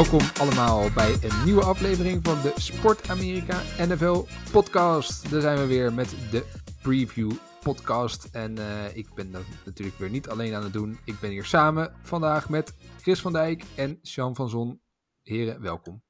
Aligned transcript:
Welkom 0.00 0.28
allemaal 0.40 0.90
bij 0.94 1.12
een 1.12 1.44
nieuwe 1.44 1.64
aflevering 1.64 2.20
van 2.22 2.42
de 2.42 2.52
Sport 2.56 3.08
Amerika 3.08 3.60
NFL 3.78 4.24
podcast. 4.52 5.30
Daar 5.30 5.40
zijn 5.40 5.58
we 5.58 5.66
weer 5.66 5.92
met 5.92 6.14
de 6.30 6.44
preview 6.82 7.30
podcast. 7.62 8.28
En 8.32 8.58
eh, 8.58 8.96
ik 8.96 9.14
ben 9.14 9.32
dat 9.32 9.42
natuurlijk 9.64 9.98
weer 9.98 10.10
niet 10.10 10.28
alleen 10.28 10.54
aan 10.54 10.62
het 10.62 10.72
doen. 10.72 10.98
Ik 11.04 11.20
ben 11.20 11.30
hier 11.30 11.44
samen 11.44 11.92
vandaag 12.02 12.48
met 12.48 12.74
Chris 13.00 13.20
van 13.20 13.32
Dijk 13.32 13.64
en 13.76 13.98
Sean 14.02 14.34
van 14.34 14.48
Zon. 14.48 14.80
Heren, 15.22 15.60
welkom. 15.60 16.02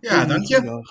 Ja, 0.00 0.24
dank 0.24 0.46
je. 0.46 0.86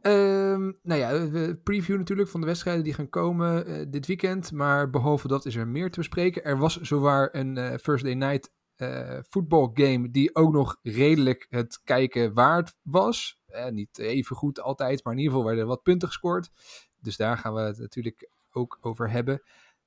Ehm, 0.00 0.72
nou 0.82 1.00
ja, 1.00 1.28
we 1.28 1.60
preview 1.64 1.98
natuurlijk 1.98 2.28
van 2.28 2.40
de 2.40 2.46
wedstrijden 2.46 2.84
die 2.84 2.94
gaan 2.94 3.08
komen 3.08 3.66
eh, 3.66 3.86
dit 3.88 4.06
weekend. 4.06 4.52
Maar 4.52 4.90
behalve 4.90 5.28
dat 5.28 5.46
is 5.46 5.56
er 5.56 5.68
meer 5.68 5.90
te 5.90 5.98
bespreken. 5.98 6.44
Er 6.44 6.58
was 6.58 6.80
zowaar 6.80 7.28
een 7.32 7.56
eh 7.56 7.78
First 7.78 8.04
Day 8.04 8.14
Night 8.14 8.52
voetbalgame 9.28 10.10
die 10.10 10.34
ook 10.34 10.52
nog 10.52 10.76
redelijk 10.82 11.46
het 11.48 11.80
kijken 11.84 12.34
waard 12.34 12.76
was. 12.82 13.40
Eh, 13.46 13.68
niet 13.68 13.98
even 13.98 14.36
goed 14.36 14.60
altijd, 14.60 15.04
maar 15.04 15.12
in 15.12 15.18
ieder 15.18 15.34
geval 15.34 15.48
werden 15.48 15.64
er 15.64 15.74
wat 15.74 15.82
punten 15.82 16.08
gescoord. 16.08 16.50
Dus 17.00 17.16
daar 17.16 17.38
gaan 17.38 17.54
we 17.54 17.60
het 17.60 17.78
natuurlijk 17.78 18.28
ook 18.50 18.78
over 18.80 19.10
hebben. 19.10 19.42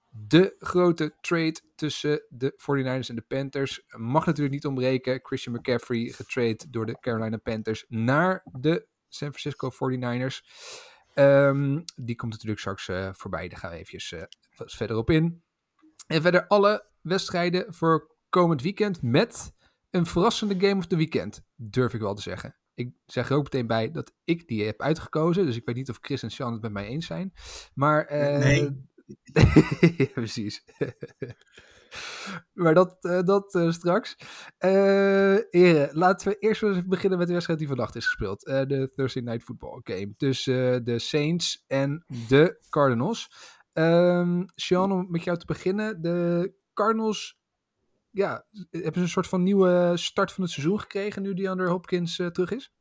De 0.09 0.55
grote 0.59 1.15
trade 1.21 1.61
tussen 1.75 2.25
de 2.29 2.53
49ers 2.57 3.09
en 3.09 3.15
de 3.15 3.25
Panthers 3.27 3.83
mag 3.87 4.25
natuurlijk 4.25 4.55
niet 4.55 4.65
ontbreken. 4.65 5.19
Christian 5.23 5.55
McCaffrey 5.55 6.09
getrade 6.09 6.69
door 6.69 6.85
de 6.85 6.99
Carolina 6.99 7.37
Panthers 7.37 7.85
naar 7.87 8.41
de 8.51 8.87
San 9.07 9.33
Francisco 9.33 9.69
49ers. 9.69 10.43
Ehm, 11.13 11.81
die 11.95 12.15
komt 12.15 12.31
natuurlijk 12.31 12.59
straks 12.59 12.87
eh, 12.87 13.09
voorbij. 13.13 13.47
Daar 13.47 13.59
gaan 13.59 13.71
we 13.71 14.05
eh, 14.09 14.23
wat 14.55 14.71
verder 14.71 14.97
op 14.97 15.09
in. 15.09 15.43
En 16.07 16.21
verder 16.21 16.47
alle 16.47 16.89
wedstrijden 17.01 17.73
voor 17.73 18.15
komend 18.29 18.61
weekend 18.61 19.01
met 19.01 19.55
een 19.89 20.05
verrassende 20.05 20.67
game 20.67 20.77
of 20.77 20.87
the 20.87 20.95
weekend. 20.95 21.43
Durf 21.55 21.93
ik 21.93 22.01
wel 22.01 22.15
te 22.15 22.21
zeggen. 22.21 22.55
Ik 22.73 22.93
zeg 23.05 23.29
er 23.29 23.35
ook 23.35 23.43
meteen 23.43 23.67
bij 23.67 23.91
dat 23.91 24.13
ik 24.23 24.47
die 24.47 24.65
heb 24.65 24.81
uitgekozen. 24.81 25.45
Dus 25.45 25.55
ik 25.55 25.65
weet 25.65 25.75
niet 25.75 25.89
of 25.89 25.97
Chris 26.01 26.23
en 26.23 26.31
Sean 26.31 26.53
het 26.53 26.61
met 26.61 26.71
mij 26.71 26.85
eens 26.87 27.05
zijn. 27.05 27.33
Maar, 27.73 28.05
eh, 28.05 28.37
Nee. 28.37 28.85
ja, 29.97 30.05
precies. 30.13 30.65
maar 32.53 32.73
dat, 32.73 32.97
eh, 33.01 33.21
dat 33.21 33.55
eh, 33.55 33.71
straks. 33.71 34.17
Heren, 34.57 35.89
laten 35.91 36.27
we 36.27 36.37
eerst 36.39 36.63
eens 36.63 36.85
beginnen 36.85 37.17
met 37.17 37.27
de 37.27 37.33
wedstrijd 37.33 37.59
die 37.59 37.67
vannacht 37.67 37.95
is 37.95 38.05
gespeeld. 38.05 38.39
De 38.41 38.91
Thursday 38.95 39.23
Night 39.23 39.43
Football 39.43 39.81
game. 39.83 40.13
Tussen 40.17 40.83
de 40.83 40.99
Saints 40.99 41.63
en 41.67 42.05
de 42.27 42.65
Cardinals. 42.69 43.31
Ehm 43.73 44.43
Sean, 44.55 44.91
om 44.91 45.05
met 45.09 45.23
jou 45.23 45.37
te 45.37 45.45
beginnen. 45.45 46.01
De 46.01 46.53
Cardinals 46.73 47.39
ja, 48.17 48.45
hebben 48.71 48.93
ze 48.93 48.99
een 48.99 49.09
soort 49.09 49.27
van 49.27 49.43
nieuwe 49.43 49.91
start 49.95 50.31
van 50.31 50.43
het 50.43 50.51
seizoen 50.51 50.79
gekregen 50.79 51.21
nu 51.21 51.33
DeAndre 51.33 51.67
Hopkins 51.67 52.19
eh, 52.19 52.27
terug 52.27 52.51
is? 52.51 52.71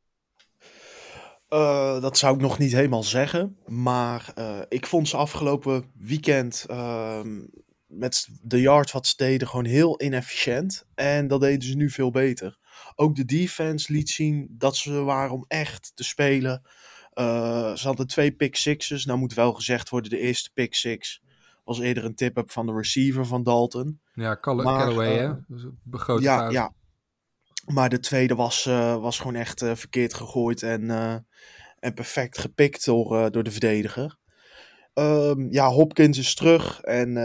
Eh, 1.47 2.01
dat 2.01 2.17
zou 2.17 2.35
ik 2.35 2.41
nog 2.41 2.57
niet 2.57 2.71
helemaal 2.71 3.03
zeggen. 3.03 3.57
Maar 3.65 4.31
eh, 4.35 4.59
ik 4.69 4.85
vond 4.85 5.07
ze 5.07 5.17
afgelopen 5.17 5.91
weekend 5.93 6.65
ehm, 6.67 7.45
met 7.87 8.27
de 8.41 8.61
yards 8.61 8.91
wat 8.91 9.07
ze 9.07 9.13
deden 9.17 9.47
gewoon 9.47 9.65
heel 9.65 10.01
inefficiënt. 10.01 10.85
En 10.95 11.27
dat 11.27 11.41
deden 11.41 11.67
ze 11.67 11.75
nu 11.75 11.89
veel 11.89 12.11
beter. 12.11 12.57
Ook 12.95 13.15
de 13.15 13.25
defense 13.25 13.91
liet 13.91 14.09
zien 14.09 14.55
dat 14.57 14.75
ze 14.75 15.03
waren 15.03 15.33
om 15.33 15.45
echt 15.47 15.91
te 15.95 16.03
spelen. 16.03 16.61
Eh, 17.13 17.75
ze 17.75 17.87
hadden 17.87 18.07
twee 18.07 18.31
pick 18.31 18.55
sixes. 18.55 19.05
Nou 19.05 19.19
moet 19.19 19.33
wel 19.33 19.53
gezegd 19.53 19.89
worden, 19.89 20.09
de 20.09 20.19
eerste 20.19 20.51
pick 20.53 20.75
six 20.75 21.21
was 21.63 21.79
eerder 21.79 22.05
een 22.05 22.15
tip-up 22.15 22.51
van 22.51 22.65
de 22.65 22.73
receiver 22.73 23.25
van 23.25 23.43
Dalton. 23.43 23.99
Ja, 24.17 24.37
Call 24.37 24.55
Maar, 24.55 24.79
Callaway, 24.79 25.17
hè? 25.17 25.33
Dus 25.47 25.63
een 25.63 26.21
ja, 26.21 26.37
fout. 26.37 26.51
ja. 26.51 26.73
Maar 27.65 27.89
de 27.89 27.99
tweede 27.99 28.35
was, 28.35 28.65
eh, 28.65 29.01
was 29.01 29.17
gewoon 29.17 29.35
echt 29.35 29.61
eh, 29.61 29.75
verkeerd 29.75 30.13
gegooid 30.13 30.63
en, 30.63 30.89
en 31.79 31.93
perfect 31.93 32.37
gepikt 32.37 32.85
door, 32.85 33.31
door 33.31 33.43
de 33.43 33.51
verdediger. 33.51 34.17
Ehm, 34.93 35.51
ja, 35.51 35.67
Hopkins 35.67 36.17
is 36.17 36.35
terug 36.35 36.81
en 36.81 37.15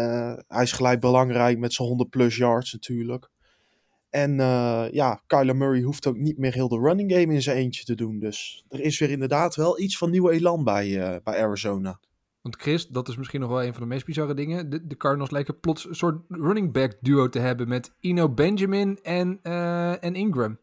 hij 0.48 0.62
is 0.62 0.72
gelijk 0.72 1.00
belangrijk 1.00 1.58
met 1.58 1.72
zijn 1.72 1.88
100 1.88 2.10
plus 2.10 2.36
yards 2.36 2.72
natuurlijk. 2.72 3.30
En 4.10 4.40
eh, 4.40 4.84
ja, 4.90 5.22
Kyler 5.26 5.56
Murray 5.56 5.82
hoeft 5.82 6.06
ook 6.06 6.16
niet 6.16 6.38
meer 6.38 6.52
heel 6.52 6.68
de 6.68 6.78
running 6.78 7.12
game 7.12 7.34
in 7.34 7.42
zijn 7.42 7.56
eentje 7.56 7.84
te 7.84 7.94
doen. 7.94 8.18
Dus 8.18 8.64
er 8.68 8.80
is 8.80 8.98
weer 8.98 9.10
inderdaad 9.10 9.54
wel 9.54 9.80
iets 9.80 9.98
van 9.98 10.10
nieuwe 10.10 10.32
elan 10.32 10.64
bij, 10.64 11.20
bij 11.24 11.42
Arizona. 11.42 12.00
Want 12.42 12.56
Chris, 12.56 12.86
dat 12.88 13.08
is 13.08 13.16
misschien 13.16 13.40
nog 13.40 13.50
wel 13.50 13.62
een 13.62 13.72
van 13.72 13.82
de 13.82 13.88
meest 13.88 14.04
bizarre 14.04 14.34
dingen. 14.34 14.70
De, 14.70 14.96
Cardinals 14.96 15.30
lijken 15.30 15.60
plots 15.60 15.88
een 15.88 15.94
soort 15.94 16.22
running 16.28 16.72
back 16.72 16.92
duo 17.00 17.28
te 17.28 17.38
hebben 17.38 17.68
met 17.68 17.92
Ino 18.00 18.28
Benjamin 18.28 18.98
en, 19.02 19.38
eh, 19.42 20.04
en 20.04 20.14
Ingram. 20.14 20.58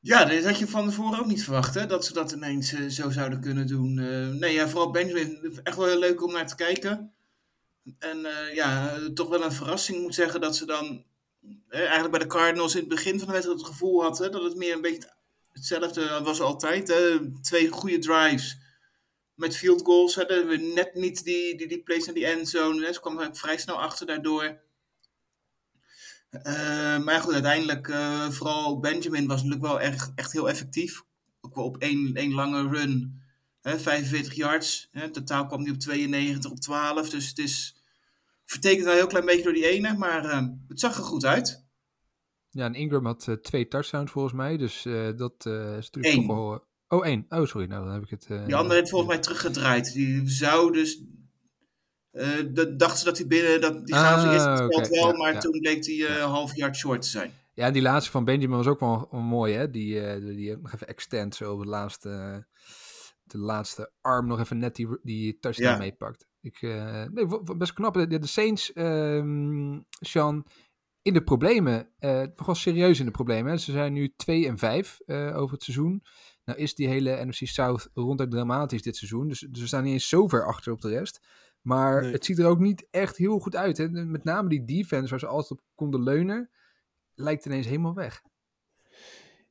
Ja, 0.00 0.24
dit 0.24 0.44
had 0.44 0.58
je 0.58 0.68
van 0.68 0.88
tevoren 0.88 1.18
ook 1.18 1.26
niet 1.26 1.44
verwacht, 1.44 1.74
hè? 1.74 1.86
Dat 1.86 2.04
ze 2.04 2.12
dat 2.12 2.32
ineens 2.32 2.72
eh, 2.72 2.86
zo 2.86 3.10
zouden 3.10 3.40
kunnen 3.40 3.66
doen. 3.66 3.98
Eh, 3.98 4.28
nee, 4.28 4.52
ja, 4.52 4.68
vooral 4.68 4.90
Benjamin, 4.90 5.60
echt 5.62 5.76
wel 5.76 5.86
heel 5.86 5.98
leuk 5.98 6.22
om 6.22 6.32
naar 6.32 6.46
te 6.46 6.56
kijken. 6.56 7.12
En 7.98 8.18
ja, 8.54 8.98
toch 9.14 9.28
wel 9.28 9.44
een 9.44 9.52
verrassing. 9.52 10.02
Moet 10.02 10.14
zeggen 10.14 10.40
dat 10.40 10.56
ze 10.56 10.66
dan 10.66 11.04
eigenlijk 11.68 12.10
bij 12.10 12.20
de 12.20 12.26
Cardinals 12.26 12.74
in 12.74 12.80
het 12.80 12.88
begin 12.88 13.18
van 13.18 13.26
de 13.26 13.32
wedstrijd 13.32 13.60
het 13.60 13.68
gevoel 13.68 14.02
hadden 14.02 14.32
dat 14.32 14.42
het 14.42 14.56
meer 14.56 14.74
een 14.74 14.80
beetje 14.80 15.12
hetzelfde 15.52 16.20
was 16.22 16.40
altijd. 16.40 16.94
Twee 17.42 17.68
goede 17.68 17.98
drives 17.98 18.67
met 19.38 19.56
field 19.56 19.82
goals. 19.82 20.14
Dat 20.14 20.28
we 20.28 20.72
net 20.74 20.94
niet 20.94 21.24
die, 21.24 21.56
die, 21.56 21.68
die 21.68 21.82
plays 21.82 22.04
naar 22.04 22.14
die 22.14 22.26
endzone. 22.26 22.86
Hè? 22.86 22.92
Ze 22.92 23.00
kwamen 23.00 23.36
vrij 23.36 23.58
snel 23.58 23.80
achter 23.80 24.06
daardoor. 24.06 24.58
Eh, 26.30 26.98
maar 26.98 27.20
goed, 27.20 27.32
uiteindelijk, 27.32 27.88
eh, 27.88 28.30
vooral 28.30 28.78
Benjamin 28.78 29.26
was 29.26 29.42
natuurlijk 29.42 29.66
wel 29.66 29.80
echt, 29.80 30.12
echt 30.14 30.32
heel 30.32 30.48
effectief. 30.48 31.02
Ook 31.40 31.54
wel 31.54 31.64
op 31.64 31.76
één, 31.76 32.14
één 32.14 32.32
lange 32.32 32.68
run, 32.68 33.22
hè, 33.60 33.78
45 33.78 34.34
yards. 34.34 34.88
Hè, 34.92 35.10
totaal 35.10 35.46
kwam 35.46 35.62
hij 35.62 35.72
op 35.72 35.78
92 35.78 36.50
op 36.50 36.60
12. 36.60 37.10
Dus 37.10 37.28
het 37.28 37.38
is 37.38 37.82
vertekend 38.44 38.84
wel 38.84 38.92
een 38.92 38.98
heel 38.98 39.08
klein 39.08 39.26
beetje 39.26 39.42
door 39.42 39.52
die 39.52 39.68
ene, 39.68 39.96
maar 39.96 40.24
eh, 40.24 40.46
het 40.68 40.80
zag 40.80 40.96
er 40.96 41.02
goed 41.02 41.24
uit. 41.24 41.66
Ja, 42.50 42.64
en 42.64 42.74
Ingram 42.74 43.06
had 43.06 43.38
twee 43.42 43.68
touchdowns 43.68 44.10
volgens 44.10 44.34
mij. 44.34 44.56
Dus 44.56 44.82
dat 45.16 45.46
is 45.46 45.90
natuurlijk 45.90 46.14
Eén. 46.14 46.26
toch 46.26 46.36
wel... 46.36 46.67
oh, 46.88 47.06
één. 47.06 47.26
Oh, 47.28 47.44
sorry. 47.46 47.66
Nou, 47.66 47.84
dan 47.84 47.92
heb 47.94 48.02
ik 48.02 48.10
het... 48.10 48.26
eh, 48.30 48.44
Die 48.46 48.56
andere 48.56 48.78
heeft 48.78 48.90
volgens 48.90 49.10
mij 49.10 49.20
teruggedraaid. 49.20 49.92
Die 49.92 50.28
zou 50.28 50.72
dus. 50.72 51.02
eh 52.10 52.28
dat 52.52 52.78
dachten 52.78 52.98
ze 52.98 53.04
dat 53.04 53.18
hij 53.18 53.26
binnen. 53.26 53.60
Dat, 53.60 53.86
die 53.86 53.94
gaven 53.94 54.22
ze 54.22 54.28
eerst 54.30 54.76
het 54.76 54.88
wel, 54.88 55.10
ja, 55.12 55.16
maar 55.16 55.32
ja. 55.32 55.38
toen 55.40 55.60
bleek 55.60 55.86
hij 55.86 56.06
eh, 56.06 56.16
een 56.16 56.28
half 56.28 56.56
yard 56.56 56.76
short 56.76 57.02
te 57.02 57.08
zijn. 57.08 57.32
Ja, 57.54 57.70
die 57.70 57.82
laatste 57.82 58.10
van 58.10 58.24
Benjamin 58.24 58.56
was 58.56 58.66
ook 58.66 58.80
wel, 58.80 59.08
mooi, 59.10 59.54
hè? 59.54 59.70
Die, 59.70 60.00
eh, 60.00 60.20
die, 60.20 60.34
die 60.36 60.56
nog 60.56 60.72
even 60.74 60.86
extend 60.88 61.34
zo 61.34 61.52
op 61.52 61.58
het 61.58 61.68
laatste, 61.68 62.46
de 63.22 63.38
laatste 63.38 63.92
arm 64.00 64.26
nog 64.26 64.40
even 64.40 64.58
net 64.58 64.74
die, 64.76 64.88
die 65.02 65.38
touchdown 65.38 65.68
Ja. 65.70 65.76
meepakt. 65.78 66.26
Ik, 66.40 66.60
nee, 67.12 67.26
best 67.56 67.72
knap. 67.72 67.94
De, 67.94 68.18
de 68.18 68.26
Saints, 68.26 68.72
ehm 68.72 69.80
Sean, 70.00 70.46
in 71.02 71.12
de 71.12 71.22
problemen. 71.22 71.90
eh 71.98 72.22
nogal 72.36 72.54
serieus 72.54 72.98
in 73.00 73.04
de 73.06 73.10
problemen. 73.10 73.52
Hè? 73.52 73.58
Ze 73.58 73.72
zijn 73.72 73.92
nu 73.92 74.12
2 74.16 74.46
en 74.46 74.58
5 74.58 74.98
eh, 75.06 75.36
over 75.36 75.54
het 75.54 75.62
seizoen. 75.62 76.02
Nou 76.48 76.60
is 76.60 76.74
die 76.74 76.88
hele 76.88 77.24
NFC 77.26 77.46
South 77.46 77.90
ronduit 77.94 78.30
dramatisch 78.30 78.82
dit 78.82 78.96
seizoen. 78.96 79.28
Dus, 79.28 79.40
dus 79.50 79.60
we 79.60 79.66
staan 79.66 79.82
niet 79.84 79.92
eens 79.92 80.08
zo 80.08 80.28
ver 80.28 80.46
achter 80.46 80.72
op 80.72 80.80
de 80.80 80.88
rest. 80.88 81.20
Maar 81.60 82.02
Nee. 82.02 82.12
het 82.12 82.24
ziet 82.24 82.38
er 82.38 82.46
ook 82.46 82.58
niet 82.58 82.86
echt 82.90 83.16
heel 83.16 83.38
goed 83.38 83.56
uit. 83.56 83.76
Hè? 83.78 83.88
Met 83.88 84.24
name 84.24 84.48
die 84.48 84.64
defense 84.64 85.10
waar 85.10 85.18
ze 85.18 85.26
altijd 85.26 85.50
op 85.60 85.66
konden 85.74 86.02
leunen 86.02 86.50
lijkt 87.14 87.46
ineens 87.46 87.66
helemaal 87.66 87.94
weg. 87.94 88.22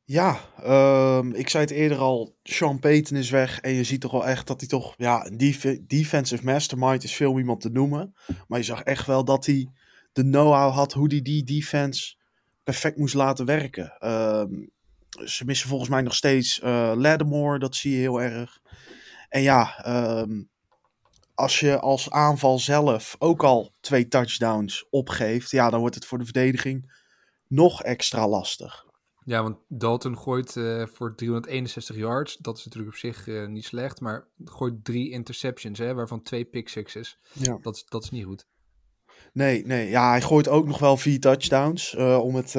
Ja, 0.04 0.40
ehm, 0.64 1.32
ik 1.32 1.50
zei 1.50 1.64
het 1.64 1.74
eerder 1.74 1.98
al, 1.98 2.38
Sean 2.44 2.80
Payton 2.80 3.18
is 3.18 3.30
weg 3.30 3.60
en 3.60 3.72
je 3.74 3.84
ziet 3.84 4.02
toch 4.02 4.12
wel 4.12 4.26
echt 4.28 4.48
dat 4.48 4.60
hij 4.60 4.70
toch, 4.70 4.94
ja, 4.98 5.26
een 5.26 5.38
def- 5.38 5.80
defensive 5.88 6.44
mastermind 6.46 7.04
is 7.04 7.16
veel 7.16 7.38
iemand 7.38 7.62
te 7.62 7.70
noemen. 7.70 8.14
Maar 8.48 8.60
je 8.60 8.66
zag 8.66 8.82
echt 8.84 9.08
wel 9.08 9.26
dat 9.26 9.46
hij 9.46 9.70
de 10.12 10.22
know-how 10.24 10.74
had 10.74 10.94
hoe 10.94 11.08
hij 11.08 11.22
die 11.22 11.44
defense 11.44 12.16
perfect 12.64 12.98
moest 12.98 13.14
laten 13.14 13.46
werken. 13.46 13.92
Ehm, 14.00 14.66
ze 15.26 15.46
missen 15.46 15.70
volgens 15.70 15.90
mij 15.90 16.02
nog 16.02 16.16
steeds 16.16 16.60
eh 16.60 16.92
Lattimore, 16.96 17.60
dat 17.60 17.76
zie 17.76 17.92
je 17.92 17.98
heel 17.98 18.22
erg. 18.22 18.60
En 19.30 19.42
ja, 19.42 19.84
ehm, 19.84 20.44
als 21.34 21.60
je 21.60 21.80
als 21.80 22.10
aanval 22.10 22.60
zelf 22.60 23.16
ook 23.20 23.44
al 23.44 23.74
twee 23.80 24.08
touchdowns 24.08 24.88
opgeeft, 24.90 25.52
ja, 25.52 25.70
dan 25.70 25.80
wordt 25.80 25.96
het 25.96 26.06
voor 26.06 26.18
de 26.18 26.24
verdediging 26.24 26.94
nog 27.48 27.84
extra 27.84 28.28
lastig. 28.28 28.86
Ja, 29.26 29.44
want 29.44 29.58
Dalton 29.68 30.18
gooit 30.18 30.56
uh, 30.56 30.86
voor 30.94 31.16
361 31.16 31.96
yards. 31.96 32.38
Dat 32.38 32.58
is 32.58 32.66
natuurlijk 32.66 32.94
op 32.94 33.00
zich 33.00 33.28
uh, 33.28 33.48
niet 33.48 33.66
slecht, 33.66 34.02
maar 34.02 34.28
gooit 34.46 34.86
drie 34.86 35.12
interceptions, 35.12 35.80
hè, 35.80 35.94
waarvan 35.94 36.22
twee 36.22 36.46
pick 36.46 36.70
sixes. 36.70 37.20
Ja. 37.32 37.58
Dat, 37.62 37.86
dat 37.90 38.04
is 38.04 38.10
niet 38.10 38.26
goed. 38.26 38.48
Nee, 39.34 39.66
nee. 39.66 39.90
Ja, 39.90 40.10
hij 40.10 40.22
gooit 40.22 40.48
ook 40.48 40.66
nog 40.66 40.80
wel 40.80 40.98
vier 40.98 41.20
touchdowns 41.20 41.94
uh, 41.94 42.20
om 42.24 42.36
het 42.36 42.56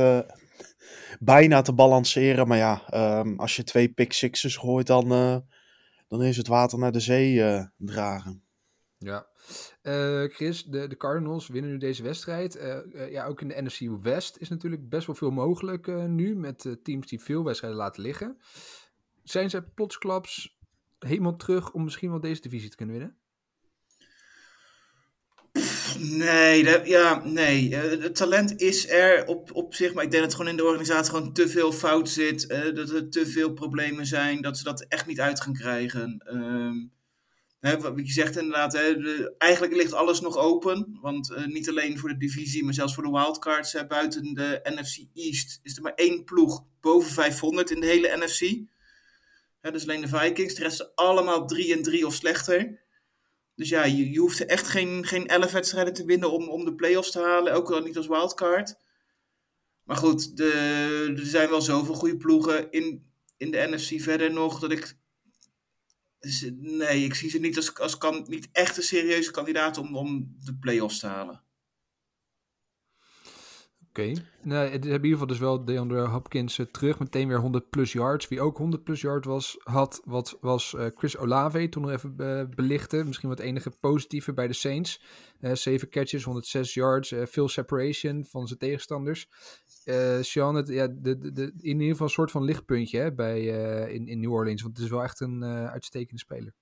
bijna 1.20 1.62
te 1.62 1.72
balanceren. 1.72 2.48
Maar 2.48 2.58
ja, 2.58 2.82
um, 3.20 3.38
als 3.38 3.56
je 3.56 3.64
twee 3.64 3.88
pick 3.88 4.12
sixes 4.12 4.56
gooit, 4.56 4.86
dan, 4.86 5.08
dan 6.08 6.22
is 6.22 6.36
het 6.36 6.46
water 6.46 6.78
naar 6.78 6.92
de 6.92 7.00
zee 7.00 7.42
dragen. 7.76 8.42
Ja. 8.98 9.26
Uh, 9.82 10.24
Chris, 10.24 10.64
de, 10.64 10.86
de 10.86 10.96
Cardinals 10.96 11.48
winnen 11.48 11.70
nu 11.70 11.78
deze 11.78 12.02
wedstrijd. 12.02 12.58
Ja, 13.10 13.26
ook 13.26 13.40
in 13.40 13.48
de 13.48 13.62
NFC 13.62 14.02
West 14.02 14.36
is 14.36 14.48
natuurlijk 14.48 14.88
best 14.88 15.06
wel 15.06 15.16
veel 15.16 15.30
mogelijk 15.30 15.86
nu 16.06 16.36
met 16.36 16.76
teams 16.82 17.06
die 17.06 17.20
veel 17.20 17.44
wedstrijden 17.44 17.78
laten 17.78 18.02
liggen. 18.02 18.38
Zijn 19.22 19.50
ze 19.50 19.62
plotsklaps 19.62 20.58
helemaal 20.98 21.36
terug 21.36 21.72
om 21.72 21.84
misschien 21.84 22.10
wel 22.10 22.20
deze 22.20 22.40
divisie 22.40 22.70
te 22.70 22.76
kunnen 22.76 22.96
winnen? 22.98 23.16
Nee, 25.98 26.88
ja, 26.88 27.24
nee. 27.24 27.74
het 27.74 28.16
talent 28.16 28.60
is 28.60 28.88
er 28.88 29.26
op, 29.26 29.54
op 29.54 29.74
zich, 29.74 29.94
maar 29.94 30.04
ik 30.04 30.10
denk 30.10 30.22
dat 30.22 30.32
het 30.32 30.40
gewoon 30.40 30.50
in 30.50 30.56
de 30.56 30.68
organisatie 30.68 31.14
gewoon 31.14 31.32
te 31.32 31.48
veel 31.48 31.72
fout 31.72 32.08
zit. 32.08 32.48
dat 32.74 32.90
er 32.90 33.10
te 33.10 33.26
veel 33.26 33.52
problemen 33.52 34.06
zijn, 34.06 34.42
dat 34.42 34.58
ze 34.58 34.64
dat 34.64 34.84
echt 34.88 35.06
niet 35.06 35.20
uit 35.20 35.40
gaan 35.40 35.52
krijgen. 35.52 36.22
Ehm, 36.24 36.96
Hè, 37.60 37.80
wat 37.80 37.92
je 37.96 38.12
zegt 38.12 38.36
inderdaad, 38.36 38.72
hè, 38.72 38.94
eigenlijk 39.38 39.74
ligt 39.74 39.92
alles 39.92 40.20
nog 40.20 40.36
open. 40.36 40.98
Want 41.00 41.30
uh, 41.30 41.46
niet 41.46 41.68
alleen 41.68 41.98
voor 41.98 42.08
de 42.08 42.16
divisie, 42.16 42.64
maar 42.64 42.74
zelfs 42.74 42.94
voor 42.94 43.02
de 43.02 43.10
wildcards. 43.10 43.86
Buiten 43.88 44.34
de 44.34 44.60
NFC 44.62 44.98
East 45.14 45.60
is 45.62 45.76
er 45.76 45.82
maar 45.82 45.94
één 45.94 46.24
ploeg 46.24 46.64
boven 46.80 47.12
500 47.12 47.70
in 47.70 47.80
de 47.80 47.86
hele 47.86 48.16
NFC. 48.16 48.40
Hè, 49.60 49.70
dus 49.70 49.82
alleen 49.82 50.00
de 50.00 50.08
Vikings. 50.08 50.54
De 50.54 50.62
rest 50.62 50.96
allemaal 50.96 51.46
3 51.46 51.72
en 51.72 51.82
3 51.82 52.06
of 52.06 52.14
slechter. 52.14 52.80
Dus 53.58 53.68
ja, 53.68 53.84
je, 53.84 54.10
je 54.10 54.18
hoeft 54.18 54.44
echt 54.44 54.66
geen, 54.66 55.04
geen 55.04 55.26
11 55.26 55.52
wedstrijden 55.52 55.94
te 55.94 56.04
winnen 56.04 56.32
om, 56.32 56.48
om 56.48 56.64
de 56.64 56.74
playoffs 56.74 57.10
te 57.10 57.20
halen. 57.20 57.52
Ook 57.52 57.70
al 57.70 57.80
niet 57.80 57.96
als 57.96 58.06
wildcard. 58.06 58.76
Maar 59.82 59.96
goed, 59.96 60.36
de, 60.36 61.14
er 61.16 61.26
zijn 61.26 61.48
wel 61.48 61.62
zoveel 61.62 61.94
goede 61.94 62.16
ploegen 62.16 62.70
in, 62.70 63.12
in 63.36 63.50
de 63.50 63.66
NFC 63.70 64.00
verder 64.00 64.32
nog. 64.32 64.60
Dat 64.60 64.70
ik 64.70 64.96
dus, 66.20 66.50
nee, 66.56 67.04
ik 67.04 67.14
zie 67.14 67.30
ze 67.30 67.38
niet 67.38 67.56
als, 67.56 67.78
als 67.78 67.98
kan, 67.98 68.26
niet 68.28 68.48
echt 68.52 68.76
een 68.76 68.82
serieuze 68.82 69.30
kandidaat 69.30 69.78
om, 69.78 69.96
om 69.96 70.34
de 70.44 70.56
play-offs 70.56 70.98
te 70.98 71.06
halen. 71.06 71.42
Okay. 73.98 74.16
Nee, 74.42 74.58
het 74.58 74.70
hebben 74.70 74.82
in 74.82 74.92
ieder 74.92 75.10
geval 75.10 75.26
dus 75.26 75.38
wel 75.38 75.64
DeAndre 75.64 76.06
Hopkins 76.06 76.58
uh, 76.58 76.66
terug. 76.66 76.98
Meteen 76.98 77.28
weer 77.28 77.38
100 77.38 77.70
plus 77.70 77.92
yards. 77.92 78.28
Wie 78.28 78.40
ook 78.40 78.58
100 78.58 78.84
plus 78.84 79.00
yards 79.00 79.26
was, 79.26 79.56
had, 79.62 80.02
wat, 80.04 80.38
was 80.40 80.74
uh, 80.76 80.86
Chris 80.94 81.16
Olave. 81.16 81.68
Toen 81.68 81.82
nog 81.82 81.90
even 81.90 82.14
uh, 82.20 82.42
belichten. 82.54 83.06
Misschien 83.06 83.28
wat 83.28 83.38
enige 83.38 83.70
positieve 83.80 84.32
bij 84.32 84.46
de 84.46 84.52
Saints. 84.52 85.02
7 85.52 85.88
catches, 85.88 86.24
106 86.24 86.74
yards. 86.74 87.14
veel 87.22 87.48
separation 87.48 88.24
van 88.24 88.46
zijn 88.46 88.58
tegenstanders. 88.58 89.28
Sean, 90.20 90.54
het, 90.54 90.68
ja, 90.68 90.86
de, 90.86 91.18
de, 91.18 91.32
de, 91.32 91.42
in 91.42 91.80
ieder 91.80 91.88
geval 91.88 92.06
een 92.06 92.12
soort 92.12 92.30
van 92.30 92.44
lichtpuntje 92.44 92.98
hè, 92.98 93.12
bij, 93.14 93.42
in, 93.92 94.08
in 94.08 94.20
New 94.20 94.32
Orleans. 94.32 94.62
Want 94.62 94.76
het 94.76 94.84
is 94.84 94.90
wel 94.90 95.02
echt 95.02 95.20
een 95.20 95.44
uitstekende 95.44 96.20
speler. 96.20 96.52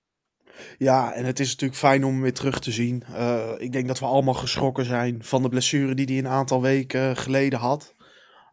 Ja, 0.78 1.12
en 1.12 1.24
het 1.24 1.40
is 1.40 1.50
natuurlijk 1.50 1.78
fijn 1.78 2.04
om 2.04 2.12
hem 2.12 2.22
weer 2.22 2.34
terug 2.34 2.58
te 2.60 2.70
zien. 2.70 3.02
Uh, 3.10 3.52
ik 3.58 3.72
denk 3.72 3.86
dat 3.86 3.98
we 3.98 4.04
allemaal 4.04 4.34
geschrokken 4.34 4.84
zijn 4.84 5.24
van 5.24 5.42
de 5.42 5.48
blessure 5.48 5.94
die 5.94 6.06
hij 6.06 6.18
een 6.18 6.28
aantal 6.28 6.62
weken 6.62 7.16
geleden 7.16 7.58
had. 7.58 7.94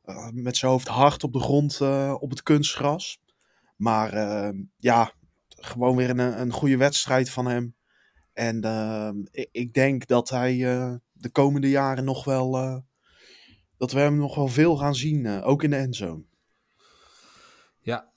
Uh, 0.05 0.29
met 0.31 0.57
zijn 0.57 0.71
hoofd 0.71 0.87
hard 0.87 1.23
op 1.23 1.33
de 1.33 1.39
grond 1.39 1.79
uh, 1.81 2.15
op 2.19 2.29
het 2.29 2.43
kunstgras. 2.43 3.21
Maar 3.75 4.13
ja, 4.77 5.13
gewoon 5.47 5.95
weer 5.95 6.09
een, 6.09 6.19
een 6.41 6.51
goede 6.51 6.77
wedstrijd 6.77 7.29
van 7.29 7.45
hem. 7.45 7.75
En 8.33 8.57
ik, 9.31 9.49
ik, 9.51 9.73
denk 9.73 10.07
dat 10.07 10.29
hij 10.29 10.57
de 11.11 11.29
komende 11.31 11.69
jaren 11.69 12.03
nog 12.03 12.23
wel. 12.23 12.51
dat 13.77 13.91
we 13.91 13.99
hem 13.99 14.17
nog 14.17 14.35
wel 14.35 14.47
veel 14.47 14.77
gaan 14.77 14.95
zien, 14.95 15.43
ook 15.43 15.63
in 15.63 15.69
de 15.69 15.75
endzone. 15.75 16.23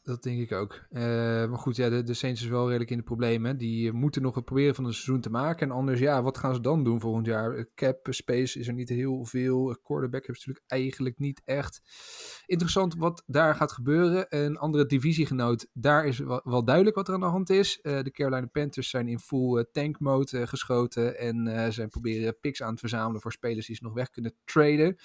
Dat 0.06 0.22
denk 0.22 0.40
ik 0.40 0.52
ook. 0.52 0.80
Uh, 0.90 1.02
maar 1.48 1.58
goed, 1.58 1.76
ja, 1.76 1.88
de, 1.88 2.02
de 2.02 2.14
Saints 2.14 2.42
is 2.42 2.48
wel 2.48 2.66
redelijk 2.66 2.90
in 2.90 2.96
de 2.96 3.02
problemen. 3.02 3.56
Die 3.56 3.92
moeten 3.92 4.22
nog 4.22 4.34
het 4.34 4.44
proberen 4.44 4.74
van 4.74 4.84
een 4.84 4.92
seizoen 4.92 5.20
te 5.20 5.30
maken. 5.30 5.68
En 5.68 5.74
anders, 5.74 6.00
ja, 6.00 6.22
wat 6.22 6.38
gaan 6.38 6.54
ze 6.54 6.60
dan 6.60 6.84
doen 6.84 7.00
volgend 7.00 7.26
jaar? 7.26 7.66
Cap 7.74 8.06
space 8.10 8.58
is 8.58 8.68
er 8.68 8.74
niet 8.74 8.88
heel 8.88 9.24
veel. 9.24 9.78
Quarterback 9.82 10.22
is 10.22 10.28
natuurlijk 10.28 10.64
eigenlijk 10.66 11.18
niet 11.18 11.42
echt. 11.44 11.82
Interessant 12.46 12.94
wat 12.94 13.22
daar 13.26 13.54
gaat 13.54 13.72
gebeuren. 13.72 14.26
Een 14.28 14.56
andere 14.56 14.86
divisiegenoot, 14.86 15.66
daar 15.72 16.06
is 16.06 16.18
wel, 16.18 16.64
duidelijk 16.64 16.96
wat 16.96 17.08
er 17.08 17.14
aan 17.14 17.20
de 17.20 17.26
hand 17.26 17.50
is. 17.50 17.78
De 17.82 18.10
Carolina 18.12 18.46
Panthers 18.46 18.90
zijn 18.90 19.08
in 19.08 19.18
full 19.18 19.66
tank 19.72 20.00
mode 20.00 20.46
geschoten. 20.46 21.18
En 21.18 21.72
zijn 21.72 21.88
proberen 21.88 22.38
picks 22.40 22.62
aan 22.62 22.74
te 22.74 22.80
verzamelen 22.80 23.20
voor 23.20 23.32
spelers 23.32 23.66
die 23.66 23.76
ze 23.76 23.84
nog 23.84 23.94
weg 23.94 24.10
kunnen 24.10 24.34
traden. 24.44 24.96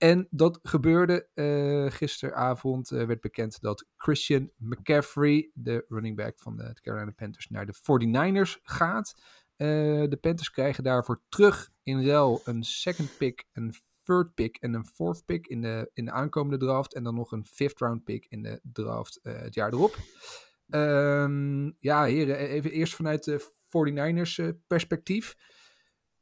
En 0.00 0.26
dat 0.30 0.58
gebeurde 0.62 1.28
uh, 1.34 1.90
gisteravond. 1.90 2.90
Uh, 2.90 3.04
werd 3.04 3.20
bekend 3.20 3.60
dat 3.60 3.86
Christian 3.96 4.50
McCaffrey, 4.56 5.50
de 5.54 5.84
running 5.88 6.16
back 6.16 6.38
van 6.38 6.56
de 6.56 6.78
Carolina 6.82 7.10
Panthers, 7.10 7.48
naar 7.48 7.66
de 7.66 7.74
49ers 7.74 8.62
gaat. 8.62 9.14
Uh, 9.56 9.66
de 10.08 10.18
Panthers 10.20 10.50
krijgen 10.50 10.84
daarvoor 10.84 11.22
terug 11.28 11.70
in 11.82 12.06
ruil 12.06 12.40
een 12.44 12.62
second 12.62 13.16
pick, 13.18 13.44
een 13.52 13.74
third 14.04 14.34
pick 14.34 14.56
en 14.56 14.74
een 14.74 14.86
fourth 14.86 15.24
pick 15.24 15.46
in 15.46 15.60
de, 15.60 15.90
in 15.92 16.04
de 16.04 16.10
aankomende 16.10 16.66
draft. 16.66 16.94
En 16.94 17.02
dan 17.02 17.14
nog 17.14 17.32
een 17.32 17.46
fifth 17.46 17.78
round 17.78 18.04
pick 18.04 18.26
in 18.28 18.42
de 18.42 18.60
draft 18.62 19.18
het 19.22 19.54
jaar 19.54 19.72
erop. 19.72 19.96
Um, 20.68 21.76
ja, 21.80 22.04
heren, 22.04 22.36
even 22.36 22.70
eerst 22.70 22.94
vanuit 22.94 23.24
de 23.24 23.40
49ers 23.68 24.66
perspectief 24.66 25.36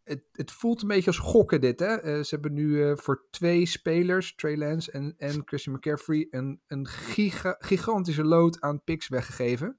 het, 0.09 0.23
het, 0.33 0.51
voelt 0.51 0.83
een 0.83 0.89
beetje 0.89 1.07
als 1.07 1.19
gokken 1.19 1.61
dit. 1.61 1.81
Hè? 1.81 2.05
Uh, 2.05 2.23
ze 2.25 2.35
hebben 2.35 2.53
nu 2.53 2.67
uh, 2.67 2.97
voor 2.97 3.27
twee 3.31 3.67
spelers, 3.67 4.35
Trey 4.35 4.57
Lance 4.57 4.91
en, 4.91 5.15
en 5.19 5.43
Christian 5.45 5.75
McCaffrey, 5.75 6.27
een, 6.31 6.61
een 6.67 6.87
giga, 6.87 7.57
gigantische 7.59 8.25
load 8.25 8.61
aan 8.61 8.85
picks 8.85 9.09
weggegeven. 9.09 9.79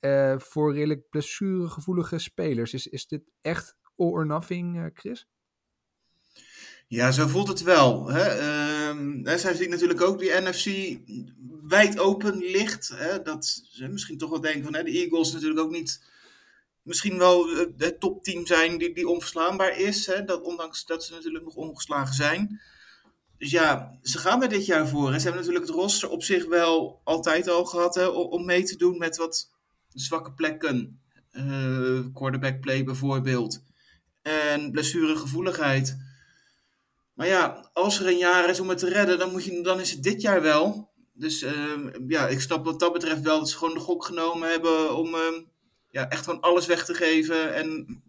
Uh, 0.00 0.38
voor 0.38 0.74
redelijk 0.74 1.08
blessuregevoelige 1.10 2.18
spelers. 2.18 2.74
Is, 2.74 2.86
is 2.86 3.06
dit 3.06 3.22
echt 3.40 3.76
all 3.96 4.06
or 4.06 4.26
nothing, 4.26 4.90
Chris? 4.94 5.28
Ja, 6.86 7.10
zo 7.10 7.26
voelt 7.26 7.48
het 7.48 7.62
wel. 7.62 8.10
Hè? 8.10 8.38
Uh, 9.24 9.36
zij 9.36 9.54
ziet 9.54 9.68
natuurlijk 9.68 10.00
ook 10.00 10.18
die 10.18 10.30
NFC 10.30 10.98
wijd 11.68 11.98
open 11.98 12.38
ligt. 12.38 12.88
Hè? 12.94 13.22
Dat 13.22 13.62
ze 13.70 13.88
misschien 13.88 14.18
toch 14.18 14.30
wel 14.30 14.40
denken 14.40 14.64
van 14.64 14.74
hè, 14.74 14.82
de 14.82 14.90
Eagles 14.90 15.32
natuurlijk 15.32 15.60
ook 15.60 15.70
niet 15.70 16.00
misschien 16.84 17.18
wel 17.18 17.48
het 17.76 18.00
topteam 18.00 18.46
zijn 18.46 18.78
die, 18.78 18.94
die 18.94 19.08
onverslaanbaar 19.08 19.78
is. 19.78 20.06
Hè? 20.06 20.24
Dat, 20.24 20.42
ondanks 20.42 20.86
dat 20.86 21.04
ze 21.04 21.12
natuurlijk 21.12 21.44
nog 21.44 21.54
ongeslagen 21.54 22.14
zijn. 22.14 22.60
Dus 23.38 23.50
ja, 23.50 23.98
ze 24.02 24.18
gaan 24.18 24.42
er 24.42 24.48
dit 24.48 24.66
jaar 24.66 24.88
voor. 24.88 25.12
Ze 25.12 25.20
hebben 25.20 25.40
natuurlijk 25.40 25.66
het 25.66 25.74
roster 25.74 26.08
op 26.08 26.22
zich 26.22 26.46
wel 26.46 27.00
altijd 27.04 27.48
al 27.48 27.64
gehad 27.64 27.94
hè, 27.94 28.06
om 28.06 28.44
mee 28.44 28.62
te 28.62 28.76
doen 28.76 28.98
met 28.98 29.16
wat 29.16 29.50
zwakke 29.88 30.32
plekken. 30.32 31.00
Uh, 31.32 32.00
quarterback 32.12 32.60
play 32.60 32.84
bijvoorbeeld. 32.84 33.62
En 34.22 34.70
blessuregevoeligheid. 34.70 35.96
Maar 37.14 37.26
ja, 37.26 37.70
als 37.72 38.00
er 38.00 38.06
een 38.06 38.18
jaar 38.18 38.48
is 38.48 38.60
om 38.60 38.68
het 38.68 38.78
te 38.78 38.88
redden, 38.88 39.18
dan, 39.18 39.30
moet 39.30 39.44
je, 39.44 39.60
dan 39.62 39.80
is 39.80 39.90
het 39.90 40.02
dit 40.02 40.20
jaar 40.20 40.42
wel. 40.42 40.92
Dus 41.12 41.42
uh, 41.42 41.52
ja, 42.06 42.28
ik 42.28 42.40
snap 42.40 42.64
wat 42.64 42.80
dat 42.80 42.92
betreft 42.92 43.20
wel 43.20 43.38
dat 43.38 43.50
ze 43.50 43.56
gewoon 43.56 43.74
de 43.74 43.80
gok 43.80 44.04
genomen 44.04 44.48
hebben 44.48 44.96
om... 44.96 45.14
Uh, 45.14 45.20
ja, 45.94 46.08
echt 46.08 46.24
gewoon 46.24 46.40
alles 46.40 46.66
weg 46.66 46.84
te 46.84 46.94
geven 46.94 47.54
en 47.54 48.02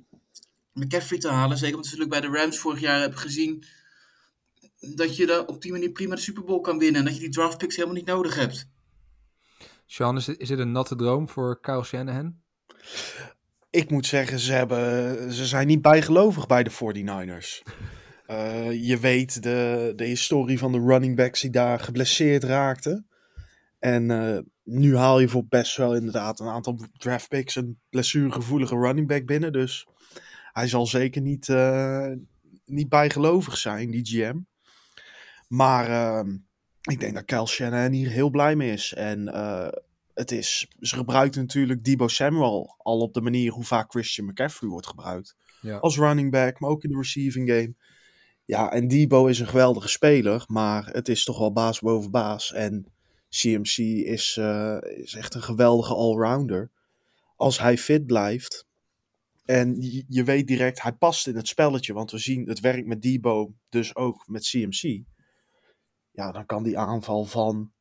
McCaffrey 0.74 1.20
te 1.20 1.30
halen. 1.30 1.58
Zeker 1.58 1.76
omdat 1.76 1.92
we 1.92 1.98
natuurlijk 1.98 2.22
bij 2.22 2.32
de 2.32 2.38
Rams 2.38 2.60
vorig 2.60 2.80
jaar 2.80 3.00
hebben 3.00 3.20
gezien 3.20 3.64
dat 4.96 5.16
je 5.16 5.26
daar 5.26 5.46
op 5.46 5.62
die 5.62 5.72
manier 5.72 5.92
prima 5.92 6.16
de 6.16 6.22
Super 6.22 6.44
Bowl 6.44 6.62
kan 6.62 6.78
winnen. 6.78 7.00
En 7.00 7.06
dat 7.06 7.16
je 7.16 7.20
die 7.20 7.30
draft 7.30 7.58
picks 7.58 7.76
helemaal 7.76 7.98
niet 7.98 8.06
nodig 8.06 8.36
hebt. 8.36 8.70
Sean, 9.86 10.18
is 10.18 10.28
het, 10.28 10.40
is 10.40 10.50
het 10.50 10.60
een 10.60 10.72
natte 10.72 10.96
droom 10.96 11.30
voor 11.30 11.60
Kyle 11.62 11.84
Shanahan? 11.84 12.36
Ik 13.70 13.90
moet 13.90 14.06
zeggen, 14.06 14.40
ze, 14.40 14.52
hebben, 14.52 15.34
ze 15.34 15.46
zijn 15.46 15.68
niet 15.68 15.82
bijgelovig 15.82 16.48
bij 16.48 16.64
de 16.64 16.72
49ers. 16.72 17.72
Uh, 18.28 18.68
eh, 18.68 18.88
je 18.88 19.00
weet 19.00 19.44
de, 19.44 19.94
de 19.96 20.06
historie 20.06 20.58
van 20.58 20.72
de 20.72 20.80
running 20.80 21.16
backs 21.16 21.42
die 21.42 21.52
daar 21.52 21.80
geblesseerd 21.80 22.44
raakten. 22.44 23.08
En 23.80 24.10
uh, 24.10 24.40
nu 24.66 24.96
haal 24.96 25.20
je 25.20 25.28
voor 25.28 25.46
best 25.46 25.78
wel 25.78 25.96
inderdaad 25.96 26.40
een 26.40 26.48
aantal 26.48 26.80
draft 26.98 27.28
picks 27.28 27.56
een 27.56 27.80
blessuregevoelige 27.90 28.76
running 28.76 29.08
back 29.08 29.26
binnen. 29.26 29.54
Dus 29.54 29.88
hij 30.52 30.68
zal 30.68 30.88
zeker 30.88 31.22
niet, 31.22 31.48
uh, 31.48 32.12
niet 32.66 32.90
bijgelovig 32.90 33.58
zijn, 33.58 33.92
die 33.92 34.06
GM. 34.06 34.38
Maar 35.48 35.90
uh, 35.90 36.34
ik 36.82 37.00
denk 37.00 37.14
dat 37.14 37.26
Kyle 37.26 37.48
Shanahan 37.48 37.92
hier 37.92 38.10
heel 38.10 38.30
blij 38.30 38.56
mee 38.56 38.72
is. 38.72 38.94
En 38.94 39.28
uh, 39.28 39.68
het 40.14 40.32
is, 40.32 40.68
ze 40.80 40.96
gebruiken 40.96 41.42
natuurlijk 41.42 41.84
Debo 41.84 42.08
Samuel 42.08 42.76
al 42.78 43.00
op 43.00 43.14
de 43.14 43.22
manier 43.22 43.52
hoe 43.52 43.64
vaak 43.64 43.92
Christian 43.92 44.28
McCaffrey 44.28 44.70
wordt 44.70 44.88
gebruikt. 44.88 45.36
Ja. 45.62 45.78
Als 45.78 45.98
running 45.98 46.32
back, 46.32 46.60
maar 46.60 46.70
ook 46.70 46.84
in 46.84 46.90
de 46.90 46.98
receiving 46.98 47.50
game. 47.50 47.76
Ja, 48.46 48.72
en 48.72 48.88
Debo 48.88 49.26
is 49.26 49.40
een 49.40 49.48
geweldige 49.48 49.88
speler, 49.88 50.44
maar 50.48 50.90
het 50.92 51.10
is 51.10 51.24
toch 51.24 51.38
wel 51.38 51.52
baas 51.52 51.80
boven 51.80 52.12
baas. 52.12 52.54
En 52.54 52.95
CMC 53.30 53.78
is, 54.06 54.38
eh, 54.38 54.78
is 54.82 55.14
echt 55.14 55.34
een 55.34 55.44
geweldige 55.44 55.94
allrounder. 55.94 56.72
Als 57.36 57.60
hij 57.60 57.78
fit 57.78 58.06
blijft. 58.06 58.68
En 59.46 59.76
je, 60.08 60.24
weet 60.24 60.48
direct, 60.48 60.82
hij 60.82 60.94
past 60.94 61.28
in 61.28 61.36
het 61.36 61.48
spelletje. 61.48 61.94
Want 61.94 62.12
we 62.12 62.18
zien 62.18 62.48
het 62.48 62.60
werkt 62.60 62.88
met 62.88 63.02
Debo, 63.02 63.54
dus 63.70 63.96
ook 63.96 64.28
met 64.28 64.48
CMC. 64.48 65.04
Ja, 66.12 66.32
dan 66.32 66.46
kan 66.46 66.64
die 66.64 66.78
aanval 66.78 67.26
van 67.26 67.72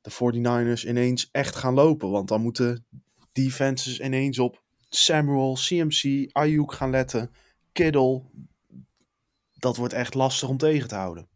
de 0.00 0.10
49ers 0.10 0.86
ineens 0.86 1.28
echt 1.30 1.56
gaan 1.56 1.74
lopen. 1.74 2.10
Want 2.10 2.28
dan 2.28 2.42
moeten 2.42 2.86
defenses 3.32 4.00
ineens 4.00 4.38
op 4.38 4.62
Samuel, 4.88 5.54
CMC, 5.54 6.30
Ayuk 6.32 6.72
gaan 6.72 6.90
letten. 6.90 7.30
Kittle. 7.72 8.22
Dat 9.52 9.76
wordt 9.76 9.92
echt 9.92 10.14
lastig 10.14 10.48
om 10.48 10.56
tegen 10.56 10.88
te 10.88 10.94
houden. 10.94 11.28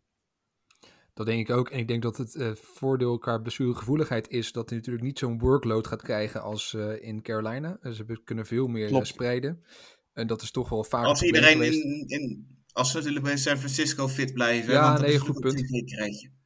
Dat 1.20 1.28
denk 1.28 1.48
ik 1.48 1.56
ook. 1.56 1.70
En 1.70 1.78
ik 1.78 1.88
denk 1.88 2.02
dat 2.02 2.16
het 2.16 2.34
eh, 2.34 2.50
voordeel 2.54 3.18
qua 3.18 3.38
blessuregevoeligheid 3.38 4.28
is 4.28 4.52
dat 4.52 4.68
hij 4.68 4.78
natuurlijk 4.78 5.04
niet 5.04 5.18
zo'n 5.18 5.38
workload 5.38 5.86
gaat 5.86 6.02
krijgen 6.02 6.42
als 6.42 6.74
eh, 6.74 7.02
in 7.02 7.22
Carolina. 7.22 7.78
Dus 7.82 7.96
ze 7.96 8.20
kunnen 8.24 8.46
veel 8.46 8.66
meer 8.66 8.86
Klopt. 8.86 9.06
spreiden. 9.06 9.64
En 10.12 10.26
dat 10.26 10.42
is 10.42 10.50
toch 10.50 10.68
wel 10.68 10.84
vaak 10.84 11.04
Als 11.04 11.22
iedereen 11.22 11.62
in, 11.62 12.04
in, 12.06 12.46
als 12.72 12.90
ze 12.90 12.96
natuurlijk 12.96 13.24
bij 13.24 13.36
San 13.36 13.56
Francisco 13.56 14.08
fit 14.08 14.32
blijven. 14.32 14.72
Ja, 14.72 14.82
want 14.88 15.00
nee, 15.00 15.12
is 15.12 15.20
goed 15.20 15.40
punt. 15.40 15.68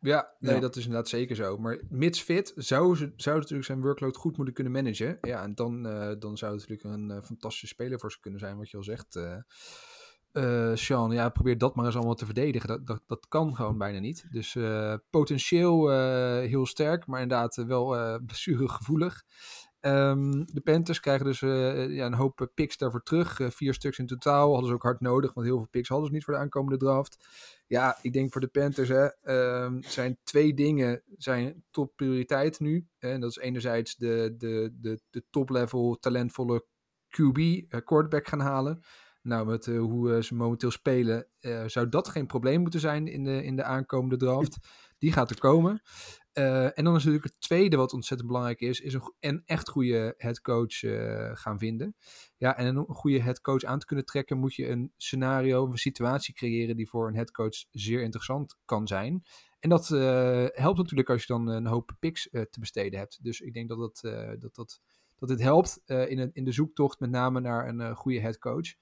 Ja, 0.01 0.35
nee, 0.39 0.55
Ja. 0.55 0.61
dat 0.61 0.77
is 0.77 0.85
inderdaad 0.85 1.09
zeker 1.09 1.37
zo. 1.37 1.59
Maar 1.59 1.81
mits 1.89 2.21
fit 2.21 2.53
zou, 2.57 2.97
ze, 2.97 3.13
zou 3.17 3.37
natuurlijk 3.37 3.67
zijn 3.67 3.81
workload 3.81 4.17
goed 4.17 4.37
moeten 4.37 4.55
kunnen 4.55 4.73
managen. 4.73 5.19
Ja, 5.21 5.43
en 5.43 5.55
dan, 5.55 5.83
dan 6.19 6.37
zou 6.37 6.59
het 6.59 6.69
natuurlijk 6.69 6.85
een 6.85 7.25
fantastische 7.25 7.67
speler 7.67 8.01
voor 8.01 8.13
ze 8.13 8.21
kunnen 8.21 8.41
zijn, 8.41 8.57
wat 8.57 8.71
je 8.71 8.77
al 8.77 8.83
zegt. 8.83 9.19
Eh, 10.35 10.71
Sean, 10.75 11.11
ja, 11.11 11.29
probeer 11.29 11.59
dat 11.59 11.75
maar 11.75 11.85
eens 11.85 11.95
allemaal 11.95 12.15
te 12.15 12.25
verdedigen. 12.25 12.69
Dat, 12.69 12.87
dat, 12.87 13.03
dat 13.07 13.29
kan 13.29 13.57
gewoon 13.57 13.79
bijna 13.79 13.99
niet. 13.99 14.27
Dus 14.31 14.55
eh, 14.55 14.95
potentieel 15.11 15.93
eh, 15.93 16.49
heel 16.49 16.67
sterk, 16.67 17.07
maar 17.07 17.21
inderdaad 17.21 17.55
wel 17.55 17.97
eh 17.97 18.17
blessuregevoelig. 18.27 19.25
Ehm, 19.81 20.31
de 20.31 20.61
Panthers 20.65 21.01
krijgen 21.01 21.27
dus 21.27 21.41
ja, 21.41 22.07
een 22.07 22.15
hoop 22.15 22.51
picks 22.55 22.77
daarvoor 22.77 23.03
terug. 23.03 23.41
Vier 23.43 23.75
stuks 23.75 23.99
in 23.99 24.07
totaal. 24.07 24.51
Hadden 24.51 24.69
ze 24.69 24.75
ook 24.75 24.83
hard 24.83 25.01
nodig, 25.01 25.35
want 25.35 25.47
heel 25.47 25.57
veel 25.57 25.69
picks 25.71 25.89
hadden 25.89 26.07
ze 26.07 26.13
niet 26.13 26.25
voor 26.25 26.35
de 26.35 26.41
aankomende 26.41 26.79
draft. 26.79 27.27
Ja, 27.67 27.99
ik 28.03 28.13
denk 28.13 28.33
voor 28.33 28.41
de 28.41 28.47
Panthers 28.47 28.89
hè, 28.89 29.07
ehm, 29.07 29.83
zijn 29.83 30.19
twee 30.23 30.55
dingen 30.55 31.03
zijn 31.17 31.65
top 31.71 31.93
prioriteit 31.97 32.61
nu. 32.61 32.87
En 32.99 33.21
dat 33.21 33.31
is 33.31 33.37
enerzijds 33.37 33.97
de, 33.97 34.35
de, 34.39 34.75
de, 34.81 35.01
de 35.11 35.25
top-level 35.31 35.97
talentvolle 36.01 36.65
QB, 37.09 37.69
quarterback 37.85 38.29
gaan 38.29 38.41
halen. 38.41 38.83
Nou, 39.25 39.47
met 39.47 39.67
eh, 39.67 39.79
hoe 39.79 40.15
eh, 40.15 40.23
ze 40.23 40.35
momenteel 40.35 40.71
spelen, 40.71 41.27
eh, 41.41 41.65
zou 41.67 41.89
dat 41.89 42.09
geen 42.09 42.27
probleem 42.27 42.61
moeten 42.61 42.81
zijn 42.81 43.07
in 43.07 43.25
de, 43.25 43.45
in 43.45 43.57
de 43.57 43.63
aankomende 43.63 44.17
draft. 44.17 44.59
Die 44.99 45.13
gaat 45.13 45.31
er 45.31 45.39
komen. 45.39 45.83
En 46.33 46.85
dan 46.85 46.97
is 46.97 47.05
natuurlijk 47.05 47.25
het 47.25 47.41
tweede 47.41 47.77
wat 47.77 47.93
ontzettend 47.93 48.29
belangrijk 48.29 48.61
is, 48.61 48.81
is 48.81 48.95
een, 48.95 49.15
een 49.21 49.43
echt 49.45 49.69
goede 49.69 50.15
headcoach 50.17 50.79
gaan 51.41 51.59
vinden. 51.59 51.97
Ja, 52.37 52.57
en 52.57 52.79
om 52.79 52.85
een 52.89 52.95
goede 52.95 53.23
headcoach 53.23 53.63
aan 53.63 53.79
te 53.79 53.87
kunnen 53.87 54.05
trekken, 54.05 54.39
moet 54.39 54.55
je 54.55 54.69
een 54.69 54.93
scenario, 54.97 55.67
een 55.67 55.79
situatie 55.79 56.35
creëren 56.35 56.77
die 56.77 56.89
voor 56.89 57.09
een 57.09 57.15
headcoach 57.15 57.65
zeer 57.71 58.03
interessant 58.03 58.57
kan 58.65 58.87
zijn. 58.87 59.23
En 59.61 59.69
dat 59.69 59.89
helpt 60.55 60.79
natuurlijk 60.79 61.11
als 61.11 61.21
je 61.21 61.33
dan 61.33 61.47
een 61.47 61.67
hoop 61.67 61.97
picks 61.99 62.29
te 62.31 62.61
besteden 62.61 62.99
hebt. 62.99 63.19
Dus 63.23 63.41
ik 63.41 63.53
denk 63.53 63.69
dat, 63.69 63.79
dat, 63.79 64.01
dat, 64.41 64.55
dat, 64.55 64.81
dat 65.17 65.29
dit 65.29 65.41
helpt 65.41 65.81
in, 65.87 66.19
een, 66.19 66.31
in 66.33 66.45
de 66.45 66.53
zoektocht 66.53 67.01
met 67.01 67.11
name 67.11 67.41
naar 67.41 67.69
een 67.69 67.97
goede 67.97 68.21
headcoach. 68.21 68.75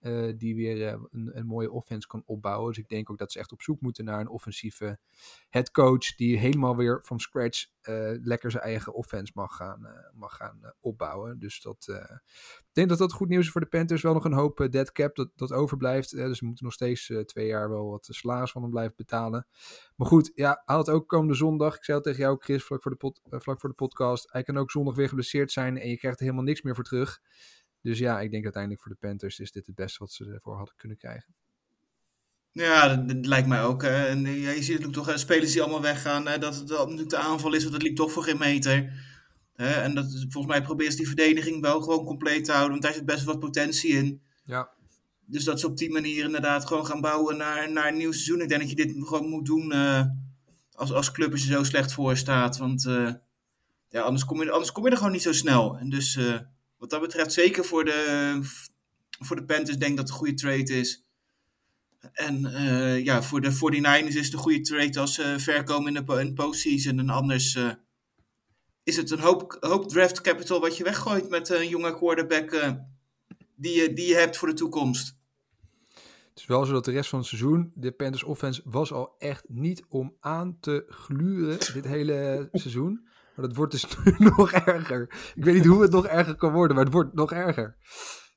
Eh, 0.00 0.32
die 0.36 0.54
weer 0.54 0.86
eh, 0.86 1.00
een, 1.10 1.30
een 1.32 1.46
mooie 1.46 1.70
offense 1.70 2.06
kan 2.06 2.22
opbouwen. 2.26 2.68
Dus 2.68 2.78
ik 2.78 2.88
denk 2.88 3.10
ook 3.10 3.18
dat 3.18 3.32
ze 3.32 3.38
echt 3.38 3.52
op 3.52 3.62
zoek 3.62 3.80
moeten 3.80 4.04
naar 4.04 4.20
een 4.20 4.28
offensieve 4.28 4.98
headcoach. 5.48 6.14
Die 6.14 6.38
helemaal 6.38 6.76
weer 6.76 7.00
from 7.02 7.18
scratch 7.18 7.66
eh, 7.80 8.10
lekker 8.22 8.50
zijn 8.50 8.62
eigen 8.62 8.94
offense 8.94 9.32
mag 9.34 9.56
gaan, 9.56 9.86
mag 10.14 10.36
gaan 10.36 10.60
opbouwen. 10.80 11.38
Dus 11.38 11.62
dat, 11.62 11.86
ik 12.58 12.68
denk 12.72 12.88
dat 12.88 12.98
dat 12.98 13.12
goed 13.12 13.28
nieuws 13.28 13.44
is 13.44 13.50
voor 13.50 13.60
de 13.60 13.66
Panthers. 13.66 14.02
Wel 14.02 14.14
nog 14.14 14.24
een 14.24 14.32
hoop 14.32 14.66
dead 14.70 14.92
cap 14.92 15.16
dat, 15.16 15.30
dat 15.36 15.52
overblijft. 15.52 16.10
dus 16.10 16.40
we 16.40 16.46
moeten 16.46 16.64
nog 16.64 16.74
steeds 16.74 17.12
twee 17.24 17.46
jaar 17.46 17.68
wel 17.68 17.90
wat 17.90 18.08
salaris 18.10 18.50
van 18.50 18.62
hem 18.62 18.70
blijven 18.70 18.94
betalen. 18.96 19.46
Maar 19.96 20.06
goed, 20.06 20.32
ja, 20.34 20.62
hij 20.64 20.76
ook 20.86 21.08
komende 21.08 21.34
zondag. 21.34 21.76
Ik 21.76 21.84
zei 21.84 21.96
het 21.96 22.06
tegen 22.06 22.22
jou, 22.22 22.36
Chris, 22.40 22.64
vlak 22.64 22.82
voor, 22.82 22.96
de 22.98 23.40
vlak 23.40 23.60
voor 23.60 23.68
de 23.68 23.74
podcast. 23.74 24.32
Hij 24.32 24.42
kan 24.42 24.56
ook 24.56 24.70
zondag 24.70 24.94
weer 24.94 25.08
geblesseerd 25.08 25.52
zijn 25.52 25.78
en 25.78 25.88
je 25.88 25.96
krijgt 25.96 26.18
er 26.18 26.24
helemaal 26.24 26.44
niks 26.44 26.62
meer 26.62 26.74
voor 26.74 26.84
terug. 26.84 27.20
Dus 27.82 27.98
ja, 27.98 28.20
ik 28.20 28.30
denk 28.30 28.44
uiteindelijk 28.44 28.82
voor 28.82 28.92
de 28.92 29.06
Panthers 29.06 29.38
is 29.38 29.52
dit 29.52 29.66
het 29.66 29.74
beste 29.74 29.98
wat 29.98 30.12
ze 30.12 30.24
ervoor 30.24 30.56
hadden 30.56 30.74
kunnen 30.76 30.96
krijgen. 30.96 31.34
Ja, 32.52 32.88
dat, 32.88 33.08
dat 33.08 33.26
lijkt 33.26 33.48
mij 33.48 33.62
ook. 33.62 33.82
En 33.82 34.26
eh, 34.26 34.56
je 34.56 34.62
ziet 34.62 34.80
natuurlijk 34.80 35.06
toch 35.06 35.18
spelers 35.18 35.52
die 35.52 35.62
allemaal 35.62 35.82
weggaan. 35.82 36.24
Dat 36.24 36.54
het 36.56 36.68
natuurlijk 36.68 37.10
de 37.10 37.16
aanval 37.16 37.54
is, 37.54 37.60
want 37.60 37.72
dat 37.72 37.82
liep 37.82 37.96
toch 37.96 38.12
voor 38.12 38.22
geen 38.22 38.38
meter. 38.38 38.92
En 39.54 39.94
dat, 39.94 40.26
volgens 40.28 40.46
mij 40.46 40.62
probeert 40.62 40.90
ze 40.90 40.96
die 40.96 41.06
verdediging 41.06 41.60
wel 41.60 41.80
gewoon 41.80 42.04
compleet 42.04 42.44
te 42.44 42.52
houden. 42.52 42.70
Want 42.70 42.82
daar 42.82 42.92
zit 42.92 43.06
best 43.06 43.24
wat 43.24 43.38
potentie 43.38 43.90
in. 43.90 44.22
Ja, 44.44 44.70
Dus 45.26 45.44
dat 45.44 45.60
ze 45.60 45.66
op 45.66 45.76
die 45.76 45.90
manier 45.90 46.24
inderdaad 46.24 46.66
gewoon 46.66 46.86
gaan 46.86 47.00
bouwen 47.00 47.36
naar, 47.36 47.72
naar 47.72 47.88
een 47.88 47.96
nieuw 47.96 48.12
seizoen. 48.12 48.40
Ik 48.40 48.48
denk 48.48 48.60
dat 48.60 48.70
je 48.70 48.76
dit 48.76 48.94
gewoon 48.98 49.28
moet 49.28 49.46
doen 49.46 49.72
eh, 49.72 50.04
als, 50.72 50.92
als 50.92 51.10
club 51.10 51.32
als 51.32 51.42
je 51.42 51.52
zo 51.52 51.62
slecht 51.62 51.92
voor 51.92 52.16
staat. 52.16 52.56
Want 52.56 52.86
eh, 52.86 53.12
ja, 53.88 54.02
anders, 54.02 54.24
kom 54.24 54.42
je, 54.42 54.50
anders 54.50 54.72
kom 54.72 54.84
je 54.84 54.90
er 54.90 54.96
gewoon 54.96 55.12
niet 55.12 55.22
zo 55.22 55.32
snel. 55.32 55.78
En 55.78 55.90
dus 55.90 56.18
wat 56.80 56.90
dat 56.90 57.00
betreft, 57.00 57.32
zeker 57.32 57.64
voor 57.64 57.84
de, 57.84 58.38
voor 59.18 59.36
de 59.36 59.44
Panthers, 59.44 59.76
denk 59.76 59.90
ik 59.90 59.96
dat 59.96 60.08
het 60.08 60.08
een 60.08 60.20
goede 60.20 60.34
trade 60.34 60.78
is. 60.78 61.04
En 62.12 62.54
eh, 62.54 63.04
ja, 63.04 63.22
voor 63.22 63.40
de 63.40 63.52
49ers 63.52 64.16
is 64.16 64.24
het 64.24 64.32
een 64.32 64.38
goede 64.38 64.60
trade 64.60 65.00
als 65.00 65.14
ze 65.14 65.34
ver 65.38 65.64
komen 65.64 65.96
in 65.96 66.04
de, 66.06 66.32
postseason. 66.32 66.98
En 66.98 67.10
anders 67.10 67.54
eh, 67.54 67.70
is 68.82 68.96
het 68.96 69.10
een 69.10 69.18
hoop, 69.18 69.56
hoop 69.60 69.88
draft 69.88 70.20
capital 70.20 70.60
wat 70.60 70.76
je 70.76 70.84
weggooit 70.84 71.28
met 71.28 71.48
een 71.48 71.68
jonge 71.68 71.96
quarterback 71.96 72.50
eh, 72.50 72.72
die, 73.54 73.80
je, 73.80 73.92
die 73.92 74.06
je 74.06 74.14
hebt 74.14 74.36
voor 74.36 74.48
de 74.48 74.54
toekomst. 74.54 75.18
Het 76.28 76.38
is 76.38 76.46
wel 76.46 76.64
zo 76.64 76.72
dat 76.72 76.84
de 76.84 76.90
rest 76.90 77.10
van 77.10 77.18
het 77.18 77.28
seizoen, 77.28 77.72
de 77.74 77.92
Panthers 77.92 78.22
offense 78.22 78.62
was 78.64 78.92
al 78.92 79.14
echt 79.18 79.44
niet 79.48 79.84
om 79.88 80.16
aan 80.20 80.56
te 80.60 80.84
gluren 80.88 81.58
dit 81.74 81.84
hele 81.84 82.48
seizoen. 82.52 83.08
Maar 83.40 83.48
dat 83.48 83.56
wordt 83.58 83.72
dus 83.72 83.86
nu 84.04 84.14
nog 84.18 84.52
erger. 84.52 85.32
Ik 85.34 85.44
weet 85.44 85.54
niet 85.54 85.64
hoe 85.66 85.82
het 85.82 85.90
nog 85.90 86.06
erger 86.06 86.34
kan 86.36 86.52
worden, 86.52 86.76
maar 86.76 86.84
het 86.84 86.94
wordt 86.94 87.14
nog 87.14 87.32
erger. 87.32 87.76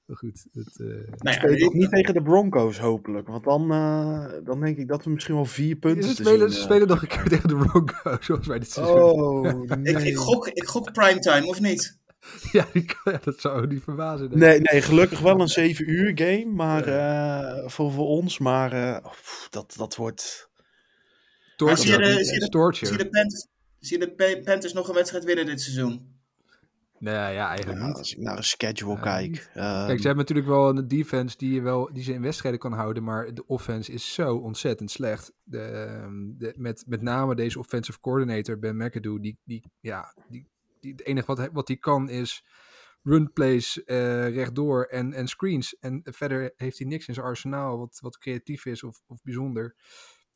Maar 0.06 0.18
goed, 0.18 0.46
het, 0.54 0.80
eh, 0.80 0.88
Nou 1.18 1.58
ja, 1.58 1.66
ook 1.66 1.74
niet 1.74 1.90
tegen 1.90 2.14
de 2.14 2.22
Broncos, 2.22 2.80
hopelijk. 2.80 3.28
Want 3.28 3.44
dan, 3.44 3.72
eh, 3.72 4.26
dan 4.44 4.60
denk 4.60 4.78
ik 4.78 4.88
dat 4.88 5.04
we 5.04 5.10
misschien 5.10 5.36
wel 5.36 5.46
vier 5.46 5.76
punten 5.76 6.10
ze 6.10 6.16
te 6.16 6.22
spelen, 6.24 6.40
zien, 6.40 6.50
ze 6.52 6.58
eh. 6.58 6.64
spelen 6.64 6.88
nog 6.88 7.02
een 7.02 7.08
keer 7.08 7.24
tegen 7.34 7.48
de 7.48 7.56
Broncos, 7.56 8.26
zoals 8.26 8.48
bij 8.48 8.60
dit 8.60 8.72
seizoen. 8.72 8.96
Oh, 8.98 9.42
nee. 9.62 9.94
ik, 9.94 10.00
ik, 10.02 10.16
gok, 10.18 10.48
ik 10.48 10.68
gok 10.68 10.92
primetime, 10.92 11.46
of 11.48 11.60
niet? 11.60 12.02
Ja, 12.52 12.66
die 12.74 12.92
ja, 13.04 13.20
dat 13.24 13.40
zou 13.40 13.68
niet 13.68 13.84
verbazen. 13.84 14.30
denk 14.30 14.42
ik. 14.42 14.48
Nee, 14.48 14.60
nee, 14.60 14.82
gelukkig 14.82 15.20
wel 15.20 15.42
een 15.42 15.48
7 15.48 15.90
uur 15.90 16.12
game 16.16 16.46
maar, 16.46 16.88
eh, 16.88 17.68
voor, 17.70 17.92
voor 17.92 18.08
ons. 18.08 18.40
Maar 18.40 18.72
eh, 18.74 19.12
pff, 19.12 19.48
dat, 19.50 19.74
dat 19.78 19.96
wordt... 19.96 20.52
Torture. 21.56 22.24
zie 22.24 22.34
je 22.34 22.40
de- 22.40 22.98
de- 22.98 23.10
Panthers, 23.10 23.48
zie 23.86 24.00
je 24.00 24.06
de 24.06 24.12
Pa- 24.12 24.42
Panthers 24.44 24.74
nog 24.74 24.88
een 24.88 24.94
wedstrijd 24.96 25.24
winnen 25.24 25.46
dit 25.46 25.62
seizoen? 25.62 26.12
Nee, 27.00 27.14
ja, 27.14 27.48
eigenlijk 27.48 27.80
Ja, 27.80 27.88
niet. 27.88 27.96
als 27.96 28.12
ik 28.16 28.18
naar 28.22 28.36
de 28.36 28.44
schedule 28.44 28.94
Ja, 28.94 29.00
kijk. 29.00 29.30
niet. 29.30 29.50
ehm, 29.54 29.86
Kijk, 29.86 30.00
ze 30.00 30.06
hebben 30.08 30.18
natuurlijk 30.18 30.48
wel 30.48 30.70
een 30.70 30.88
defense 30.88 31.38
die, 31.38 31.54
je 31.54 31.62
wel, 31.62 31.90
die 31.94 32.04
ze 32.04 32.14
in 32.14 32.22
wedstrijden 32.22 32.60
kan 32.60 32.74
houden, 32.74 33.04
maar 33.04 33.34
de 33.34 33.46
offense 33.48 33.92
is 33.92 34.14
zo 34.14 34.36
ontzettend 34.36 34.92
slecht. 34.92 35.34
De, 35.44 35.60
ehm, 35.62 36.38
de, 36.38 36.54
met, 36.58 36.84
met 36.88 37.02
name 37.02 37.36
deze 37.36 37.60
offensive 37.60 38.00
coordinator, 38.00 38.60
Ben 38.60 38.78
McAdoo, 38.78 39.20
die, 39.20 39.38
die, 39.44 39.72
ja, 39.80 40.16
die, 40.28 40.48
die, 40.80 40.92
het 40.92 41.06
enige 41.06 41.28
wat 41.28 41.38
hij, 41.38 41.50
wat 41.52 41.68
hij 41.68 41.78
kan 41.78 42.10
is 42.10 42.44
run 43.04 43.34
plays 43.34 43.84
eh, 43.84 44.30
rechtdoor 44.30 44.84
en, 44.84 45.14
en 45.14 45.28
screens. 45.28 45.78
En 45.80 46.02
verder 46.04 46.54
heeft 46.56 46.78
hij 46.78 46.88
niks 46.88 47.08
in 47.08 47.14
zijn 47.14 47.26
arsenaal 47.26 47.78
wat, 47.78 47.98
wat 48.02 48.18
creatief 48.18 48.66
is 48.66 48.84
of, 48.84 49.02
of 49.08 49.22
bijzonder. 49.24 49.76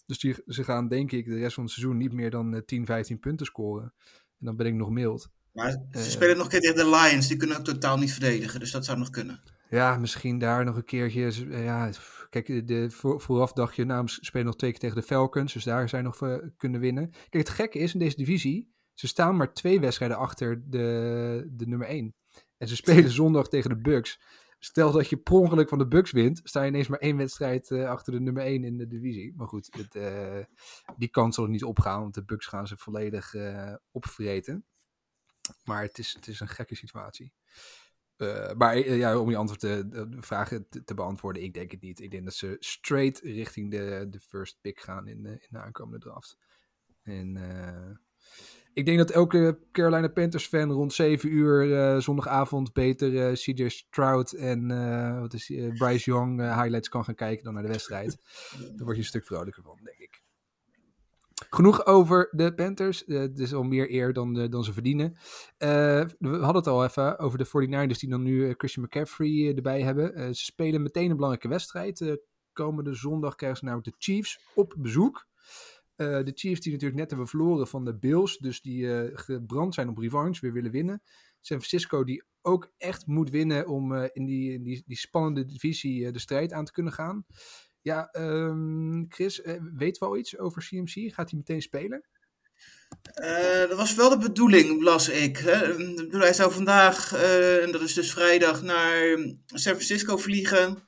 Dus 0.08 0.20
die, 0.20 0.36
ze 0.46 0.64
gaan 0.64 0.88
denk 0.88 1.12
ik 1.12 1.26
de 1.26 1.38
rest 1.38 1.54
van 1.54 1.64
het 1.64 1.72
seizoen 1.74 1.98
niet 1.98 2.14
meer 2.14 2.30
dan 2.30 2.54
eh, 2.54 2.62
10, 2.66 2.86
15 2.86 3.20
punten 3.20 3.46
scoren. 3.46 3.94
En 4.40 4.46
dan 4.46 4.56
ben 4.56 4.66
ik 4.66 4.74
nog 4.74 4.90
mild. 4.90 5.30
Maar 5.54 5.72
ze 5.72 5.78
Eh. 5.92 6.02
spelen 6.02 6.36
nog 6.38 6.46
een 6.46 6.52
keer 6.52 6.60
tegen 6.62 6.76
de 6.76 6.90
Lions, 6.90 7.28
die 7.28 7.38
kunnen 7.38 7.58
ook 7.58 7.64
totaal 7.64 7.98
niet 7.98 8.12
verdedigen. 8.12 8.60
Dus 8.60 8.72
dat 8.72 8.86
zou 8.86 8.98
nog 8.98 9.10
kunnen. 9.10 9.42
Ja, 9.70 9.98
misschien 9.98 10.38
daar 10.40 10.66
nog 10.66 10.76
een 10.76 10.86
keertje. 10.86 11.26
eh, 11.52 11.64
Ja, 11.64 11.90
kijk, 12.30 12.68
de, 12.68 12.90
voor, 12.92 13.22
vooraf 13.22 13.54
dacht 13.54 13.76
je, 13.76 13.86
nou, 13.86 14.08
ze 14.08 14.26
spelen 14.26 14.46
nog 14.46 14.56
twee 14.56 14.72
keer 14.72 14.80
tegen 14.80 14.96
de 14.96 15.04
Falcons. 15.04 15.54
Dus 15.54 15.64
daar 15.64 15.90
zijn 15.90 16.04
nog 16.04 16.22
eh, 16.22 16.36
kunnen 16.58 16.80
winnen. 16.80 17.10
Kijk, 17.12 17.48
het 17.48 17.50
gekke 17.50 17.80
is 17.80 17.94
in 17.94 18.00
deze 18.00 18.16
divisie, 18.16 18.72
ze 18.94 19.08
staan 19.08 19.36
maar 19.38 19.54
twee 19.54 19.80
wedstrijden 19.80 20.18
achter 20.18 20.62
de, 20.70 21.48
de 21.52 21.68
nummer 21.68 21.88
1. 21.88 22.16
En 22.58 22.68
ze 22.68 22.76
spelen 22.76 23.10
zondag 23.22 23.48
tegen 23.48 23.70
de 23.70 23.78
Bucks. 23.82 24.20
Stel 24.60 24.92
dat 24.92 25.10
je 25.10 25.18
per 25.18 25.34
ongeluk 25.34 25.70
van 25.70 25.78
de 25.78 25.88
Bucks 25.88 26.12
wint, 26.12 26.42
sta 26.44 26.62
je 26.62 26.70
ineens 26.70 26.88
maar 26.88 27.00
één 27.00 27.18
wedstrijd 27.18 27.72
eh, 27.72 27.90
achter 27.90 28.14
de 28.14 28.20
nummer 28.20 28.44
1 28.44 28.64
in 28.64 28.78
de 28.78 28.88
divisie. 28.88 29.34
Maar 29.36 29.48
goed, 29.48 29.70
het, 29.72 29.96
eh, 29.96 30.44
die 30.98 31.10
kans 31.10 31.36
zal 31.36 31.44
er 31.44 31.50
niet 31.50 31.64
opgaan, 31.64 32.02
want 32.02 32.14
de 32.14 32.24
Bucks 32.24 32.46
gaan 32.46 32.68
ze 32.68 32.78
volledig 32.78 33.34
eh, 33.34 33.74
opvreten. 33.92 34.66
Maar 35.64 35.82
het 35.82 35.98
is, 35.98 36.14
het 36.14 36.28
is 36.28 36.40
een 36.40 36.48
gekke 36.48 36.76
situatie. 36.76 37.34
Maar 38.56 38.78
ja, 38.78 39.20
om 39.20 39.30
je 39.30 39.36
antwoord 39.36 39.60
te, 39.60 39.88
de 39.88 40.22
vragen 40.22 40.68
te, 40.86 40.94
beantwoorden, 40.94 41.44
ik 41.44 41.54
denk 41.54 41.72
het 41.72 41.82
niet. 41.82 42.00
Ik 42.00 42.12
denk 42.12 42.24
dat 42.24 42.34
ze 42.34 42.56
straight 42.60 43.20
richting 43.20 43.72
de, 43.72 44.08
de 44.10 44.20
first 44.20 44.58
pick 44.62 44.80
gaan 44.80 45.08
in 45.08 45.24
de, 45.24 45.30
in 45.30 45.48
de 45.50 45.60
aankomende 45.60 46.00
draft. 46.00 46.38
En 47.04 47.38
ik 48.78 48.86
denk 48.86 48.98
dat 48.98 49.12
elke 49.12 49.60
Carolina 49.72 50.08
Panthers 50.08 50.48
fan 50.48 50.72
rond 50.72 50.94
7 50.94 51.34
uur 51.34 52.02
zondagavond 52.02 52.74
beter 52.74 53.34
CJ 53.34 53.70
Stroud 53.70 54.32
en 54.32 54.68
wat 55.20 55.34
is, 55.34 55.52
Bryce 55.78 56.12
Young 56.12 56.40
highlights 56.40 56.90
kan 56.90 57.04
gaan 57.04 57.16
kijken 57.16 57.44
dan 57.44 57.54
naar 57.54 57.64
de 57.64 57.70
wedstrijd. 57.70 58.18
Daar 58.58 58.84
word 58.86 58.96
je 58.96 59.02
een 59.02 59.08
stuk 59.08 59.26
vrolijker 59.26 59.64
van, 59.64 59.80
denk 59.84 59.98
ik. 59.98 60.26
Genoeg 61.50 61.86
over 61.86 62.30
de 62.32 62.54
Panthers. 62.54 63.08
Uh, 63.08 63.20
het 63.20 63.40
is 63.40 63.54
al 63.54 63.64
meer 63.64 63.92
eer 63.92 64.14
dan, 64.14 64.40
uh, 64.40 64.50
dan 64.50 64.64
ze 64.64 64.74
verdienen. 64.74 65.12
Uh, 65.14 65.20
we 66.20 66.30
hadden 66.30 66.56
het 66.56 66.68
al 66.68 66.84
even 66.84 67.20
over 67.20 67.38
de 67.38 67.48
49ers 67.48 68.00
die 68.00 68.10
dan 68.10 68.24
nu 68.24 68.54
Christian 68.58 68.86
McCaffrey 68.86 69.54
erbij 69.56 69.82
hebben. 69.82 70.36
ze 70.36 70.44
spelen 70.44 70.82
meteen 70.82 71.10
een 71.10 71.16
belangrijke 71.16 71.48
wedstrijd. 71.48 72.18
komende 72.54 72.94
zondag 72.94 73.36
krijgen 73.36 73.60
ze 73.60 73.66
nou 73.66 73.82
de 73.82 73.94
Chiefs 73.98 74.40
op 74.56 74.76
bezoek. 74.78 75.28
De 75.98 76.32
Chiefs 76.34 76.60
die 76.60 76.72
natuurlijk 76.72 77.00
net 77.00 77.10
hebben 77.10 77.28
verloren 77.28 77.68
van 77.68 77.86
de 77.86 77.98
Bills. 77.98 78.38
Dus 78.38 78.62
die 78.62 79.12
gebrand 79.14 79.74
zijn 79.74 79.90
op 79.90 79.98
revanche, 79.98 80.42
weer 80.42 80.54
willen 80.54 80.72
winnen. 80.72 81.02
San 81.42 81.58
Francisco 81.58 82.04
die 82.04 82.24
ook 82.42 82.74
echt 82.78 83.06
moet 83.06 83.30
winnen 83.30 83.68
om 83.68 83.94
in, 83.94 84.26
die, 84.26 84.62
die, 84.62 84.84
die 84.86 84.98
spannende 84.98 85.46
divisie 85.46 86.12
de 86.12 86.20
strijd 86.20 86.54
aan 86.54 86.66
te 86.66 86.72
kunnen 86.72 86.94
gaan. 86.94 87.26
Ja, 87.82 88.10
um, 88.18 89.06
Chris, 89.10 89.42
weet 89.74 89.98
wel 89.98 90.18
iets 90.18 90.38
over 90.38 90.62
CMC? 90.62 91.14
Gaat 91.14 91.30
hij 91.30 91.40
meteen 91.40 91.62
spelen? 91.62 92.06
Dat 93.70 93.78
was 93.78 93.96
wel 93.96 94.10
de 94.10 94.18
bedoeling, 94.18 94.82
las 94.82 95.10
ik. 95.10 95.38
Hè? 95.38 95.76
Hij 96.10 96.34
zou 96.34 96.52
vandaag, 96.52 97.14
en 97.62 97.72
dat 97.72 97.82
is 97.82 97.94
dus 97.94 98.12
vrijdag, 98.12 98.62
naar 98.62 99.18
San 99.46 99.74
Francisco 99.74 100.18
vliegen. 100.18 100.88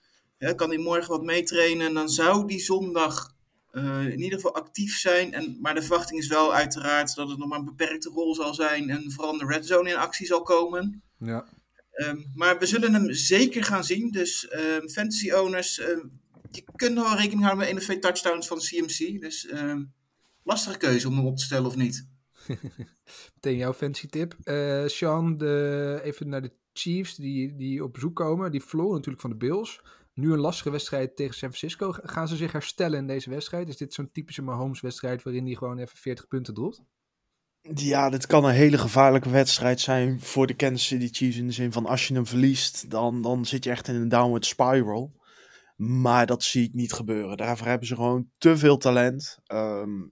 Kan 0.55 0.69
hij 0.69 0.77
morgen 0.77 1.09
wat 1.09 1.23
meetrainen. 1.23 1.87
En 1.87 1.93
dan 1.93 2.09
zou 2.09 2.47
die 2.47 2.59
zondag 2.59 3.37
in 3.73 4.19
ieder 4.19 4.39
geval 4.39 4.55
actief 4.55 4.97
zijn. 4.97 5.33
En, 5.33 5.57
maar 5.61 5.73
de 5.75 5.81
verwachting 5.81 6.19
is 6.19 6.27
wel 6.27 6.53
uiteraard 6.53 7.15
dat 7.15 7.29
het 7.29 7.37
nog 7.37 7.47
maar 7.47 7.59
een 7.59 7.65
beperkte 7.65 8.09
rol 8.09 8.35
zal 8.35 8.53
zijn. 8.53 8.89
En 8.89 9.11
vooral 9.11 9.37
de 9.37 9.45
red 9.45 9.65
zone 9.65 9.89
in 9.89 9.95
actie 9.95 10.25
zal 10.25 10.41
komen. 10.41 11.03
Ja. 11.17 11.45
Um, 11.95 12.31
maar 12.33 12.59
we 12.59 12.65
zullen 12.65 12.93
hem 12.93 13.13
zeker 13.13 13.63
gaan 13.63 13.83
zien. 13.83 14.11
Dus 14.11 14.53
um, 14.53 14.89
fantasy 14.89 15.31
owners 15.31 15.81
je 16.51 16.63
kunt 16.75 16.95
wel 16.95 17.15
rekening 17.15 17.39
houden 17.39 17.57
met 17.57 17.67
één 17.67 17.77
of 17.77 17.83
twee 17.83 17.99
touchdowns 17.99 18.47
van 18.47 18.57
CMC. 18.57 19.21
Dus 19.21 19.47
lastige 20.43 20.77
keuze 20.77 21.07
om 21.07 21.15
hem 21.15 21.25
op 21.25 21.37
te 21.37 21.43
stellen 21.43 21.65
of 21.65 21.75
niet. 21.75 22.07
Meteen 23.35 23.57
jouw 23.57 23.73
fancy 23.73 24.07
tip. 24.07 24.35
Uh, 24.43 24.87
Sean, 24.87 25.37
de, 25.37 25.99
even 26.03 26.29
naar 26.29 26.41
de 26.41 26.51
Chiefs 26.73 27.15
die, 27.15 27.55
die 27.55 27.83
op 27.83 27.93
bezoek 27.93 28.15
komen. 28.15 28.51
Die 28.51 28.63
verloren 28.63 28.93
natuurlijk 28.93 29.21
van 29.21 29.29
de 29.29 29.35
Bills. 29.35 29.81
Nu 30.19 30.31
een 30.33 30.39
lastige 30.39 30.71
wedstrijd 30.71 31.15
tegen 31.15 31.35
San 31.35 31.53
Francisco. 31.53 31.91
Gaan 31.91 32.27
ze 32.27 32.35
zich 32.35 32.51
herstellen 32.51 32.99
in 32.99 33.07
deze 33.07 33.29
wedstrijd? 33.29 33.67
Is 33.67 33.77
dit 33.77 33.93
zo'n 33.93 34.11
typische 34.11 34.41
Mahomes-wedstrijd 34.41 35.23
waarin 35.23 35.45
hij 35.45 35.55
gewoon 35.55 35.77
even 35.77 35.97
40 35.97 36.27
punten 36.27 36.53
dropt? 36.53 36.81
Ja, 37.61 38.09
dit 38.09 38.25
kan 38.25 38.45
een 38.45 38.53
hele 38.53 38.77
gevaarlijke 38.77 39.29
wedstrijd 39.29 39.79
zijn 39.79 40.19
voor 40.19 40.47
de 40.47 40.53
Kansas 40.53 40.85
City 40.85 41.07
Chiefs. 41.11 41.37
In 41.37 41.47
de 41.47 41.53
zin 41.53 41.71
van 41.71 41.85
als 41.85 42.07
je 42.07 42.13
hem 42.13 42.25
verliest, 42.25 42.89
dan, 42.89 43.21
dan 43.21 43.45
zit 43.45 43.63
je 43.63 43.69
echt 43.69 43.87
in 43.87 43.95
een 43.95 44.09
downward 44.09 44.45
spiral. 44.45 45.17
Maar 45.75 46.25
dat 46.25 46.43
zie 46.43 46.63
ik 46.63 46.73
niet 46.73 46.93
gebeuren. 46.93 47.37
Daarvoor 47.37 47.67
hebben 47.67 47.87
ze 47.87 47.95
gewoon 47.95 48.29
te 48.37 48.57
veel 48.57 48.77
talent. 48.77 49.37
Um, 49.47 50.11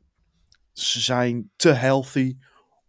ze 0.73 0.99
zijn 0.99 1.51
te 1.55 1.69
healthy 1.69 2.37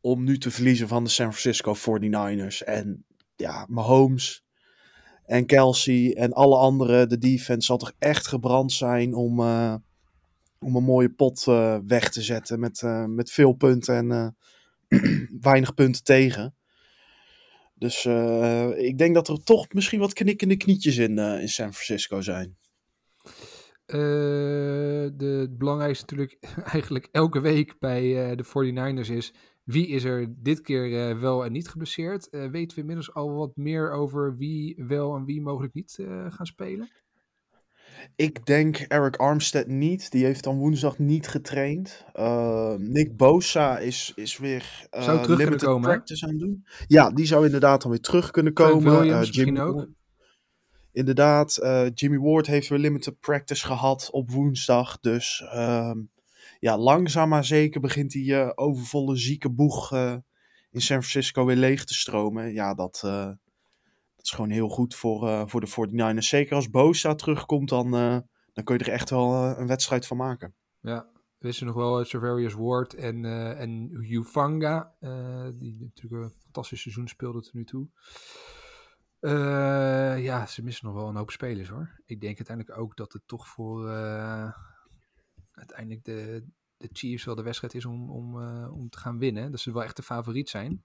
om 0.01 0.25
nu 0.25 0.39
te 0.39 0.51
verliezen 0.51 0.89
van 0.89 1.05
de 1.05 1.11
San 1.11 1.33
Francisco 1.33 1.75
49ers. 1.77 2.65
En 2.65 3.05
ja, 3.37 3.67
Mahomes 3.69 4.45
en 5.29 5.47
Kelsey 5.47 6.15
en 6.15 6.33
alle 6.33 6.57
anderen, 6.57 7.09
de 7.09 7.19
defense 7.19 7.67
zal 7.67 7.77
toch 7.77 7.93
echt 7.99 8.27
gebrand 8.27 8.73
zijn 8.73 9.15
om, 9.15 9.41
uh, 9.41 9.75
om 10.59 10.77
een 10.77 10.85
mooie 10.85 11.11
pot 11.11 11.47
uh, 11.49 11.79
weg 11.87 12.11
te 12.11 12.23
zetten 12.23 12.61
met, 12.61 12.83
uh, 12.83 13.05
met 13.05 13.31
veel 13.31 13.53
punten 13.53 14.11
en 14.11 14.37
weinig 15.41 15.75
punten 15.75 16.05
tegen. 16.05 16.55
Dus 17.75 18.05
ik 18.77 18.99
denk 18.99 19.15
dat 19.15 19.29
er 19.29 19.43
toch 19.43 19.73
misschien 19.73 20.01
wat 20.01 20.13
knikkende 20.13 20.57
knietjes 20.57 20.97
in, 20.97 21.19
in 21.19 21.49
San 21.49 21.75
Francisco 21.75 22.21
zijn. 22.21 22.57
De, 23.87 25.37
het 25.41 25.59
belangrijkste 25.59 26.05
natuurlijk 26.05 26.39
eigenlijk 26.73 27.09
elke 27.13 27.41
week 27.41 27.79
bij 27.79 28.37
de 28.37 28.45
49ers 28.45 29.13
is... 29.13 29.33
wie 29.69 29.87
is 29.87 30.05
er 30.05 30.35
dit 30.37 30.61
keer 30.61 31.11
uh, 31.11 31.21
wel 31.21 31.45
en 31.45 31.53
niet 31.53 31.69
geblesseerd? 31.69 32.29
weten 32.31 32.75
we 32.75 32.81
inmiddels 32.81 33.15
al 33.15 33.35
wat 33.35 33.57
meer 33.57 33.93
over 33.93 34.37
wie 34.37 34.85
wel 34.87 35.17
en 35.17 35.25
wie 35.25 35.43
mogelijk 35.43 35.75
niet 35.75 35.99
gaan 36.29 36.47
spelen? 36.47 36.91
Ik 38.17 38.47
denk 38.47 38.77
Eric 38.77 39.17
Armstead 39.17 39.67
niet. 39.67 40.11
Die 40.11 40.25
heeft 40.25 40.45
dan 40.45 40.59
woensdag 40.59 40.99
niet 40.99 41.29
getraind. 41.29 42.05
Nick 42.79 43.17
Bosa 43.17 43.79
is, 43.79 44.13
is 44.15 44.39
weer 44.39 44.87
zou 44.91 45.23
terug 45.23 45.39
limited 45.39 45.47
kunnen 45.47 45.59
komen, 45.59 45.91
practice 45.91 46.27
aan 46.27 46.39
doen. 46.39 46.67
Ja, 46.87 47.11
die 47.11 47.27
zou 47.27 47.45
inderdaad 47.45 47.83
dan 47.83 47.91
weer 47.91 48.01
terug 48.01 48.31
kunnen 48.31 48.53
komen. 48.53 48.93
Williams 48.93 49.27
misschien 49.27 49.61
ook. 49.61 49.89
Inderdaad, 50.93 51.59
uh, 51.63 51.87
Jimmy 51.95 52.19
Ward 52.19 52.47
heeft 52.47 52.69
weer 52.69 52.79
limited 52.79 53.21
practice 53.21 53.67
gehad 53.67 54.09
op 54.11 54.31
woensdag. 54.31 55.01
Dus 55.01 55.41
uh, 55.45 55.93
ja, 56.61 56.79
langzaam 56.79 57.29
maar 57.29 57.45
zeker 57.45 57.81
begint 57.81 58.11
die 58.11 58.31
uh, 58.31 58.51
overvolle 58.55 59.17
zieke 59.17 59.51
boeg 59.51 59.93
uh, 59.93 60.17
in 60.71 60.81
San 60.81 61.03
Francisco 61.03 61.45
weer 61.45 61.57
leeg 61.57 61.85
te 61.85 61.95
stromen. 61.95 62.53
Ja, 62.53 62.75
dat, 62.75 62.99
dat 63.03 64.25
is 64.25 64.31
gewoon 64.31 64.51
heel 64.51 64.69
goed 64.69 64.95
voor, 64.95 65.49
voor 65.49 65.61
de 65.61 66.15
49ers. 66.15 66.19
Zeker 66.19 66.55
als 66.55 66.71
Bosa 66.71 67.15
terugkomt, 67.15 67.69
dan, 67.69 67.91
dan 68.53 68.65
kun 68.65 68.79
je 68.79 68.85
er 68.85 68.93
echt 68.93 69.11
wel 69.11 69.59
een 69.59 69.67
wedstrijd 69.67 70.07
van 70.07 70.17
maken. 70.17 70.55
Ja, 70.81 71.09
wisten 71.39 71.67
nog 71.67 71.75
wel 71.75 72.05
Serverius 72.05 72.55
Ward 72.55 72.95
en, 72.95 73.25
en 73.57 73.91
Ufanga, 73.93 74.95
die 75.55 75.77
natuurlijk 75.81 76.25
een 76.25 76.41
fantastisch 76.43 76.81
seizoen 76.81 77.09
speelde 77.09 77.41
tot 77.41 77.55
nu 77.55 77.65
toe. 77.65 77.89
Ja, 80.21 80.47
ze 80.47 80.63
missen 80.63 80.87
nog 80.87 80.95
wel 80.95 81.09
een 81.09 81.17
hoop 81.17 81.31
spelers 81.31 81.69
hoor. 81.69 82.01
Ik 82.07 82.21
denk 82.21 82.37
uiteindelijk 82.37 82.79
ook 82.79 82.97
dat 82.97 83.13
het 83.13 83.23
toch 83.27 83.49
voor 83.49 83.89
uiteindelijk 85.59 86.05
de, 86.05 86.45
de 86.77 86.89
Chiefs 86.93 87.25
wel 87.25 87.35
de 87.35 87.43
wedstrijd 87.43 87.75
is 87.75 87.85
om, 87.85 88.11
om, 88.11 88.37
uh, 88.43 88.73
om 88.73 88.89
te 88.89 88.99
gaan 88.99 89.19
winnen. 89.19 89.51
Dat 89.51 89.61
ze 89.61 89.73
wel 89.73 89.85
echt 89.85 89.97
de 89.97 90.03
favoriet 90.03 90.49
zijn. 90.49 90.85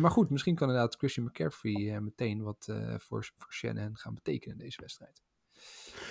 maar 0.00 0.10
goed, 0.10 0.30
misschien 0.30 0.54
kan 0.54 0.68
inderdaad 0.68 0.96
Christian 0.96 1.26
McCaffrey 1.26 2.00
meteen 2.00 2.42
wat 2.42 2.68
voor, 2.98 3.30
voor 3.36 3.52
Shannon 3.52 3.96
gaan 3.96 4.14
betekenen 4.14 4.58
in 4.58 4.64
deze 4.64 4.80
wedstrijd. 4.80 5.22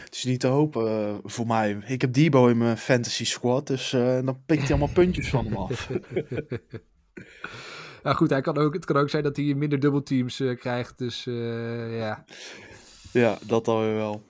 Het 0.04 0.16
is 0.16 0.24
niet 0.24 0.40
te 0.40 0.48
hopen 0.48 1.20
voor 1.24 1.48
mij. 1.48 1.84
Ik 1.86 2.02
heb 2.02 2.14
Debo 2.14 2.48
in 2.48 2.58
mijn 2.58 2.78
fantasy 2.78 3.26
squad, 3.26 3.68
dus 3.68 3.90
dan 3.92 4.44
pikt 4.46 4.62
hij 4.62 4.70
allemaal 4.70 4.94
puntjes 4.94 5.30
van 5.30 5.46
hem 5.46 5.56
af. 5.56 5.90
Nou 8.04 8.16
goed, 8.16 8.30
hij 8.30 8.42
kan 8.42 8.58
ook, 8.58 8.74
het 8.74 8.86
kan 8.86 8.98
ook 8.98 9.10
zijn 9.10 9.24
dat 9.24 9.36
hij 9.36 9.54
minder 9.54 9.80
dubbelteams 9.80 10.40
uh, 10.40 10.58
krijgt. 10.58 10.98
Dus 10.98 11.24
ja. 11.24 12.26
Ja, 13.12 13.38
dat 13.46 13.68
alweer 13.68 13.96
wel. 13.96 14.29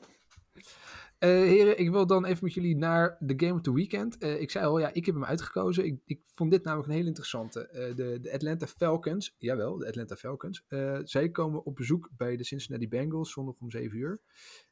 Uh, 1.19 1.29
heren, 1.29 1.79
ik 1.79 1.89
wil 1.89 2.07
dan 2.07 2.25
even 2.25 2.43
met 2.43 2.53
jullie 2.53 2.75
naar 2.75 3.17
de 3.19 3.33
Game 3.37 3.53
of 3.53 3.61
the 3.61 3.73
Weekend. 3.73 4.23
ik 4.23 4.51
zei 4.51 4.65
al, 4.65 4.79
ja, 4.79 4.93
ik 4.93 5.05
heb 5.05 5.15
hem 5.15 5.25
uitgekozen. 5.25 5.85
Ik, 5.85 5.99
ik 6.05 6.21
vond 6.33 6.51
dit 6.51 6.63
namelijk 6.63 6.89
een 6.89 6.95
heel 6.95 7.05
interessante. 7.05 7.69
de, 7.95 8.19
de 8.21 8.33
Atlanta 8.33 8.67
Falcons, 8.67 9.35
jawel, 9.37 9.77
de 9.77 9.87
Atlanta 9.87 10.15
Falcons. 10.15 10.65
zij 11.03 11.29
komen 11.29 11.65
op 11.65 11.75
bezoek 11.75 12.09
bij 12.17 12.37
de 12.37 12.43
Cincinnati 12.43 12.87
Bengals 12.87 13.31
zondag 13.31 13.55
om 13.59 13.71
7 13.71 13.97
uur. 13.97 14.21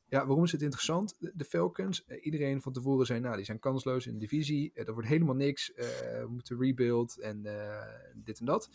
Ja, 0.09 0.25
waarom 0.25 0.43
is 0.43 0.51
het 0.51 0.61
interessant? 0.61 1.17
De, 1.19 1.45
Falcons, 1.45 2.05
eh, 2.05 2.25
iedereen 2.25 2.61
van 2.61 2.73
tevoren 2.73 3.05
zei, 3.05 3.19
nou, 3.19 3.35
die 3.35 3.45
zijn 3.45 3.59
kansloos 3.59 4.07
in 4.07 4.13
de 4.13 4.19
divisie. 4.19 4.71
Er 4.73 4.93
wordt 4.93 5.07
helemaal 5.07 5.35
niks. 5.35 5.71
We 5.75 6.25
moeten 6.29 6.59
rebuild 6.59 7.19
en 7.19 7.45
dit 8.15 8.39
en 8.39 8.45
dat. 8.45 8.69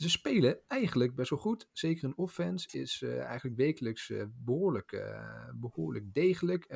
Ze 0.00 0.10
spelen 0.10 0.60
eigenlijk 0.66 1.14
best 1.14 1.30
wel 1.30 1.38
goed. 1.38 1.68
Zeker 1.72 2.04
in 2.04 2.16
offense 2.16 2.78
is 2.78 3.02
eigenlijk 3.02 3.56
wekelijks 3.56 4.12
behoorlijk, 4.32 5.04
behoorlijk 5.54 6.14
degelijk. 6.14 6.68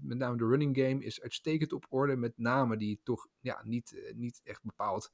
met 0.00 0.18
name 0.18 0.36
de 0.36 0.46
running 0.46 0.76
game 0.76 1.04
is 1.04 1.22
uitstekend 1.22 1.72
op 1.72 1.86
orde. 1.88 2.16
Met 2.16 2.38
namen 2.38 2.78
die 2.78 3.00
toch 3.02 3.28
ja, 3.40 3.60
niet, 3.64 4.12
niet 4.14 4.40
echt 4.44 4.62
bepaald 4.62 5.12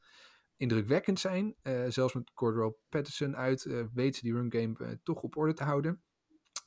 indrukwekkend 0.56 1.20
zijn. 1.20 1.54
zelfs 1.88 2.14
met 2.14 2.32
Cordero 2.32 2.78
Patterson 2.88 3.36
uit 3.36 3.62
weten 3.94 4.14
ze 4.14 4.22
die 4.22 4.32
run 4.32 4.52
game 4.52 5.00
toch 5.02 5.22
op 5.22 5.36
orde 5.36 5.52
te 5.52 5.64
houden. 5.64 6.02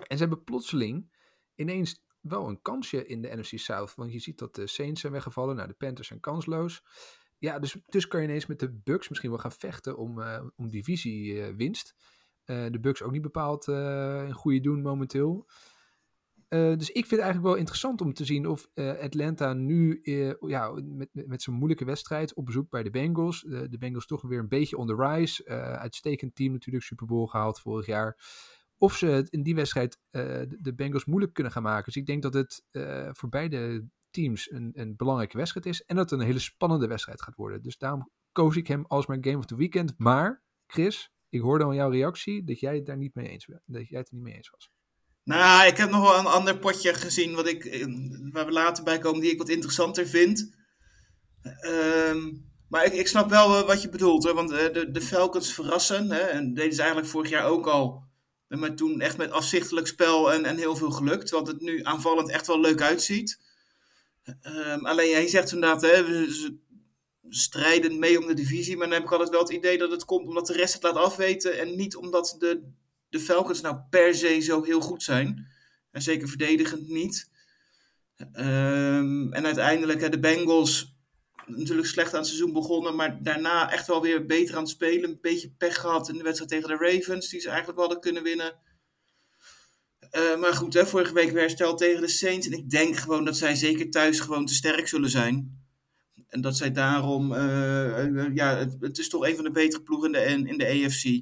En 0.08 0.18
ze 0.18 0.24
hebben 0.24 0.44
plotseling 0.44 1.14
ineens 1.56 2.06
wel 2.22 2.48
een 2.48 2.62
kansje 2.62 3.06
in 3.06 3.22
de 3.22 3.36
NFC 3.36 3.58
South. 3.58 3.96
Want 3.96 4.12
je 4.12 4.20
ziet 4.20 4.38
dat 4.38 4.56
de 4.56 4.68
Saints 4.68 5.02
zijn 5.02 5.14
weggevallen. 5.14 5.56
Nou, 5.56 5.68
de 5.68 5.74
Panthers 5.74 6.08
zijn 6.08 6.20
kansloos. 6.20 6.84
Ja, 7.40 7.60
dus, 7.60 7.78
dus 7.86 8.08
kan 8.08 8.22
je 8.22 8.28
ineens 8.28 8.46
met 8.46 8.60
de 8.60 8.72
Bucks 8.84 9.10
misschien 9.10 9.30
wel 9.30 9.40
gaan 9.40 9.52
vechten 9.52 9.98
om, 9.98 10.20
uh, 10.20 10.44
om 10.56 10.70
divisiewinst. 10.70 11.96
Uh, 12.46 12.64
uh, 12.64 12.72
de 12.72 12.80
Bucks 12.80 13.02
ook 13.02 13.12
niet 13.12 13.22
bepaald 13.22 13.68
een 13.68 14.34
goede 14.34 14.60
doen 14.60 14.82
momenteel. 14.82 15.48
Eh, 16.48 16.78
dus 16.78 16.90
ik 16.90 17.06
vind 17.06 17.10
het 17.10 17.20
eigenlijk 17.20 17.50
wel 17.50 17.56
interessant 17.56 18.02
om 18.02 18.14
te 18.14 18.26
zien 18.26 18.48
of 18.48 18.70
eh, 18.74 19.00
Atlanta 19.00 19.54
nu 19.54 20.02
eh, 20.02 20.34
ja, 20.40 20.72
met, 20.84 21.10
met, 21.14 21.42
zo'n 21.42 21.54
moeilijke 21.54 21.86
wedstrijd 21.86 22.34
op 22.34 22.46
bezoek 22.46 22.70
bij 22.70 22.84
de 22.84 22.90
Bengals. 22.90 23.42
de 23.42 23.78
Bengals 23.80 24.06
toch 24.06 24.22
weer 24.22 24.40
een 24.40 24.48
beetje 24.48 24.78
on 24.78 24.88
the 24.88 24.96
rise. 24.96 25.46
uitstekend 25.80 26.36
team 26.36 26.52
natuurlijk, 26.52 26.86
Super 26.86 27.08
Bowl 27.08 27.26
gehaald 27.26 27.60
vorig 27.60 27.86
jaar. 27.86 28.18
Of 28.78 28.96
ze 28.96 29.28
in 29.30 29.44
die 29.44 29.56
wedstrijd 29.56 30.00
de 30.12 30.74
Bengals 30.76 31.06
moeilijk 31.06 31.34
kunnen 31.34 31.52
gaan 31.52 31.64
maken. 31.64 31.86
Dus 31.86 31.96
ik 31.96 32.06
denk 32.06 32.22
dat 32.22 32.34
het 32.34 32.64
voor 33.12 33.30
beide 33.30 33.88
teams 34.10 34.52
een, 34.52 34.72
een 34.74 34.96
belangrijke 34.96 35.38
wedstrijd 35.38 35.66
is. 35.66 35.84
En 35.84 35.96
dat 35.96 36.10
het 36.10 36.20
een 36.20 36.26
hele 36.26 36.40
spannende 36.40 36.88
wedstrijd 36.88 37.22
gaat 37.22 37.36
worden. 37.36 37.62
Dus 37.62 37.78
daarom 37.78 38.12
koos 38.32 38.56
ik 38.56 38.68
hem 38.68 38.86
als 38.86 39.06
mijn 39.06 39.24
game 39.24 39.38
of 39.38 39.46
the 39.46 39.56
weekend. 39.56 39.94
Maar, 39.98 40.44
Chris, 40.68 41.12
ik 41.30 41.42
hoorde 41.42 41.66
aan 41.66 41.76
jouw 41.76 41.90
reactie 41.90 42.44
dat 42.44 42.60
jij 42.60 42.76
het 42.76 42.86
daar 42.86 42.98
niet 42.98 43.16
mee 43.16 43.28
eens, 43.28 43.46
dat 43.66 43.88
jij 43.88 44.00
het 44.00 44.08
er 44.08 44.16
niet 44.16 44.24
mee 44.24 44.36
eens 44.36 44.50
was. 44.50 44.72
Nou, 45.24 45.68
ik 45.68 45.78
heb 45.78 45.90
nog 45.90 46.02
wel 46.02 46.20
een 46.20 46.26
ander 46.26 46.60
potje 46.60 46.94
gezien 46.94 47.36
wat 47.36 47.48
ik, 47.48 47.66
eh, 47.66 47.86
waar 48.32 48.46
we 48.46 48.52
later 48.52 48.84
bij 48.84 48.98
komen, 48.98 49.22
die 49.22 49.32
ik 49.32 49.38
wat 49.38 49.50
interessanter 49.50 50.08
vind. 50.08 50.56
Ehm, 51.42 52.34
maar 52.70 52.86
ik, 52.86 52.94
ik 52.94 53.08
snap 53.08 53.30
wel 53.30 53.66
wat 53.66 53.82
je 53.82 53.90
bedoelt, 53.90 54.24
want 54.24 54.52
eh, 54.52 54.74
de, 54.74 54.92
de 54.92 55.02
Falcons 55.02 55.54
verrassen. 55.54 56.12
Hè, 56.12 56.20
en 56.20 56.54
deden 56.54 56.74
ze 56.74 56.80
eigenlijk 56.80 57.12
vorig 57.12 57.30
jaar 57.30 57.46
ook 57.46 57.68
al. 57.68 58.06
Maar 58.48 58.76
toen 58.76 59.02
echt 59.02 59.18
met 59.18 59.32
afzichtelijk 59.32 59.88
spel 59.88 60.34
en, 60.34 60.46
en 60.46 60.58
heel 60.58 60.76
veel 60.76 60.92
gelukt. 60.92 61.30
Want 61.30 61.48
het 61.48 61.62
nu 61.62 61.84
aanvallend 61.84 62.30
echt 62.30 62.48
wel 62.48 62.60
leuk 62.60 62.82
uitziet. 62.82 63.40
Um, 64.42 64.86
alleen, 64.86 65.14
hij 65.14 65.28
zegt 65.28 65.52
inderdaad, 65.52 65.82
hè, 65.82 66.32
ze 66.32 66.58
strijden 67.30 68.00
mee 68.00 68.20
om 68.20 68.28
de 68.28 68.34
divisie. 68.34 68.78
Maar 68.78 68.88
dan 68.88 68.96
heb 68.96 69.06
ik 69.06 69.12
altijd 69.12 69.30
wel 69.30 69.40
het 69.40 69.50
idee 69.50 69.78
dat 69.78 69.92
het 69.92 70.06
komt 70.06 70.28
omdat 70.28 70.48
de 70.48 70.54
rest 70.54 70.74
het 70.74 70.84
laat 70.84 70.96
afweten. 70.96 71.60
En 71.60 71.76
niet 71.76 71.96
omdat 71.96 72.36
de 72.40 72.72
de 73.10 73.20
Falcons 73.20 73.62
nou 73.62 73.78
per 73.90 74.16
se 74.16 74.40
zo 74.40 74.64
heel 74.64 74.82
goed 74.82 75.04
zijn. 75.04 75.48
En 75.92 76.02
zeker 76.02 76.28
verdedigend 76.28 76.88
niet. 76.88 77.30
Um, 78.34 79.34
en 79.34 79.46
uiteindelijk 79.46 80.12
de 80.12 80.20
Bengals 80.20 80.96
natuurlijk 81.46 81.88
slecht 81.88 82.14
aan 82.14 82.20
het 82.20 82.28
seizoen 82.28 82.54
begonnen, 82.54 82.96
maar 82.96 83.24
daarna 83.24 83.72
echt 83.72 83.88
wel 83.88 84.02
weer 84.02 84.26
beter 84.26 84.56
aan 84.56 84.62
het 84.62 84.70
spelen. 84.70 85.10
Een 85.10 85.18
beetje 85.22 85.54
pech 85.58 85.80
gehad 85.80 86.10
in 86.10 86.18
de 86.18 86.24
wedstrijd 86.24 86.52
tegen 86.52 86.68
de 86.68 86.86
Ravens, 86.86 87.30
die 87.30 87.40
ze 87.40 87.50
eigenlijk 87.50 87.78
wel 87.78 87.88
hadden 87.88 88.04
kunnen 88.04 88.24
winnen. 88.24 88.56
Uh, 90.12 90.40
maar 90.40 90.54
goed, 90.54 90.74
hè, 90.74 90.86
vorige 90.86 91.14
week 91.14 91.32
weer 91.32 91.42
hersteld 91.42 91.78
tegen 91.78 92.02
de 92.02 92.08
Saints. 92.08 92.48
En 92.48 92.58
ik 92.58 92.70
denk 92.70 92.96
gewoon 92.96 93.26
dat 93.26 93.38
zij 93.38 93.56
zeker 93.56 93.90
thuis 93.90 94.20
gewoon 94.20 94.46
te 94.46 94.54
sterk 94.54 94.88
zullen 94.88 95.10
zijn. 95.10 95.66
En 96.28 96.42
dat 96.42 96.58
zij 96.58 96.72
daarom, 96.72 97.32
uh, 97.32 98.36
ja, 98.36 98.56
het, 98.56 98.76
het, 98.80 98.98
is 98.98 99.10
toch 99.10 99.28
een 99.28 99.36
van 99.36 99.44
de 99.44 99.52
betere 99.52 99.84
ploegen 99.84 100.14
in 100.14 100.44
de, 100.44 100.50
in 100.50 100.58
de 100.58 100.86
AFC. 100.86 101.22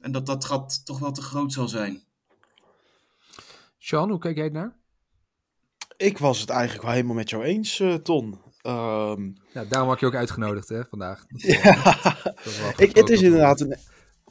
En 0.00 0.12
dat 0.12 0.26
dat 0.26 0.44
gat 0.44 0.80
toch 0.84 0.98
wel 0.98 1.12
te 1.12 1.22
groot 1.22 1.52
zal 1.52 1.68
zijn. 1.68 2.02
Sean, 3.78 4.10
hoe 4.10 4.18
kijk 4.18 4.36
jij 4.36 4.48
naar? 4.48 4.76
Ik 5.96 6.18
was 6.18 6.40
het 6.40 6.50
eigenlijk 6.50 6.82
wel 6.82 6.92
helemaal 6.92 7.14
met 7.14 7.30
jou 7.30 7.42
eens, 7.44 7.80
uh, 7.80 7.94
Ton. 7.94 8.38
Um... 8.62 9.36
Nou, 9.52 9.68
daarom 9.68 9.88
had 9.88 10.00
je 10.00 10.06
ook 10.06 10.14
uitgenodigd 10.14 10.68
hè, 10.68 10.84
vandaag. 10.84 11.24
ja, 11.28 11.94
ik, 12.76 12.96
het 12.96 13.08
is 13.08 13.22
inderdaad 13.22 13.60
een, 13.60 13.76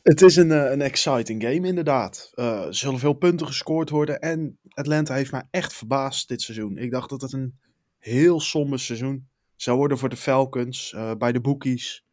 het 0.05 0.21
is 0.21 0.35
een, 0.35 0.51
eh, 0.51 0.71
een 0.71 0.81
exciting 0.81 1.43
game, 1.43 1.67
inderdaad. 1.67 2.31
Uh, 2.35 2.65
er 2.65 2.75
zullen 2.75 2.99
veel 2.99 3.13
punten 3.13 3.47
gescoord 3.47 3.89
worden. 3.89 4.19
En 4.19 4.59
Atlanta 4.69 5.13
heeft 5.13 5.31
mij 5.31 5.43
echt 5.51 5.73
verbaasd 5.73 6.27
dit 6.27 6.41
seizoen. 6.41 6.77
Ik 6.77 6.91
dacht 6.91 7.09
dat 7.09 7.21
het 7.21 7.33
een 7.33 7.59
heel 7.97 8.39
somber 8.39 8.79
seizoen 8.79 9.27
zou 9.55 9.77
worden 9.77 9.97
voor 9.97 10.09
de 10.09 10.15
Falcons. 10.15 10.93
Uh, 10.95 11.11
bij 11.17 11.31
de 11.31 11.41
bookies. 11.41 12.03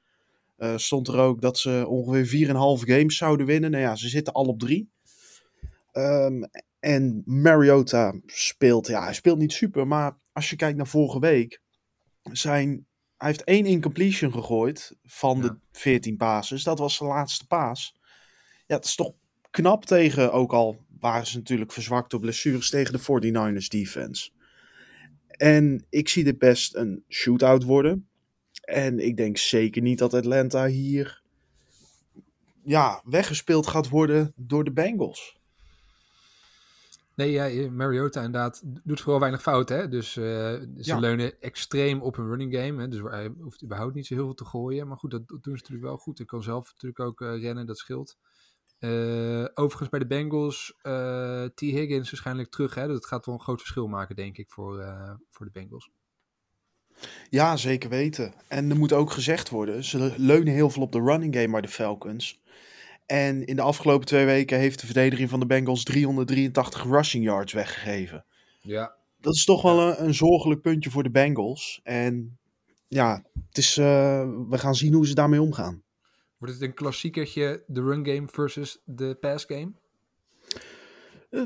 Stond 0.76 1.08
er 1.08 1.18
ook 1.18 1.40
dat 1.40 1.58
ze 1.58 1.84
ongeveer 1.88 2.26
4,5 2.26 2.84
games 2.84 3.16
zouden 3.16 3.46
winnen. 3.46 3.70
Nou 3.70 3.82
ja, 3.82 3.94
ze 3.96 4.08
zitten 4.08 4.32
al 4.32 4.44
op 4.44 4.58
drie. 4.58 4.90
Um, 5.92 6.48
en 6.80 7.22
Mariota 7.24 8.14
speelt, 8.26 8.86
ja, 8.86 9.02
hij 9.02 9.14
speelt 9.14 9.38
niet 9.38 9.52
super, 9.52 9.86
maar 9.86 10.18
als 10.32 10.50
je 10.50 10.56
kijkt 10.56 10.76
naar 10.76 10.86
vorige 10.86 11.18
week, 11.18 11.60
zijn, 12.22 12.86
hij 13.22 13.30
heeft 13.30 13.44
één 13.44 13.66
incompletion 13.66 14.32
gegooid 14.32 14.96
van 15.04 15.36
ja. 15.36 15.42
de 15.42 15.56
14 15.72 16.16
passes. 16.16 16.62
Dat 16.62 16.78
was 16.78 16.94
zijn 16.94 17.08
laatste 17.08 17.46
paas. 17.46 17.96
Ja, 18.66 18.76
het 18.76 18.84
is 18.84 18.94
toch 18.94 19.12
knap 19.50 19.84
tegen, 19.84 20.32
ook 20.32 20.52
al 20.52 20.84
waren 21.00 21.26
ze 21.26 21.36
natuurlijk 21.36 21.72
verzwakt 21.72 22.10
door 22.10 22.20
blessures 22.20 22.70
tegen 22.70 22.92
de 22.92 23.00
49ers 23.60 23.66
defense. 23.66 24.30
En 25.28 25.86
ik 25.88 26.08
zie 26.08 26.24
dit 26.24 26.38
best 26.38 26.74
een 26.74 27.04
shootout 27.08 27.62
worden. 27.62 28.08
En 28.62 28.98
ik 28.98 29.16
denk 29.16 29.36
zeker 29.36 29.82
niet 29.82 29.98
dat 29.98 30.14
Atlanta 30.14 30.66
hier 30.66 31.22
ja, 32.64 33.02
weggespeeld 33.04 33.66
gaat 33.66 33.88
worden 33.88 34.32
door 34.36 34.64
de 34.64 34.72
Bengals. 34.72 35.40
Nee, 37.14 37.30
ja, 37.30 37.70
Mariota 37.70 38.22
inderdaad 38.22 38.62
doet 38.84 39.00
vooral 39.00 39.20
weinig 39.20 39.42
fout. 39.42 39.68
Hè? 39.68 39.88
Dus 39.88 40.16
uh, 40.16 40.24
ze 40.24 40.68
ja. 40.76 40.98
leunen 40.98 41.40
extreem 41.40 42.00
op 42.00 42.16
een 42.16 42.28
running 42.28 42.54
game. 42.54 42.80
Hè? 42.80 42.88
Dus 42.88 43.00
hij 43.00 43.32
hoeft 43.40 43.64
überhaupt 43.64 43.94
niet 43.94 44.06
zo 44.06 44.14
heel 44.14 44.24
veel 44.24 44.34
te 44.34 44.44
gooien. 44.44 44.88
Maar 44.88 44.96
goed, 44.96 45.10
dat, 45.10 45.28
dat 45.28 45.42
doen 45.42 45.56
ze 45.56 45.60
natuurlijk 45.62 45.88
wel 45.88 45.96
goed. 45.96 46.20
Ik 46.20 46.26
kan 46.26 46.42
zelf 46.42 46.72
natuurlijk 46.72 47.00
ook 47.00 47.20
uh, 47.20 47.40
rennen, 47.40 47.66
dat 47.66 47.78
scheelt. 47.78 48.16
Uh, 48.80 49.44
overigens 49.54 49.88
bij 49.88 49.98
de 49.98 50.06
Bengals, 50.06 50.74
T. 51.54 51.60
Higgins 51.60 52.10
waarschijnlijk 52.10 52.50
terug. 52.50 52.74
Hè? 52.74 52.86
Dat 52.86 53.06
gaat 53.06 53.26
wel 53.26 53.34
een 53.34 53.40
groot 53.40 53.60
verschil 53.60 53.86
maken, 53.86 54.16
denk 54.16 54.38
ik, 54.38 54.50
voor, 54.50 54.84
voor 55.30 55.46
de 55.46 55.52
Bengals. 55.52 55.90
Ja, 57.30 57.56
zeker 57.56 57.90
weten. 57.90 58.34
En 58.48 58.70
er 58.70 58.76
moet 58.76 58.92
ook 58.92 59.10
gezegd 59.10 59.48
worden, 59.48 59.84
ze 59.84 60.14
leunen 60.16 60.52
heel 60.52 60.70
veel 60.70 60.82
op 60.82 60.92
de 60.92 61.00
running 61.00 61.34
game 61.34 61.50
bij 61.50 61.60
de 61.60 61.68
Falcons. 61.68 62.40
En 63.06 63.44
in 63.44 63.56
de 63.56 63.62
afgelopen 63.62 64.06
twee 64.06 64.24
weken 64.24 64.58
heeft 64.58 64.80
de 64.80 64.86
verdediging 64.86 65.28
van 65.28 65.40
de 65.40 65.46
Bengals 65.46 65.84
383 65.84 66.84
rushing 66.84 67.24
yards 67.24 67.52
weggegeven. 67.52 68.24
Ja. 68.60 68.94
Dat 69.20 69.34
is 69.34 69.44
toch 69.44 69.62
wel 69.62 69.80
een, 69.80 70.04
een 70.04 70.14
zorgelijk 70.14 70.60
puntje 70.60 70.90
voor 70.90 71.02
de 71.02 71.10
Bengals. 71.10 71.80
En 71.82 72.38
ja, 72.88 73.24
het 73.48 73.58
is, 73.58 73.76
uh, 73.76 73.84
we 74.48 74.58
gaan 74.58 74.74
zien 74.74 74.92
hoe 74.92 75.06
ze 75.06 75.14
daarmee 75.14 75.40
omgaan. 75.40 75.82
Wordt 76.38 76.54
het 76.54 76.62
een 76.62 76.74
klassiekertje, 76.74 77.62
de 77.66 77.80
run 77.80 78.06
game 78.06 78.28
versus 78.28 78.82
de 78.84 79.14
pass 79.20 79.44
game? 79.44 79.72
Uh, 81.30 81.42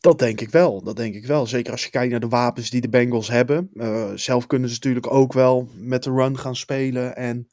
dat 0.00 0.18
denk 0.18 0.40
ik 0.40 0.50
wel. 0.50 0.82
Dat 0.82 0.96
denk 0.96 1.14
ik 1.14 1.26
wel. 1.26 1.46
Zeker 1.46 1.72
als 1.72 1.84
je 1.84 1.90
kijkt 1.90 2.10
naar 2.10 2.20
de 2.20 2.28
wapens 2.28 2.70
die 2.70 2.80
de 2.80 2.88
Bengals 2.88 3.28
hebben. 3.28 3.70
Uh, 3.74 4.12
zelf 4.14 4.46
kunnen 4.46 4.68
ze 4.68 4.74
natuurlijk 4.74 5.12
ook 5.12 5.32
wel 5.32 5.68
met 5.74 6.02
de 6.02 6.10
run 6.10 6.38
gaan 6.38 6.56
spelen 6.56 7.16
en 7.16 7.48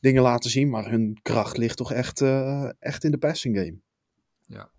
dingen 0.00 0.22
laten 0.22 0.50
zien. 0.50 0.70
Maar 0.70 0.90
hun 0.90 1.18
kracht 1.22 1.56
ligt 1.56 1.76
toch 1.76 1.92
echt, 1.92 2.20
uh, 2.20 2.70
echt 2.78 3.04
in 3.04 3.10
de 3.10 3.18
passing 3.18 3.56
game. 3.56 3.78
Ja. 4.46 4.70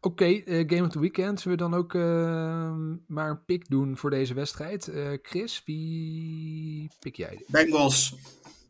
Oké, 0.00 0.06
okay, 0.06 0.42
uh, 0.46 0.68
Game 0.68 0.86
of 0.86 0.92
the 0.92 1.00
Weekend. 1.00 1.40
Zullen 1.40 1.58
we 1.58 1.64
dan 1.64 1.74
ook 1.74 1.94
maar 3.06 3.30
een 3.30 3.44
pick 3.44 3.68
doen 3.68 3.96
voor 3.96 4.10
deze 4.10 4.34
wedstrijd? 4.34 4.90
Chris, 5.22 5.62
wie 5.64 6.90
pik 6.98 7.16
jij? 7.16 7.44
Bengals. 7.46 8.16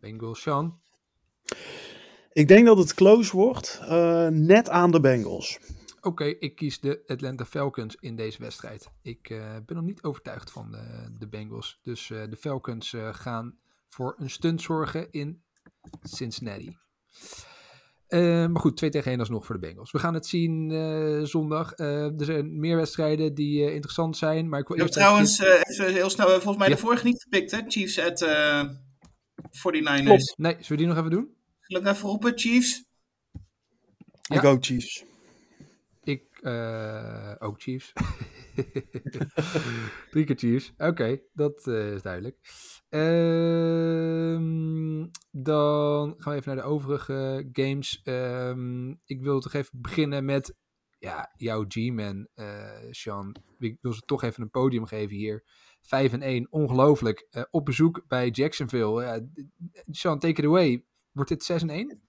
Bengals, 0.01 0.41
Sean? 0.41 0.79
Ik 2.33 2.49
denk 2.49 2.67
dat 2.67 2.79
het 2.79 2.95
close 2.95 3.37
wordt. 3.37 3.81
net 4.31 4.69
aan 4.69 4.91
de 4.91 5.01
Bengals. 5.01 5.59
Oké, 6.05 6.23
okay, 6.23 6.37
ik 6.41 6.57
kies 6.57 6.81
de 6.81 7.03
Atlanta 7.07 7.45
Falcons 7.45 7.97
in 8.01 8.17
deze 8.17 8.39
wedstrijd. 8.43 8.91
Ik 9.03 9.31
uh, 9.31 9.39
ben 9.67 9.77
nog 9.77 9.85
niet 9.85 10.03
overtuigd 10.03 10.51
van 10.51 10.71
de, 10.71 11.15
de 11.19 11.29
Bengals. 11.29 11.81
Dus 11.83 12.09
uh, 12.09 12.23
de 12.31 12.37
Falcons 12.37 12.93
uh, 12.93 13.15
gaan 13.15 13.59
voor 13.95 14.15
een 14.19 14.31
stunt 14.31 14.63
zorgen 14.63 15.11
in 15.11 15.43
Cincinnati. 16.03 16.77
maar 18.09 18.61
goed, 18.61 18.77
2 18.77 18.91
tegen 18.91 19.11
1 19.11 19.21
alsnog 19.21 19.47
voor 19.47 19.55
de 19.55 19.67
Bengals. 19.67 19.91
We 19.91 19.99
gaan 19.99 20.15
het 20.15 20.27
zien 20.27 20.71
zondag. 21.27 21.79
er 21.79 22.25
zijn 22.25 22.61
meer 22.61 22.77
wedstrijden 22.77 23.35
die 23.35 23.73
interessant 23.73 24.17
zijn. 24.17 24.49
Maar 24.49 24.61
ik 24.61 24.69
wil 24.69 24.77
eerst 24.77 24.93
trouwens, 24.93 25.39
even 25.39 25.93
heel 25.93 26.11
snel, 26.11 26.29
volgens 26.29 26.57
mij 26.57 26.69
ja. 26.69 26.75
de 26.75 26.81
vorige 26.81 27.07
niet 27.07 27.23
gepikt, 27.23 27.51
hè? 27.51 27.61
Chiefs 27.67 28.01
at 28.01 28.25
49ers. 29.41 30.05
Klopt. 30.05 30.35
Nee, 30.37 30.53
zullen 30.53 30.69
we 30.69 30.77
die 30.77 30.87
nog 30.87 30.97
even 30.97 31.11
doen? 31.11 31.35
Zal 31.61 31.81
ik 31.81 31.87
even 31.87 32.09
roepen, 32.09 32.39
Chiefs? 32.39 32.85
Ja. 34.23 34.37
Ik 34.37 34.45
ook 34.45 34.65
Chiefs. 34.65 35.05
Uh, 36.45 37.33
ook 37.39 37.63
Chiefs. 37.63 37.93
Drie 40.11 40.25
keer 40.25 40.37
Chiefs. 40.37 40.73
Oké, 40.73 40.87
okay, 40.87 41.23
dat 41.33 41.67
uh, 41.67 41.93
is 41.93 42.03
duidelijk. 42.03 42.37
Uh, 42.95 44.37
dan 45.31 46.15
gaan 46.19 46.33
we 46.33 46.39
even 46.39 46.55
naar 46.55 46.65
de 46.65 46.71
overige 46.71 47.49
games. 47.53 48.01
Um, 48.05 49.01
ik 49.05 49.23
wil 49.23 49.41
toch 49.41 49.53
even 49.53 49.81
beginnen 49.81 50.25
met 50.25 50.55
ja, 50.99 51.33
jouw 51.37 51.65
G-Man, 51.69 52.29
uh, 52.35 52.71
Sean. 52.91 53.37
Ik 53.59 53.79
wil 53.81 53.93
ze 53.93 54.01
toch 54.01 54.23
even 54.23 54.43
een 54.43 54.51
podium 54.51 54.87
geven 54.87 55.17
hier. 55.17 55.45
5 55.83 56.13
en 56.13 56.23
1, 56.23 56.47
ongelooflijk. 56.51 57.47
op 57.51 57.65
bezoek 57.65 58.05
bij 58.09 58.29
Jacksonville. 58.29 59.29
Sean, 59.91 60.19
take 60.19 60.41
it 60.41 60.47
away. 60.47 60.85
Wordt 61.13 61.31
dit 61.31 61.45
6 61.45 61.63
en 61.63 61.71
1? 61.71 62.01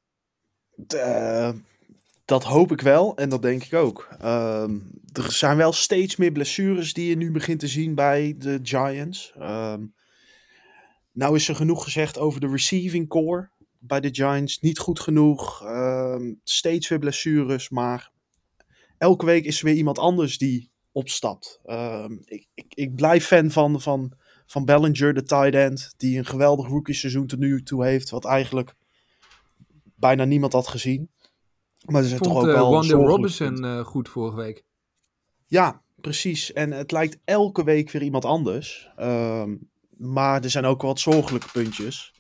Dat 2.26 2.44
hoop 2.44 2.72
ik 2.72 2.82
wel 2.82 3.16
en 3.16 3.30
dat 3.30 3.42
denk 3.42 3.64
ik 3.64 3.74
ook. 3.74 4.08
Um, 4.24 4.92
er 5.14 5.32
zijn 5.32 5.58
wel 5.58 5.72
steeds 5.72 6.16
meer 6.16 6.32
blessures 6.32 6.94
die 6.94 7.10
je 7.10 7.16
nu 7.16 7.32
begint 7.32 7.60
te 7.60 7.68
zien 7.68 7.96
bij 7.96 8.36
de 8.38 8.60
Giants. 8.64 9.34
Um, 9.40 9.94
nou 11.16 11.36
is 11.36 11.48
er 11.48 11.56
genoeg 11.56 11.84
gezegd 11.84 12.18
over 12.18 12.40
de 12.40 12.48
receiving 12.48 13.08
core 13.08 13.50
bij 13.80 14.00
de 14.00 14.10
Giants. 14.12 14.60
Niet 14.60 14.80
goed 14.80 15.00
genoeg. 15.00 15.64
Um, 15.66 16.40
steeds 16.44 16.88
weer 16.88 17.00
blessures, 17.00 17.70
maar 17.70 18.12
elke 18.98 19.26
week 19.26 19.46
is 19.46 19.60
er 19.60 19.66
weer 19.66 19.76
iemand 19.76 20.00
anders 20.00 20.38
die 20.38 20.72
opstapt. 20.92 21.60
Ehm, 21.64 22.18
ik, 22.26 22.48
ik, 22.54 22.66
ik 22.70 22.96
blijf 22.96 23.26
fan 23.26 23.52
van, 23.52 23.82
van, 23.82 24.14
van 24.46 24.66
Bellinger, 24.66 25.14
de 25.14 25.24
tight 25.24 25.54
end, 25.54 25.94
die 25.98 26.18
een 26.18 26.26
geweldig 26.26 26.68
rookie 26.68 26.96
seizoen 26.96 27.28
tot 27.28 27.40
nu 27.40 27.64
toe 27.64 27.86
heeft, 27.86 28.10
wat 28.10 28.26
eigenlijk 28.26 28.76
bijna 29.96 30.24
niemand 30.24 30.54
had 30.54 30.68
gezien. 30.68 31.10
Maar 31.86 32.02
er 32.02 32.08
zijn 32.08 32.22
toch 32.22 32.38
ook 32.38 32.48
eh, 32.48 32.54
wel 32.54 32.72
Wanda 32.72 32.96
Robinson 32.96 33.64
eh, 33.64 33.80
goed 33.80 34.10
vorige 34.10 34.38
week. 34.38 34.64
Ja, 35.46 35.82
precies. 35.96 36.54
En 36.54 36.72
het 36.72 36.92
lijkt 36.92 37.18
elke 37.24 37.64
week 37.64 37.92
weer 37.92 38.02
iemand 38.02 38.26
anders. 38.26 38.90
Ehm, 38.96 39.56
maar 39.98 40.44
er 40.44 40.50
zijn 40.50 40.66
ook 40.66 40.82
wat 40.82 41.00
zorgelijke 41.00 41.48
puntjes. 41.52 42.14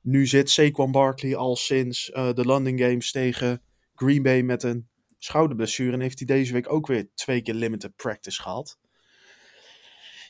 Nu 0.00 0.26
zit 0.26 0.50
Saquon 0.50 0.90
Barkley 0.90 1.36
al 1.36 1.56
sinds 1.56 2.10
eh, 2.10 2.32
de 2.32 2.44
London 2.44 2.78
Games 2.78 3.10
tegen 3.10 3.62
Green 3.94 4.22
Bay 4.22 4.42
met 4.42 4.62
een 4.62 4.88
schouderblessure. 5.18 5.92
En 5.92 6.00
heeft 6.00 6.18
hij 6.18 6.26
deze 6.36 6.52
week 6.52 6.72
ook 6.72 6.86
weer 6.86 7.08
twee 7.14 7.42
keer 7.42 7.54
limited 7.54 7.96
practice 7.96 8.42
gehad. 8.42 8.78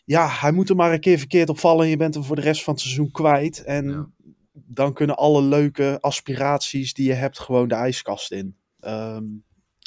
Ja, 0.04 0.28
hij 0.28 0.52
moet 0.52 0.68
er 0.68 0.76
maar 0.76 0.92
een 0.92 1.00
keer 1.00 1.18
verkeerd 1.18 1.48
opvallen 1.48 1.84
en 1.84 1.90
je 1.90 1.96
bent 1.96 2.14
hem 2.14 2.24
voor 2.24 2.36
de 2.36 2.42
rest 2.42 2.62
van 2.62 2.72
het 2.74 2.82
seizoen 2.82 3.10
kwijt. 3.10 3.62
En 3.64 3.88
Ja. 3.88 4.08
dan 4.52 4.92
kunnen 4.92 5.16
alle 5.16 5.42
leuke 5.42 5.98
aspiraties 6.00 6.94
die 6.94 7.06
je 7.06 7.12
hebt 7.12 7.38
gewoon 7.38 7.68
de 7.68 7.74
ijskast 7.74 8.32
in. 8.32 8.56
Ehm, 8.80 9.24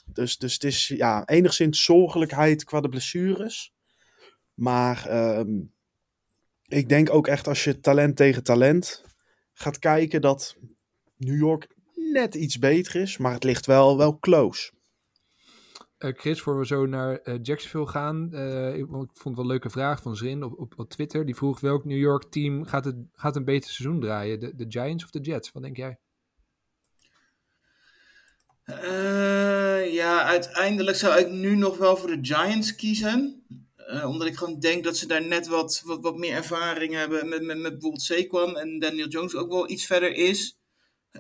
dus, 0.05 0.37
dus 0.37 0.53
het 0.53 0.63
is 0.63 0.87
ja, 0.87 1.25
enigszins 1.25 1.83
zorgelijkheid 1.83 2.63
qua 2.63 2.81
de 2.81 2.89
blessures. 2.89 3.73
Maar 4.53 5.05
ehm, 5.07 5.61
ik 6.67 6.89
denk 6.89 7.13
ook 7.13 7.27
echt 7.27 7.47
als 7.47 7.63
je 7.63 7.79
talent 7.79 8.15
tegen 8.15 8.43
talent 8.43 9.03
gaat 9.53 9.79
kijken 9.79 10.21
dat 10.21 10.55
New 11.17 11.37
York 11.37 11.67
net 12.13 12.35
iets 12.35 12.59
beter 12.59 13.01
is. 13.01 13.17
Maar 13.17 13.33
het 13.33 13.43
ligt 13.43 13.65
wel, 13.65 13.97
wel 13.97 14.19
close. 14.19 14.71
Eh, 15.97 16.11
Chris, 16.13 16.41
voor 16.41 16.59
we 16.59 16.65
zo 16.65 16.85
naar 16.85 17.17
eh, 17.17 17.39
Jacksonville 17.41 17.87
gaan. 17.87 18.33
eh, 18.33 18.77
ik, 18.77 18.85
vond 18.87 19.09
het 19.13 19.23
wel 19.23 19.37
een 19.37 19.45
leuke 19.45 19.69
vraag 19.69 20.01
van 20.01 20.15
Zrin 20.15 20.43
op, 20.43 20.59
op, 20.59 20.73
op 20.77 20.89
Twitter. 20.89 21.25
Die 21.25 21.35
vroeg 21.35 21.59
welk 21.59 21.85
New 21.85 21.97
York 21.99 22.23
team 22.23 22.65
gaat, 22.65 22.85
het, 22.85 22.95
gaat 23.13 23.35
een 23.35 23.45
beter 23.45 23.69
seizoen 23.69 23.99
draaien? 23.99 24.39
De, 24.39 24.55
de 24.55 24.65
Giants 24.67 25.03
of 25.03 25.09
de 25.09 25.19
Jets? 25.19 25.51
Wat 25.51 25.63
denk 25.63 25.77
jij? 25.77 25.99
Eh, 28.63 29.93
ja, 29.93 30.23
uiteindelijk 30.23 30.97
zou 30.97 31.19
ik 31.19 31.29
nu 31.29 31.55
nog 31.55 31.77
wel 31.77 31.97
voor 31.97 32.09
de 32.09 32.19
Giants 32.21 32.75
kiezen. 32.75 33.45
Eh, 33.85 34.07
omdat 34.09 34.27
ik 34.27 34.37
gewoon 34.37 34.59
denk 34.59 34.83
dat 34.83 34.97
ze 34.97 35.07
daar 35.07 35.25
net 35.25 35.47
wat, 35.47 35.81
wat, 35.85 36.01
wat 36.01 36.17
meer 36.17 36.33
ervaring 36.33 36.93
hebben 36.93 37.29
met, 37.29 37.41
met, 37.41 37.57
met 37.57 37.71
bijvoorbeeld 37.71 38.01
Saquon 38.01 38.57
en 38.57 38.79
Daniel 38.79 39.07
Jones 39.07 39.35
ook 39.35 39.51
wel 39.51 39.69
iets 39.69 39.85
verder 39.85 40.13
is. 40.13 40.57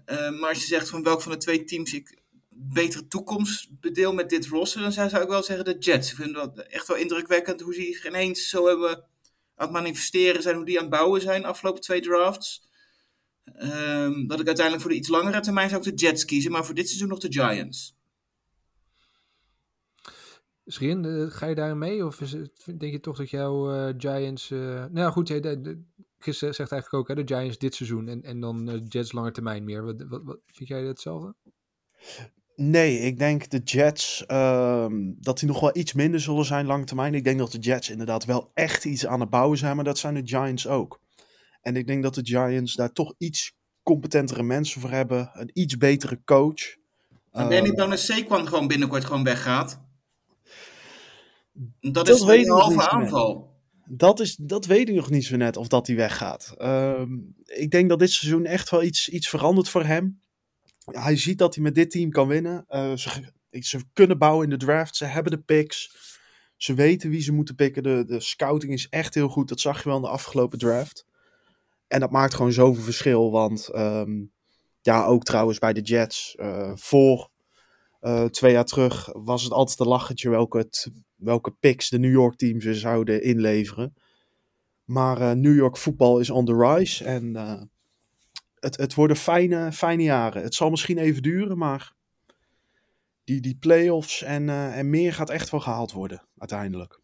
Eh, 0.05 0.39
maar 0.39 0.49
als 0.49 0.59
je 0.59 0.67
zegt 0.67 0.89
van 0.89 1.03
welk 1.03 1.21
van 1.21 1.31
de 1.31 1.37
twee 1.37 1.63
teams 1.63 1.93
ik 1.93 2.21
betere 2.49 3.07
toekomst 3.07 3.79
bedeel 3.79 4.13
met 4.13 4.29
dit 4.29 4.47
roster, 4.47 4.81
dan 4.81 4.91
zou, 4.91 5.09
zou 5.09 5.23
ik 5.23 5.29
wel 5.29 5.43
zeggen 5.43 5.65
de 5.65 5.77
Jets. 5.77 6.11
Ik 6.11 6.15
vind 6.15 6.33
dat 6.33 6.57
echt 6.59 6.87
wel 6.87 6.97
indrukwekkend 6.97 7.61
hoe 7.61 7.73
ze 7.73 7.81
zich 7.81 8.07
ineens 8.07 8.49
zo 8.49 8.67
hebben 8.67 8.95
aan 9.55 9.67
het 9.67 9.71
manifesteren 9.71 10.41
zijn, 10.41 10.55
hoe 10.55 10.65
die 10.65 10.77
aan 10.77 10.85
het 10.85 10.91
bouwen 10.93 11.21
zijn 11.21 11.41
de 11.41 11.47
afgelopen 11.47 11.81
twee 11.81 12.01
drafts. 12.01 12.67
Ehm, 13.43 14.27
dat 14.27 14.39
ik 14.39 14.47
uiteindelijk 14.47 14.81
voor 14.81 14.91
de 14.91 14.97
iets 14.97 15.07
langere 15.07 15.39
termijn 15.39 15.69
zou 15.69 15.81
ik 15.81 15.97
de 15.97 16.05
Jets 16.05 16.25
kiezen, 16.25 16.51
maar 16.51 16.65
voor 16.65 16.75
dit 16.75 16.87
seizoen 16.87 17.09
nog 17.09 17.19
de 17.19 17.33
Giants. 17.33 17.94
Zrin, 20.65 21.05
eh, 21.05 21.25
ga 21.29 21.45
je 21.45 21.55
daarin 21.55 21.77
mee? 21.77 22.05
Of 22.05 22.21
is 22.21 22.31
het, 22.31 22.65
denk 22.65 22.91
je 22.91 22.99
toch 22.99 23.17
dat 23.17 23.29
jouw 23.29 23.73
eh, 23.73 23.93
Giants... 23.97 24.51
eh, 24.51 24.59
nou 24.59 24.99
ja, 24.99 25.11
goed, 25.11 25.29
Chris 26.19 26.37
zegt 26.37 26.57
eigenlijk 26.57 26.93
ook, 26.93 27.07
hè, 27.07 27.15
de 27.15 27.35
Giants 27.35 27.57
dit 27.57 27.75
seizoen 27.75 28.07
en, 28.07 28.23
en 28.23 28.39
dan 28.39 28.81
Jets 28.87 29.11
lange 29.11 29.31
termijn 29.31 29.63
meer. 29.63 29.83
Wat, 29.83 30.03
wat, 30.09 30.21
wat, 30.23 30.37
vind 30.45 30.69
jij 30.69 30.83
hetzelfde? 30.83 31.35
Nee, 32.55 32.99
ik 32.99 33.17
denk 33.17 33.49
de 33.49 33.59
Jets 33.59 34.25
ehm, 34.25 35.13
dat 35.19 35.39
die 35.39 35.47
nog 35.47 35.59
wel 35.59 35.77
iets 35.77 35.93
minder 35.93 36.19
zullen 36.19 36.45
zijn 36.45 36.65
lang 36.65 36.87
termijn. 36.87 37.13
Ik 37.13 37.23
denk 37.23 37.37
dat 37.37 37.51
de 37.51 37.59
Jets 37.59 37.89
inderdaad 37.89 38.25
wel 38.25 38.51
echt 38.53 38.85
iets 38.85 39.05
aan 39.05 39.19
het 39.19 39.29
bouwen 39.29 39.57
zijn, 39.57 39.75
maar 39.75 39.85
dat 39.85 39.97
zijn 39.97 40.13
de 40.13 40.27
Giants 40.27 40.67
ook. 40.67 40.99
En 41.61 41.75
ik 41.75 41.87
denk 41.87 42.03
dat 42.03 42.15
de 42.15 42.25
Giants 42.25 42.75
daar 42.75 42.91
toch 42.91 43.13
iets 43.17 43.53
competentere 43.83 44.43
mensen 44.43 44.81
voor 44.81 44.89
hebben, 44.89 45.29
een 45.33 45.49
iets 45.53 45.77
betere 45.77 46.21
coach. 46.25 46.75
Maar 47.31 47.47
ben 47.47 47.57
je 47.57 47.63
niet 47.63 47.75
bang 47.75 47.89
dat 47.89 47.99
Saquon 47.99 48.47
gewoon 48.47 48.67
binnenkort 48.67 49.05
gewoon 49.05 49.23
weggaat? 49.23 49.84
Dat, 51.79 51.93
Dat 51.93 52.09
is 52.09 52.21
een 52.21 52.49
halve 52.49 52.89
aanval. 52.89 53.53
Dat, 53.85 54.19
is, 54.19 54.35
dat 54.35 54.65
weet 54.65 54.89
ik 54.89 54.95
nog 54.95 55.09
niet 55.09 55.25
zo 55.25 55.35
net 55.35 55.57
of 55.57 55.67
dat 55.67 55.87
hij 55.87 55.95
weggaat. 55.95 56.53
Ehm, 56.57 57.13
ik 57.45 57.71
denk 57.71 57.89
dat 57.89 57.99
dit 57.99 58.11
seizoen 58.11 58.45
echt 58.45 58.69
wel 58.69 58.83
iets, 58.83 59.09
iets 59.09 59.29
verandert 59.29 59.69
voor 59.69 59.83
hem. 59.83 60.19
Hij 60.85 61.17
ziet 61.17 61.37
dat 61.37 61.55
hij 61.55 61.63
met 61.63 61.75
dit 61.75 61.91
team 61.91 62.09
kan 62.09 62.27
winnen. 62.27 62.65
Eh, 62.67 62.93
ze, 62.93 63.33
ze 63.51 63.79
kunnen 63.93 64.17
bouwen 64.17 64.43
in 64.43 64.49
de 64.49 64.65
draft. 64.65 64.95
Ze 64.95 65.05
hebben 65.05 65.31
de 65.31 65.41
picks. 65.41 65.95
Ze 66.55 66.73
weten 66.73 67.09
wie 67.09 67.21
ze 67.21 67.33
moeten 67.33 67.55
pikken. 67.55 67.83
De, 67.83 68.03
de 68.05 68.19
scouting 68.19 68.73
is 68.73 68.87
echt 68.89 69.13
heel 69.13 69.27
goed. 69.29 69.47
Dat 69.47 69.59
zag 69.59 69.77
je 69.83 69.87
wel 69.89 69.97
in 69.97 70.03
de 70.03 70.09
afgelopen 70.09 70.57
draft. 70.59 71.05
En 71.87 71.99
dat 71.99 72.11
maakt 72.11 72.33
gewoon 72.33 72.51
zoveel 72.51 72.83
verschil. 72.83 73.31
Want 73.31 73.67
ehm, 73.67 74.23
ja, 74.81 75.05
ook 75.05 75.23
trouwens 75.23 75.59
bij 75.59 75.73
de 75.73 75.81
Jets. 75.81 76.35
eh, 76.35 76.71
voor 76.75 77.29
eh, 78.05 78.23
twee 78.23 78.51
jaar 78.51 78.65
terug 78.65 79.09
was 79.13 79.43
het 79.43 79.51
altijd 79.51 79.79
een 79.79 79.87
lachetje 79.87 80.29
welke, 80.29 80.69
welke 81.15 81.51
picks 81.51 81.89
de 81.89 81.99
New 81.99 82.11
York 82.11 82.35
teams 82.35 82.65
zouden 82.65 83.23
inleveren. 83.23 83.93
Maar 84.83 85.21
eh, 85.21 85.31
New 85.31 85.55
York 85.55 85.77
voetbal 85.77 86.19
is 86.19 86.29
on 86.29 86.45
the 86.45 86.55
rise. 86.55 87.03
En 87.03 87.35
eh, 87.35 87.61
het, 88.59 88.77
het 88.77 88.93
worden 88.93 89.17
fijne, 89.17 89.71
fijne 89.71 90.03
jaren. 90.03 90.43
Het 90.43 90.53
zal 90.53 90.69
misschien 90.69 90.97
even 90.97 91.21
duren, 91.21 91.57
maar 91.57 91.93
die, 93.23 93.41
die 93.41 93.57
play-offs 93.59 94.21
en, 94.21 94.49
en 94.49 94.89
meer 94.89 95.13
gaat 95.13 95.29
echt 95.29 95.49
wel 95.49 95.59
gehaald 95.59 95.91
worden 95.91 96.27
uiteindelijk. 96.37 96.99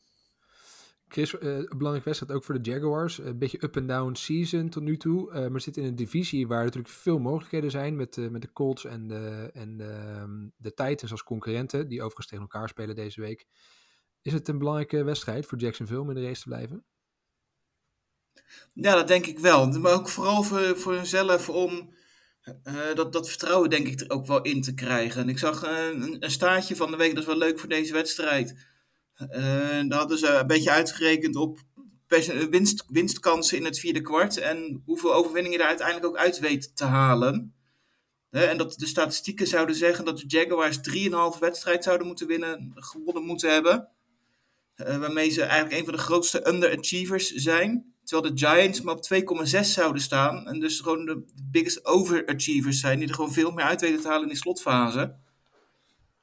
Chris, 1.12 1.38
eh, 1.38 1.50
een 1.50 1.68
belangrijke 1.68 2.06
wedstrijd 2.06 2.32
ook 2.34 2.44
voor 2.44 2.62
de 2.62 2.70
Jaguars. 2.72 3.18
Een 3.18 3.38
beetje 3.38 3.64
up-and-down 3.64 4.16
season 4.16 4.70
tot 4.70 4.84
nu 4.84 4.98
toe. 4.98 5.32
eh, 5.32 5.48
maar 5.48 5.62
zit 5.62 5.78
in 5.78 5.84
een 5.84 5.96
divisie 5.96 6.48
waar 6.48 6.64
natuurlijk 6.64 6.94
veel 6.94 7.20
mogelijkheden 7.20 7.72
zijn 7.72 7.96
met, 7.96 8.18
eh, 8.18 8.28
met 8.28 8.42
de 8.42 8.52
Colts 8.52 8.86
en, 8.86 9.08
de, 9.08 9.50
en 9.54 9.78
de, 9.78 9.84
ehm, 9.84 10.48
de 10.58 10.74
Titans 10.74 11.12
als 11.12 11.24
concurrenten, 11.24 11.88
die 11.88 12.00
overigens 12.00 12.28
tegen 12.28 12.44
elkaar 12.44 12.70
spelen 12.70 12.96
deze 12.96 13.22
week. 13.22 13.46
Is 14.22 14.34
het 14.34 14.48
een 14.48 14.58
belangrijke 14.58 15.04
wedstrijd 15.04 15.46
voor 15.46 15.58
Jacksonville 15.58 16.00
om 16.00 16.10
in 16.10 16.16
de 16.16 16.24
race 16.26 16.42
te 16.42 16.48
blijven? 16.48 16.86
Ja, 18.74 18.96
dat 18.96 19.08
denk 19.08 19.26
ik 19.26 19.40
wel. 19.40 19.68
Maar 19.68 19.94
ook 19.94 20.10
vooral 20.10 20.44
voor, 20.44 20.78
voor 20.78 20.94
hunzelf 20.94 21.50
om 21.50 21.94
dat, 22.96 23.14
dat 23.14 23.30
vertrouwen 23.30 23.70
denk 23.70 23.88
ik 23.88 24.00
er 24.00 24.10
ook 24.10 24.28
wel 24.28 24.42
in 24.42 24.62
te 24.62 24.74
krijgen. 24.74 25.22
En 25.22 25.30
ik 25.30 25.38
zag 25.38 25.64
een, 25.64 26.24
een 26.24 26.32
staartje 26.32 26.76
van 26.76 26.92
de 26.92 26.98
week, 26.98 27.10
dat 27.10 27.20
is 27.20 27.26
wel 27.26 27.38
leuk 27.38 27.60
voor 27.60 27.70
deze 27.70 27.94
wedstrijd. 27.94 28.71
Eh 29.30 29.88
daar 29.88 30.00
hadden 30.00 30.18
ze 30.18 30.28
een 30.28 30.48
beetje 30.48 30.72
uitgerekend 30.72 31.36
op 31.36 31.60
winst, 32.50 32.84
winstkansen 32.88 33.58
in 33.58 33.66
het 33.66 33.80
vierde 33.80 34.02
kwart. 34.02 34.38
En 34.38 34.82
hoeveel 34.86 35.14
overwinningen 35.14 35.52
je 35.52 35.58
daar 35.58 35.68
uiteindelijk 35.68 36.08
ook 36.08 36.18
uit 36.18 36.40
weet 36.40 36.76
te 36.76 36.86
halen. 36.86 37.54
En 38.30 38.58
dat 38.58 38.74
de 38.74 38.86
statistieken 38.86 39.48
zouden 39.48 39.76
zeggen 39.76 40.06
dat 40.06 40.18
de 40.18 40.28
Jaguars 40.28 40.80
3,5 41.34 41.40
wedstrijd 41.40 41.84
zouden 41.84 42.08
moeten 42.08 42.28
winnen, 42.28 42.72
gewonnen 42.76 43.24
moeten 43.24 43.52
hebben. 43.52 43.90
Eh, 44.76 44.98
waarmee 44.98 45.30
ze 45.30 45.44
eigenlijk 45.44 45.80
een 45.80 45.86
van 45.86 45.94
de 45.94 46.00
grootste 46.00 46.48
underachievers 46.48 47.28
zijn. 47.28 47.94
Terwijl 48.04 48.34
de 48.34 48.46
Giants 48.46 48.82
maar 48.82 48.96
op 48.96 49.04
2,6 49.04 49.74
zouden 49.74 50.02
staan. 50.02 50.48
En 50.48 50.60
dus 50.60 50.80
gewoon 50.80 51.06
de 51.06 51.24
biggest 51.52 51.86
overachievers 51.86 52.80
zijn. 52.80 53.00
Die 53.00 53.08
er 53.08 53.14
gewoon 53.14 53.34
veel 53.34 53.52
meer 53.52 53.66
uit 53.66 53.82
weten 53.82 54.02
te 54.02 54.08
halen 54.08 54.24
in 54.24 54.28
die 54.28 54.38
slotfase. 54.38 55.16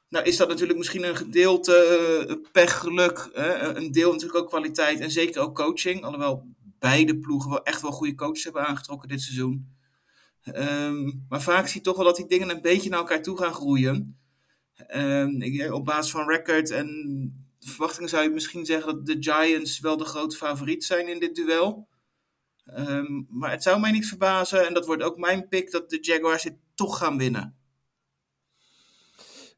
Nou 0.09 0.25
is 0.25 0.37
dat 0.37 0.47
natuurlijk 0.47 0.77
misschien 0.77 1.03
een 1.03 1.15
gedeelte 1.15 1.75
eh, 2.29 2.35
pech, 2.51 2.79
geluk. 2.79 3.29
Hè? 3.33 3.75
Een 3.77 3.91
deel 3.91 4.11
natuurlijk 4.11 4.39
ook 4.39 4.49
kwaliteit. 4.49 4.99
En 4.99 5.11
zeker 5.11 5.41
ook 5.41 5.55
coaching. 5.55 6.03
Alhoewel 6.03 6.45
beide 6.79 7.17
ploegen 7.19 7.49
wel 7.49 7.63
echt 7.63 7.81
wel 7.81 7.91
goede 7.91 8.15
coaches 8.15 8.43
hebben 8.43 8.67
aangetrokken 8.67 9.09
dit 9.09 9.21
seizoen. 9.21 9.77
Ehm, 10.43 11.11
maar 11.29 11.41
vaak 11.41 11.67
zie 11.67 11.77
je 11.77 11.85
toch 11.85 11.95
wel 11.95 12.05
dat 12.05 12.15
die 12.15 12.27
dingen 12.27 12.49
een 12.49 12.61
beetje 12.61 12.89
naar 12.89 12.99
elkaar 12.99 13.21
toe 13.21 13.37
gaan 13.37 13.53
groeien. 13.53 14.17
Ehm, 14.75 15.41
ik- 15.41 15.73
op 15.73 15.85
basis 15.85 16.11
van 16.11 16.29
record 16.29 16.71
en 16.71 17.47
verwachtingen 17.59 18.09
zou 18.09 18.23
je 18.23 18.29
misschien 18.29 18.65
zeggen 18.65 18.95
dat 18.95 19.05
de 19.05 19.17
Giants 19.19 19.79
wel 19.79 19.97
de 19.97 20.05
grote 20.05 20.35
favoriet 20.37 20.83
zijn 20.83 21.07
in 21.07 21.19
dit 21.19 21.35
duel. 21.35 21.87
Ehm, 22.65 23.21
maar 23.29 23.51
het 23.51 23.63
zou 23.63 23.79
mij 23.79 23.91
niet 23.91 24.07
verbazen, 24.07 24.67
en 24.67 24.73
dat 24.73 24.85
wordt 24.85 25.03
ook 25.03 25.17
mijn 25.17 25.47
pick, 25.47 25.71
dat 25.71 25.89
de 25.89 25.97
Jaguars 26.01 26.43
dit 26.43 26.55
toch 26.75 26.97
gaan 26.97 27.17
winnen. 27.17 27.58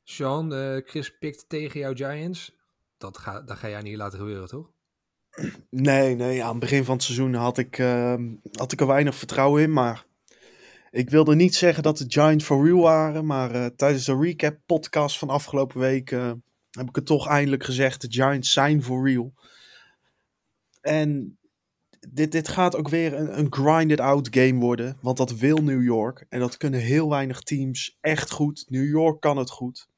Sean, 0.03 0.53
eh, 0.53 0.77
Chris 0.85 1.17
pikt 1.17 1.45
tegen 1.49 1.79
jouw 1.79 1.95
Giants. 1.95 2.55
Dat, 2.97 3.17
ga, 3.17 3.41
dat 3.41 3.57
ga 3.57 3.69
jij 3.69 3.81
niet 3.81 3.97
laten 3.97 4.19
gebeuren, 4.19 4.47
toch? 4.47 4.71
Nee, 5.69 6.15
nee, 6.15 6.43
aan 6.43 6.49
het 6.49 6.59
begin 6.59 6.83
van 6.83 6.95
het 6.95 7.03
seizoen 7.03 7.33
had 7.33 7.57
ik, 7.57 7.77
ehm, 7.77 8.33
had 8.51 8.71
ik 8.71 8.79
er 8.79 8.87
weinig 8.87 9.15
vertrouwen 9.15 9.61
in. 9.61 9.73
Maar 9.73 10.05
ik 10.91 11.09
wilde 11.09 11.35
niet 11.35 11.55
zeggen 11.55 11.83
dat 11.83 11.97
de 11.97 12.05
Giants 12.07 12.45
for 12.45 12.65
real 12.65 12.81
waren. 12.81 13.25
Maar 13.25 13.51
eh, 13.51 13.65
tijdens 13.65 14.05
de 14.05 14.17
recap 14.17 14.57
podcast 14.65 15.17
van 15.17 15.29
afgelopen 15.29 15.79
week 15.79 16.11
eh, 16.11 16.31
heb 16.71 16.89
ik 16.89 16.95
het 16.95 17.05
toch 17.05 17.27
eindelijk 17.27 17.63
gezegd. 17.63 18.01
De 18.01 18.11
Giants 18.11 18.51
zijn 18.51 18.83
for 18.83 19.07
real. 19.07 19.33
En 20.81 21.37
dit, 22.09 22.31
dit 22.31 22.47
gaat 22.47 22.75
ook 22.75 22.89
weer 22.89 23.13
een, 23.13 23.39
een 23.39 23.53
grinded 23.53 23.99
out 23.99 24.27
game 24.31 24.59
worden. 24.59 24.97
Want 25.01 25.17
dat 25.17 25.35
wil 25.35 25.57
New 25.57 25.83
York. 25.83 26.25
En 26.29 26.39
dat 26.39 26.57
kunnen 26.57 26.79
heel 26.79 27.09
weinig 27.09 27.41
teams 27.41 27.97
echt 28.01 28.31
goed. 28.31 28.65
New 28.69 28.89
York 28.89 29.19
kan 29.19 29.37
het 29.37 29.49
goed. 29.49 29.89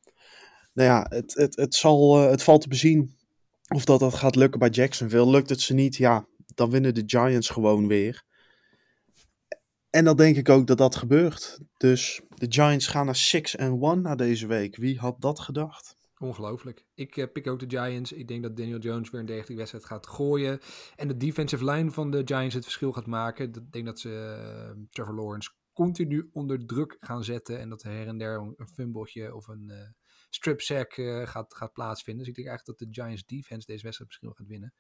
Nou 0.74 0.90
ja, 0.90 1.06
het, 1.10 1.34
het, 1.34 1.56
het, 1.56 1.76
zal, 1.76 2.24
eh, 2.24 2.30
het 2.30 2.44
valt 2.44 2.62
te 2.62 2.68
bezien 2.68 3.18
of 3.68 3.86
dat 3.86 4.00
dat 4.00 4.14
gaat 4.14 4.36
lukken 4.36 4.60
bij 4.60 4.70
Jacksonville. 4.70 5.30
Lukt 5.30 5.50
het 5.50 5.62
ze 5.62 5.74
niet, 5.74 5.96
ja, 5.96 6.28
dan 6.56 6.70
winnen 6.70 6.94
de 6.94 7.04
Giants 7.06 7.50
gewoon 7.50 7.88
weer. 7.88 8.24
En 9.90 10.06
dan 10.06 10.18
denk 10.18 10.36
ik 10.36 10.50
ook 10.50 10.68
dat 10.68 10.78
dat 10.78 10.96
gebeurt. 10.96 11.60
Dus 11.78 12.22
de 12.28 12.46
Giants 12.50 12.88
gaan 12.88 13.06
naar 13.06 13.16
6 13.16 13.56
en 13.56 13.82
1 13.82 14.02
na 14.02 14.16
deze 14.16 14.48
week. 14.48 14.76
Wie 14.76 15.00
had 15.00 15.22
dat 15.22 15.40
gedacht? 15.40 15.98
Ongelooflijk. 16.18 16.86
Ik 16.96 17.16
uh, 17.16 17.26
pik 17.34 17.48
ook 17.48 17.60
de 17.60 17.78
Giants. 17.78 18.12
Ik 18.12 18.28
denk 18.28 18.44
dat 18.44 18.58
Daniel 18.58 18.80
Jones 18.80 19.10
weer 19.10 19.20
een 19.20 19.26
degelijke 19.26 19.56
wedstrijd 19.56 19.86
gaat 19.86 20.08
gooien. 20.08 20.60
En 20.96 21.08
de 21.08 21.18
defensive 21.18 21.66
line 21.66 21.92
van 21.92 22.12
de 22.12 22.22
Giants 22.26 22.56
het 22.56 22.64
verschil 22.64 22.92
gaat 22.92 23.06
maken. 23.06 23.46
Ik 23.46 23.72
denk 23.72 23.86
dat 23.86 24.00
ze 24.00 24.38
uh, 24.70 24.84
Trevor 24.90 25.16
Lawrence 25.16 25.50
continu 25.74 26.30
onder 26.32 26.66
druk 26.66 26.98
gaan 27.00 27.24
zetten. 27.24 27.60
En 27.60 27.70
dat 27.70 27.84
er 27.84 27.92
her 27.92 28.08
en 28.08 28.18
der 28.18 28.54
een 28.58 28.68
fumbletje 28.68 29.36
of 29.36 29.48
een 29.48 29.72
strip 30.36 30.62
sack 30.62 30.94
gaat, 31.30 31.54
gaat 31.54 31.74
plaatsvinden. 31.74 32.26
Dus 32.26 32.34
ik 32.34 32.36
denk 32.36 32.48
eigenlijk 32.48 32.80
dat 32.80 32.88
de 32.88 33.02
Giants 33.02 33.26
defense 33.26 33.66
deze 33.66 33.84
wedstrijd 33.84 34.10
misschien 34.10 34.34
gaat 34.36 34.48
winnen. 34.48 34.74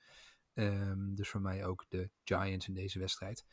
Um, 0.53 1.15
dus 1.15 1.29
voor 1.29 1.41
mij 1.41 1.65
ook 1.65 1.85
de 1.89 2.09
Giants 2.23 2.67
in 2.67 2.73
deze 2.73 2.99
wedstrijd. 2.99 3.45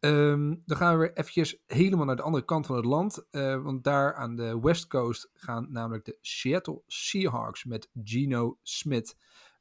Um, 0.00 0.62
dan 0.66 0.76
gaan 0.76 0.92
we 0.92 0.98
weer 0.98 1.12
eventjes 1.12 1.62
helemaal 1.66 2.04
naar 2.04 2.16
de 2.16 2.22
andere 2.22 2.44
kant 2.44 2.66
van 2.66 2.76
het 2.76 2.84
land. 2.84 3.26
Uh, 3.30 3.62
want 3.62 3.84
daar 3.84 4.14
aan 4.14 4.36
de 4.36 4.60
West 4.60 4.86
Coast 4.86 5.30
gaan 5.32 5.66
namelijk 5.70 6.04
de 6.04 6.18
Seattle 6.20 6.82
Seahawks 6.86 7.64
met 7.64 7.90
Geno 8.02 8.58
Smith, 8.62 9.16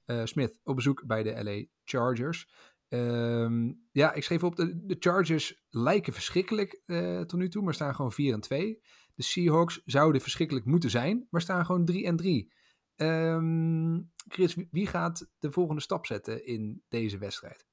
uh, 0.06 0.26
Smith 0.26 0.60
op 0.64 0.76
bezoek 0.76 1.06
bij 1.06 1.24
de 1.24 1.44
LA 1.44 1.66
Chargers. 1.84 2.50
Um, 2.90 3.88
ja, 3.92 4.14
ik 4.14 4.24
schreef 4.24 4.44
op, 4.44 4.56
de, 4.56 4.86
de 4.86 4.96
Chargers 5.00 5.64
lijken 5.70 6.14
verschrikkelijk 6.14 6.82
tot 7.28 7.40
nu 7.40 7.50
toe, 7.50 7.64
maar 7.64 7.74
staan 7.74 7.96
gewoon 7.96 8.12
4 8.12 8.34
en 8.34 8.42
2. 8.42 8.82
De 9.16 9.24
Seahawks 9.24 9.82
zouden 9.86 10.22
verschrikkelijk 10.22 10.66
moeten 10.66 10.90
zijn, 10.90 11.28
maar 11.30 11.42
staan 11.42 11.66
gewoon 11.66 11.86
3 11.86 12.06
en 12.06 12.16
3. 12.16 12.52
Um, 12.96 14.12
Chris, 14.28 14.56
wie 14.72 14.88
gaat 14.88 15.28
de 15.40 15.52
volgende 15.52 15.82
stap 15.82 16.06
zetten 16.06 16.46
in 16.46 16.84
deze 16.90 17.18
wedstrijd? 17.18 17.66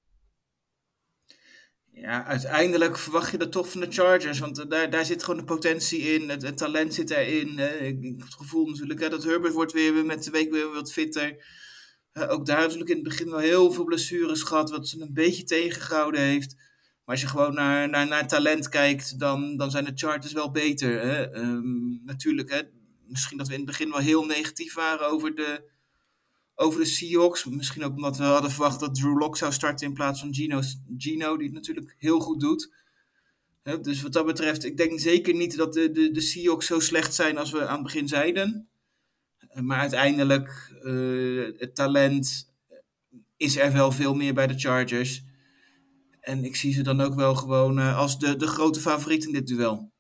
Ja, 1.92 2.24
uiteindelijk 2.24 2.98
verwacht 2.98 3.31
je 3.31 3.38
dat 3.38 3.53
toch 3.53 3.70
van 3.70 3.81
de 3.81 3.90
Chargers. 3.90 4.38
Want 4.38 4.70
daar, 4.70 4.90
daar 4.90 5.05
zit 5.05 5.24
gewoon 5.24 5.40
de 5.40 5.46
potentie 5.46 6.00
in. 6.00 6.29
Het, 6.29 6.57
talent 6.57 6.94
zit 6.94 7.11
ik, 7.11 7.48
ik 7.81 8.03
heb 8.03 8.20
het 8.20 8.35
gevoel 8.35 8.66
natuurlijk 8.66 9.00
hè, 9.00 9.09
dat 9.09 9.24
Herbert 9.24 9.53
wordt 9.53 9.72
weer 9.72 10.05
met 10.05 10.24
de 10.24 10.31
week 10.31 10.50
weer 10.50 10.72
wat 10.72 10.92
fitter. 10.92 11.44
Uh, 12.12 12.31
ook 12.31 12.46
daar 12.46 12.61
natuurlijk 12.61 12.90
in 12.90 12.96
het 12.96 13.05
begin 13.05 13.31
wel 13.31 13.38
heel 13.38 13.72
veel 13.72 13.85
blessures 13.85 14.42
gehad. 14.42 14.70
Wat 14.70 14.88
ze 14.88 15.00
een 15.00 15.12
beetje 15.12 15.44
tegengehouden 15.44 16.20
heeft. 16.20 16.57
Maar 17.11 17.18
als 17.18 17.29
je 17.29 17.37
gewoon 17.37 17.55
naar, 17.55 17.88
naar, 17.88 18.07
naar 18.07 18.29
talent 18.29 18.68
kijkt, 18.68 19.18
dan, 19.18 19.57
dan 19.57 19.70
zijn 19.70 19.85
de 19.85 19.92
Chargers 19.94 20.33
wel 20.33 20.51
beter. 20.51 21.01
Hè? 21.01 21.37
Um, 21.37 22.01
natuurlijk, 22.05 22.51
hè, 22.51 22.61
misschien 23.07 23.38
dat 23.38 23.46
we 23.46 23.53
in 23.53 23.61
het 23.61 23.68
begin 23.68 23.90
wel 23.90 23.99
heel 23.99 24.25
negatief 24.25 24.75
waren 24.75 25.11
over 25.11 25.35
de, 25.35 25.70
over 26.55 26.81
de 26.81 26.87
Seahawks. 26.87 27.44
Misschien 27.44 27.85
ook 27.85 27.96
omdat 27.96 28.16
we 28.16 28.23
hadden 28.23 28.51
verwacht 28.51 28.81
dat 28.81 28.94
Drew 28.94 29.18
Lock 29.18 29.37
zou 29.37 29.53
starten 29.53 29.87
in 29.87 29.94
plaats 29.94 30.20
van 30.20 30.35
Gino, 30.35 30.61
Gino 30.99 31.37
die 31.37 31.46
het 31.46 31.55
natuurlijk 31.55 31.94
heel 31.99 32.20
goed 32.20 32.40
doet. 32.40 32.73
Dus 33.83 34.03
wat 34.03 34.12
dat 34.12 34.27
betreft, 34.27 34.64
ik 34.64 34.77
denk 34.77 35.01
zeker 35.01 35.35
niet 35.35 35.57
dat 35.57 35.73
de, 35.73 35.90
de, 35.90 36.11
de 36.11 36.20
Seahawks 36.20 36.66
zo 36.66 36.81
slecht 36.81 37.14
zijn 37.14 37.38
als 37.38 37.51
we 37.51 37.66
aan 37.66 37.75
het 37.75 37.83
begin 37.83 38.09
zeiden. 38.09 38.68
Maar 39.55 39.79
uiteindelijk, 39.79 40.73
uh, 40.83 41.59
het 41.59 41.75
talent 41.75 42.53
is 43.37 43.57
er 43.57 43.73
wel 43.73 43.92
veel 43.92 44.14
meer 44.14 44.35
bij 44.35 44.46
de 44.46 44.59
Chargers. 44.59 45.29
En 46.31 46.45
ik 46.45 46.57
zie 46.57 46.73
ze 46.73 46.83
dan 46.83 47.01
ook 47.01 47.14
wel 47.14 47.35
gewoon 47.35 47.79
uh, 47.79 47.99
als 47.99 48.19
de, 48.19 48.37
de 48.37 48.47
grote 48.47 48.81
favoriet 48.81 49.25
in 49.25 49.33
dit 49.33 49.47
duel. 49.47 49.93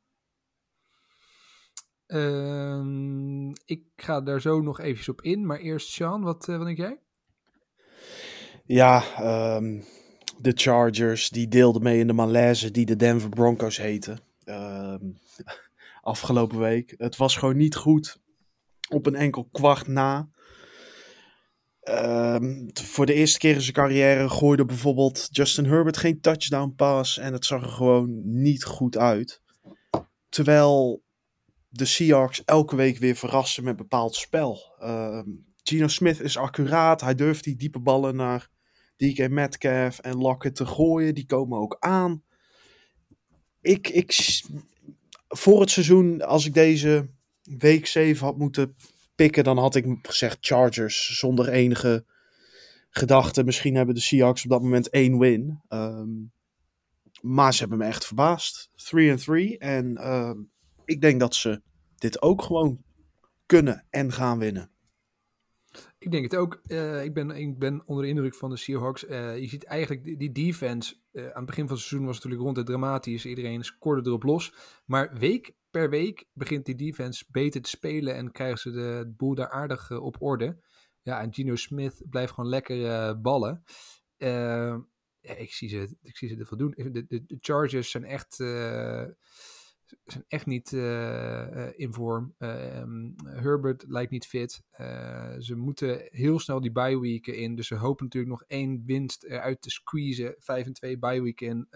Uh, 2.06 3.52
ik 3.64 3.82
ga 3.96 4.20
daar 4.20 4.40
zo 4.40 4.60
nog 4.60 4.80
eventjes 4.80 5.08
op 5.08 5.22
in. 5.22 5.46
Maar 5.46 5.58
eerst, 5.58 5.88
Sean, 5.88 6.22
wat, 6.22 6.48
uh, 6.48 6.56
wat 6.56 6.66
denk 6.66 6.78
jij? 6.78 7.00
Ja, 8.64 9.04
um, 9.56 9.84
de 10.38 10.52
Chargers 10.54 11.28
die 11.28 11.48
deelden 11.48 11.82
mee 11.82 11.98
in 11.98 12.06
de 12.06 12.12
malaise 12.12 12.70
die 12.70 12.86
de 12.86 12.96
Denver 12.96 13.28
Broncos 13.28 13.76
heten. 13.76 14.20
Um, 14.44 15.18
afgelopen 16.00 16.58
week. 16.58 16.94
Het 16.96 17.16
was 17.16 17.36
gewoon 17.36 17.56
niet 17.56 17.76
goed. 17.76 18.20
Op 18.88 19.06
een 19.06 19.16
enkel 19.16 19.48
kwart 19.52 19.86
na. 19.86 20.30
Um, 21.88 22.70
voor 22.72 23.06
de 23.06 23.14
eerste 23.14 23.38
keer 23.38 23.54
in 23.54 23.60
zijn 23.60 23.74
carrière 23.74 24.28
gooide 24.28 24.64
bijvoorbeeld 24.64 25.28
Justin 25.30 25.64
Herbert 25.64 25.96
geen 25.96 26.20
touchdown 26.20 26.74
pass. 26.76 27.18
En 27.18 27.32
het 27.32 27.44
zag 27.44 27.62
er 27.62 27.68
gewoon 27.68 28.20
niet 28.24 28.64
goed 28.64 28.96
uit. 28.96 29.42
Terwijl 30.28 31.02
de 31.68 31.84
Seahawks 31.84 32.44
elke 32.44 32.76
week 32.76 32.98
weer 32.98 33.16
verrassen 33.16 33.64
met 33.64 33.76
bepaald 33.76 34.14
spel. 34.14 34.76
Uh, 34.80 35.22
Gino 35.62 35.88
Smith 35.88 36.20
is 36.20 36.36
accuraat. 36.36 37.00
Hij 37.00 37.14
durft 37.14 37.44
die 37.44 37.56
diepe 37.56 37.78
ballen 37.78 38.16
naar 38.16 38.48
DK 38.96 39.28
Metcalf 39.28 39.98
en 39.98 40.16
Lockett 40.16 40.56
te 40.56 40.66
gooien. 40.66 41.14
Die 41.14 41.26
komen 41.26 41.58
ook 41.58 41.76
aan. 41.78 42.22
Ik, 43.60 43.88
ik, 43.88 44.40
voor 45.28 45.60
het 45.60 45.70
seizoen, 45.70 46.22
als 46.22 46.46
ik 46.46 46.54
deze 46.54 47.10
week 47.42 47.86
7 47.86 48.26
had 48.26 48.38
moeten 48.38 48.76
dan 49.28 49.58
had 49.58 49.74
ik 49.74 49.98
gezegd 50.02 50.38
Chargers 50.40 51.18
zonder 51.18 51.48
enige 51.48 52.04
gedachte. 52.90 53.44
Misschien 53.44 53.74
hebben 53.74 53.94
de 53.94 54.00
Seahawks 54.00 54.44
op 54.44 54.50
dat 54.50 54.62
moment 54.62 54.90
één 54.90 55.18
win. 55.18 55.60
Um, 55.68 56.32
maar 57.20 57.54
ze 57.54 57.60
hebben 57.60 57.78
me 57.78 57.84
echt 57.84 58.06
verbaasd. 58.06 58.70
3 58.74 59.10
en 59.10 59.16
3. 59.16 59.58
En 59.58 59.90
uh, 59.90 60.32
ik 60.84 61.00
denk 61.00 61.20
dat 61.20 61.34
ze 61.34 61.62
dit 61.96 62.22
ook 62.22 62.42
gewoon 62.42 62.82
kunnen 63.46 63.86
en 63.90 64.12
gaan 64.12 64.38
winnen. 64.38 64.70
Ik 65.98 66.10
denk 66.10 66.24
het 66.24 66.36
ook. 66.36 66.60
Uh, 66.66 67.04
ik, 67.04 67.14
ben, 67.14 67.30
ik 67.30 67.58
ben 67.58 67.82
onder 67.86 68.04
de 68.04 68.10
indruk 68.10 68.34
van 68.34 68.50
de 68.50 68.56
Seahawks. 68.56 69.04
Uh, 69.04 69.38
je 69.38 69.48
ziet 69.48 69.64
eigenlijk 69.64 70.18
die, 70.18 70.32
defense. 70.32 70.94
Uh, 71.12 71.24
aan 71.24 71.36
het 71.36 71.46
begin 71.46 71.66
van 71.66 71.76
het 71.76 71.84
seizoen 71.84 72.06
was 72.06 72.16
het 72.16 72.24
natuurlijk 72.24 72.42
rond 72.42 72.56
het 72.56 72.66
dramatisch. 72.66 73.26
Iedereen 73.26 73.64
scoorde 73.64 74.08
erop 74.08 74.22
los. 74.22 74.54
Maar 74.84 75.18
week 75.18 75.54
per 75.70 75.90
week 75.90 76.26
begint 76.32 76.64
die 76.64 76.74
defense 76.74 77.24
beter 77.28 77.62
te 77.62 77.68
spelen. 77.68 78.14
En 78.14 78.32
krijgen 78.32 78.58
ze 78.58 78.70
de, 78.70 79.12
boel 79.16 79.34
daar 79.34 79.50
aardig 79.50 79.90
op 79.90 80.22
orde. 80.22 80.58
Ja, 81.02 81.20
en 81.20 81.34
Gino 81.34 81.56
Smith 81.56 82.02
blijft 82.10 82.32
gewoon 82.32 82.50
lekker 82.50 83.20
ballen. 83.20 83.64
ja, 84.16 85.34
ik, 85.36 85.52
zie 85.52 85.68
ze, 85.68 85.96
ik 86.02 86.16
zie 86.16 86.28
ze 86.28 86.56
doen. 86.56 86.74
De, 86.76 86.90
de, 86.90 87.06
de 87.06 87.36
Chargers 87.40 87.90
zijn 87.90 88.04
echt 88.04 88.38
zijn 90.04 90.24
echt 90.28 90.46
niet 90.46 90.72
in 91.76 91.92
vorm. 91.92 92.34
Um, 92.38 93.14
Herbert 93.24 93.84
lijkt 93.88 94.10
niet 94.10 94.26
fit. 94.26 94.62
ze 95.38 95.54
moeten 95.56 96.08
heel 96.10 96.38
snel 96.38 96.60
die 96.60 96.72
bye 96.72 97.20
in. 97.20 97.54
Dus 97.54 97.66
ze 97.66 97.74
hopen 97.74 98.04
natuurlijk 98.04 98.32
nog 98.32 98.44
één 98.46 98.82
winst 98.86 99.24
eruit 99.24 99.62
te 99.62 99.70
squeezen. 99.70 100.34
5 100.38 100.66
en 100.66 100.72
2 100.72 100.98
bye 100.98 101.22
week 101.22 101.40
in. 101.40 101.68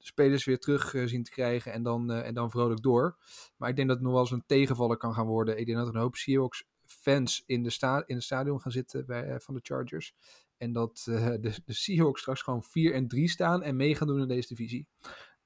De 0.00 0.06
spelers 0.06 0.44
weer 0.44 0.58
terug 0.58 0.94
zien 1.04 1.22
te 1.22 1.30
krijgen 1.30 1.72
en 1.72 1.82
dan, 1.82 2.10
en 2.12 2.34
dan 2.34 2.50
vrolijk 2.50 2.82
door. 2.82 3.16
Maar 3.56 3.68
ik 3.68 3.76
denk 3.76 3.88
dat 3.88 3.96
het 3.96 4.04
nog 4.06 4.14
wel 4.14 4.22
eens 4.22 4.30
een 4.30 4.46
tegenvaller 4.46 4.96
kan 4.96 5.14
gaan 5.14 5.26
worden. 5.26 5.58
Ik 5.58 5.66
denk 5.66 5.78
dat 5.78 5.88
er 5.88 5.94
een 5.94 6.00
hoop 6.00 6.16
Seahawks 6.16 6.64
fans 6.84 7.42
in 7.46 7.62
de, 7.62 7.70
sta 7.70 8.02
in 8.06 8.14
het 8.14 8.24
stadion 8.24 8.60
gaan 8.60 8.72
zitten 8.72 9.06
bij, 9.06 9.40
van 9.40 9.54
de 9.54 9.60
Chargers. 9.62 10.14
En 10.56 10.72
dat 10.72 11.02
de, 11.40 11.40
de 11.64 11.72
Seahawks 11.72 12.20
straks 12.20 12.42
gewoon 12.42 12.62
4 12.62 12.94
en 12.94 13.08
3 13.08 13.28
staan 13.28 13.62
en 13.62 13.76
mee 13.76 13.94
gaan 13.94 14.06
doen 14.06 14.20
in 14.20 14.28
deze 14.28 14.48
divisie. 14.48 14.86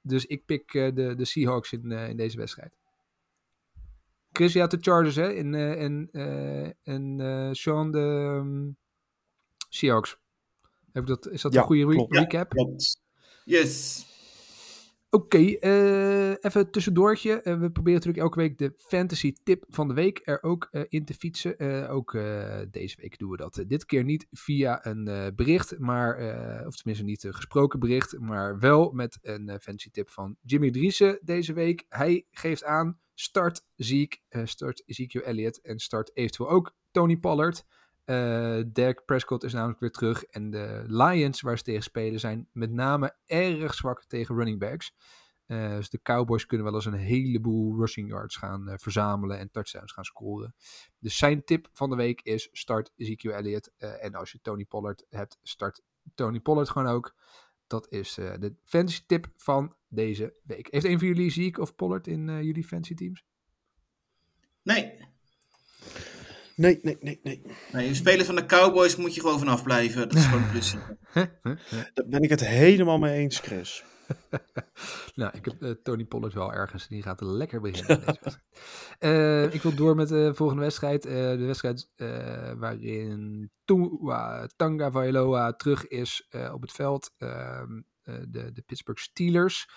Dus 0.01 0.27
ik 0.27 0.45
pik 0.45 0.75
uh, 0.75 0.95
de, 0.95 1.14
de 1.14 1.25
Seahawks 1.25 1.73
in, 1.73 1.90
uh, 1.90 2.09
in 2.09 2.17
deze 2.17 2.37
wedstrijd. 2.37 2.77
Chris, 4.33 4.53
je 4.53 4.61
had 4.61 4.71
de 4.71 4.79
Chargers, 4.81 5.17
hè? 5.17 5.33
En, 5.33 5.55
uh, 6.12 6.71
en, 6.83 7.57
Sean 7.57 7.90
de 7.90 7.99
um, 8.38 8.77
Seahawks. 9.69 10.19
Heb 10.93 11.07
dat, 11.07 11.29
is 11.31 11.43
dat 11.43 11.53
ja, 11.53 11.61
een 11.61 11.67
goede 11.67 11.87
re 11.87 11.95
klopt. 11.95 12.17
recap? 12.17 12.53
Ja, 12.53 12.67
yes. 13.45 14.07
Oké, 15.14 15.38
uh, 15.38 16.31
even 16.40 16.70
tussendoortje. 16.70 17.31
Uh, 17.31 17.42
we 17.42 17.70
proberen 17.70 17.92
natuurlijk 17.92 18.18
elke 18.18 18.38
week 18.38 18.59
de 18.59 18.72
fantasy 18.77 19.35
tip 19.42 19.64
van 19.68 19.88
de 19.88 19.94
week 19.94 20.20
er 20.24 20.42
ook 20.42 20.68
uh, 20.72 20.83
in 20.88 21.05
te 21.05 21.14
fietsen. 21.14 21.88
ook 21.88 22.12
deze 22.70 22.96
week 23.00 23.18
doen 23.18 23.31
we 23.31 23.37
dat. 23.37 23.64
dit 23.66 23.85
keer 23.85 24.05
niet 24.05 24.27
via 24.31 24.87
een 24.87 25.33
bericht, 25.37 25.79
maar, 25.79 26.16
of 26.66 26.77
tenminste 26.77 27.05
niet 27.05 27.24
een 27.24 27.35
gesproken 27.35 27.81
bericht, 27.81 28.18
maar 28.18 28.59
wel 28.59 28.90
met 28.90 29.18
een 29.22 29.48
fantasy 29.61 29.90
tip 29.90 30.11
van 30.11 30.36
Jimmy 30.43 30.70
Driessen 30.70 31.18
deze 31.22 31.53
week. 31.53 31.84
Hij 31.89 32.26
geeft 32.30 32.64
aan, 32.64 32.99
start 33.14 33.64
Ziek, 33.76 34.22
start 34.45 34.82
Ezekiel 34.86 35.22
Elliott 35.22 35.61
en 35.61 35.78
start 35.78 36.16
eventueel 36.16 36.51
ook 36.51 36.74
Tony 36.91 37.16
Pollard. 37.16 37.64
Uh, 38.07 38.90
Prescott 39.05 39.44
is 39.44 39.52
namelijk 39.52 39.80
weer 39.80 39.90
terug. 39.90 40.24
En 40.24 40.50
de 40.50 40.84
Lions, 40.86 41.40
waar 41.40 41.59
ze 41.59 41.64
tegen 41.64 41.82
spelen, 41.82 42.20
zijn 42.20 42.48
met 42.52 42.70
name 42.70 43.16
erg 43.26 43.74
zwak 43.74 44.05
tegen 44.05 44.34
running 44.34 44.59
backs. 44.59 44.94
Uh, 45.46 45.76
dus 45.76 45.90
de 45.90 46.02
Cowboys 46.02 46.46
kunnen 46.46 46.66
wel 46.66 46.74
eens 46.74 46.84
een 46.84 46.92
heleboel 46.92 47.78
rushing 47.78 48.09
yards 48.09 48.36
gaan 48.36 48.68
uh, 48.68 48.74
verzamelen 48.76 49.38
en 49.38 49.50
touchdowns 49.50 49.92
gaan 49.92 50.05
scoren. 50.05 50.55
Dus 50.98 51.16
zijn 51.16 51.44
tip 51.44 51.68
van 51.72 51.90
de 51.90 51.96
week 51.96 52.20
is 52.22 52.48
start 52.52 52.92
Ezekiel 52.96 53.32
Elliott. 53.32 53.72
en 53.76 54.14
als 54.14 54.32
je 54.32 54.40
Tony 54.42 54.64
Pollard 54.64 55.07
hebt, 55.09 55.38
start 55.42 55.82
Tony 56.14 56.40
Pollard 56.40 56.70
gewoon 56.70 56.88
ook. 56.88 57.14
Dat 57.66 57.86
is 57.90 58.14
de 58.14 58.57
fantasy 58.64 59.02
tip 59.07 59.26
van 59.36 59.76
deze 59.88 60.34
week. 60.42 60.68
Heeft 60.70 60.84
een 60.84 60.98
van 60.98 61.09
jullie 61.09 61.30
Zeke 61.30 61.61
of 61.61 61.74
Pollard 61.74 62.07
in 62.07 62.44
jullie 62.44 62.64
fantasy 62.64 62.94
teams? 62.94 63.24
Nee. 64.62 65.14
Nee, 66.57 66.78
nee, 66.82 66.96
nee, 67.00 67.20
nee. 67.22 67.42
Nee, 67.72 67.88
een 67.88 67.94
speler 67.94 68.24
van 68.24 68.34
de 68.34 68.46
Cowboys 68.46 68.96
moet 68.96 69.14
je 69.14 69.20
gewoon 69.20 69.38
vanaf 69.38 69.62
blijven. 69.62 70.09
Dat 70.09 70.18
is 70.18 70.24
gewoon 70.24 70.42
een 70.42 70.48
principe. 70.48 70.96
Daar 71.94 72.07
ben 72.07 72.22
ik 72.22 72.30
het 72.30 72.46
helemaal 72.46 72.98
mee 72.98 73.18
eens, 73.18 73.38
Chris. 73.38 73.84
nou, 75.14 75.30
ik 75.36 75.44
heb 75.44 75.62
eh, 75.62 75.70
Tony 75.70 76.05
Pollard 76.05 76.34
wel 76.34 76.52
ergens. 76.52 76.88
Die 76.88 77.02
gaat 77.02 77.20
er 77.20 77.26
lekker 77.26 77.61
beginnen. 77.61 78.05
deze. 78.05 78.42
Eh, 78.98 79.55
ik 79.55 79.62
wil 79.62 79.74
door 79.74 79.94
met 79.94 80.09
de 80.09 80.34
volgende 80.34 80.62
wedstrijd. 80.62 81.07
Eh, 81.07 81.12
de 81.12 81.44
wedstrijd 81.44 81.90
eh, 81.96 82.52
waarin 82.57 83.50
Tua, 83.64 84.46
Tanga 84.57 84.90
Vailoa 84.90 85.52
terug 85.52 85.86
is 85.86 86.26
eh, 86.28 86.52
op 86.55 86.61
het 86.62 86.72
veld. 86.72 87.11
Ehm, 87.18 87.80
eh, 88.02 88.14
de, 88.28 88.52
de 88.52 88.62
Pittsburgh 88.66 89.02
Steelers, 89.02 89.68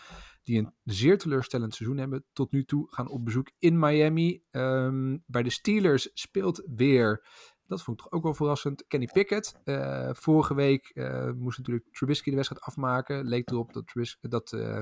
die 0.48 0.60
een 0.60 0.74
zeer 0.84 1.18
teleurstellend 1.18 1.76
seizoen 1.76 1.98
hebben 1.98 2.26
tot 2.34 2.52
nu 2.52 2.66
toe, 2.66 2.88
gaan 2.89 3.10
op 3.10 3.26
bezoek 3.26 3.52
in 3.60 3.80
Miami. 3.80 4.43
Ehm, 4.52 5.18
bij 5.26 5.43
de 5.43 5.50
Steelers 5.50 6.10
speelt 6.14 6.64
weer 6.76 7.26
dat 7.68 7.84
vond 7.84 7.98
ik 7.98 8.04
toch 8.04 8.14
ook 8.14 8.24
wel 8.24 8.34
verrassend. 8.34 8.88
Kenny 8.88 9.10
Pickett. 9.14 9.56
Eh, 9.64 10.10
vorige 10.14 10.56
week 10.56 10.89
eh, 10.89 11.32
moest 11.32 11.58
natuurlijk 11.58 11.86
Trubisky 11.91 12.30
de 12.30 12.36
wedstrijd 12.36 12.64
afmaken. 12.64 13.28
Leek 13.28 13.50
erop 13.50 13.74
dat, 13.74 13.93
dat 14.22 14.52
eh, 14.54 14.82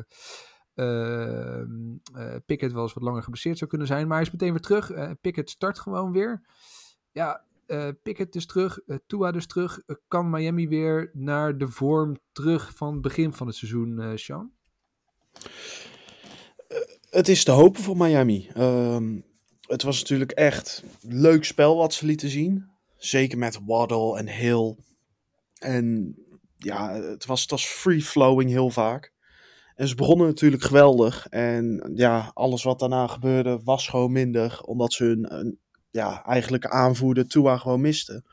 ehm, 0.73 1.95
eh, 2.13 2.35
Pickett 2.45 2.73
wel 2.73 2.83
eens 2.83 2.93
wat 2.93 3.03
langer 3.03 3.23
geblesseerd 3.23 3.57
zou 3.57 3.69
kunnen 3.69 3.87
zijn. 3.87 4.07
Maar 4.07 4.17
hij 4.17 4.25
is 4.25 4.31
meteen 4.31 4.51
weer 4.51 4.59
terug. 4.59 4.91
Pickett 5.21 5.49
start 5.49 5.79
gewoon 5.79 6.11
weer. 6.11 6.41
Ja, 7.11 7.45
eh 7.65 7.89
Pickett 8.03 8.35
is 8.35 8.45
terug. 8.45 8.79
eh, 8.79 8.97
Tua 9.07 9.31
dus 9.31 9.47
terug. 9.47 9.79
Kan 10.07 10.29
Miami 10.29 10.67
weer 10.67 11.09
naar 11.13 11.57
de 11.57 11.67
vorm 11.67 12.17
terug 12.31 12.75
van 12.75 12.93
het 12.93 13.01
begin 13.01 13.33
van 13.33 13.47
het 13.47 13.55
seizoen, 13.55 14.17
Sean? 14.17 14.54
Het 17.09 17.27
is 17.27 17.43
te 17.43 17.51
hopen 17.51 17.83
voor 17.83 17.97
Miami. 17.97 18.49
Ehm, 18.53 19.19
het 19.61 19.83
was 19.83 19.99
natuurlijk 19.99 20.31
echt 20.31 20.83
leuk 21.01 21.45
spel 21.45 21.77
wat 21.77 21.93
ze 21.93 22.05
lieten 22.05 22.29
zien. 22.29 22.69
Zeker 22.97 23.37
met 23.37 23.59
Waddle 23.65 24.17
en 24.17 24.27
Hill. 24.27 24.75
En 25.57 26.15
ja, 26.57 26.93
het 26.93 27.25
was, 27.25 27.41
het 27.41 27.51
was 27.51 27.65
free-flowing 27.65 28.49
heel 28.49 28.69
vaak. 28.69 29.13
En 29.75 29.87
ze 29.87 29.95
begonnen 29.95 30.27
natuurlijk 30.27 30.63
geweldig. 30.63 31.27
En 31.27 31.91
ja, 31.95 32.31
alles 32.33 32.63
wat 32.63 32.79
daarna 32.79 33.07
gebeurde 33.07 33.59
was 33.63 33.87
gewoon 33.87 34.11
minder. 34.11 34.61
Omdat 34.61 34.93
ze 34.93 35.03
hun 35.03 35.33
een, 35.33 35.59
ja, 35.91 36.23
eigenlijke 36.25 36.69
aanvoerder 36.69 37.27
Tua 37.27 37.57
gewoon 37.57 37.81
misten. 37.81 38.25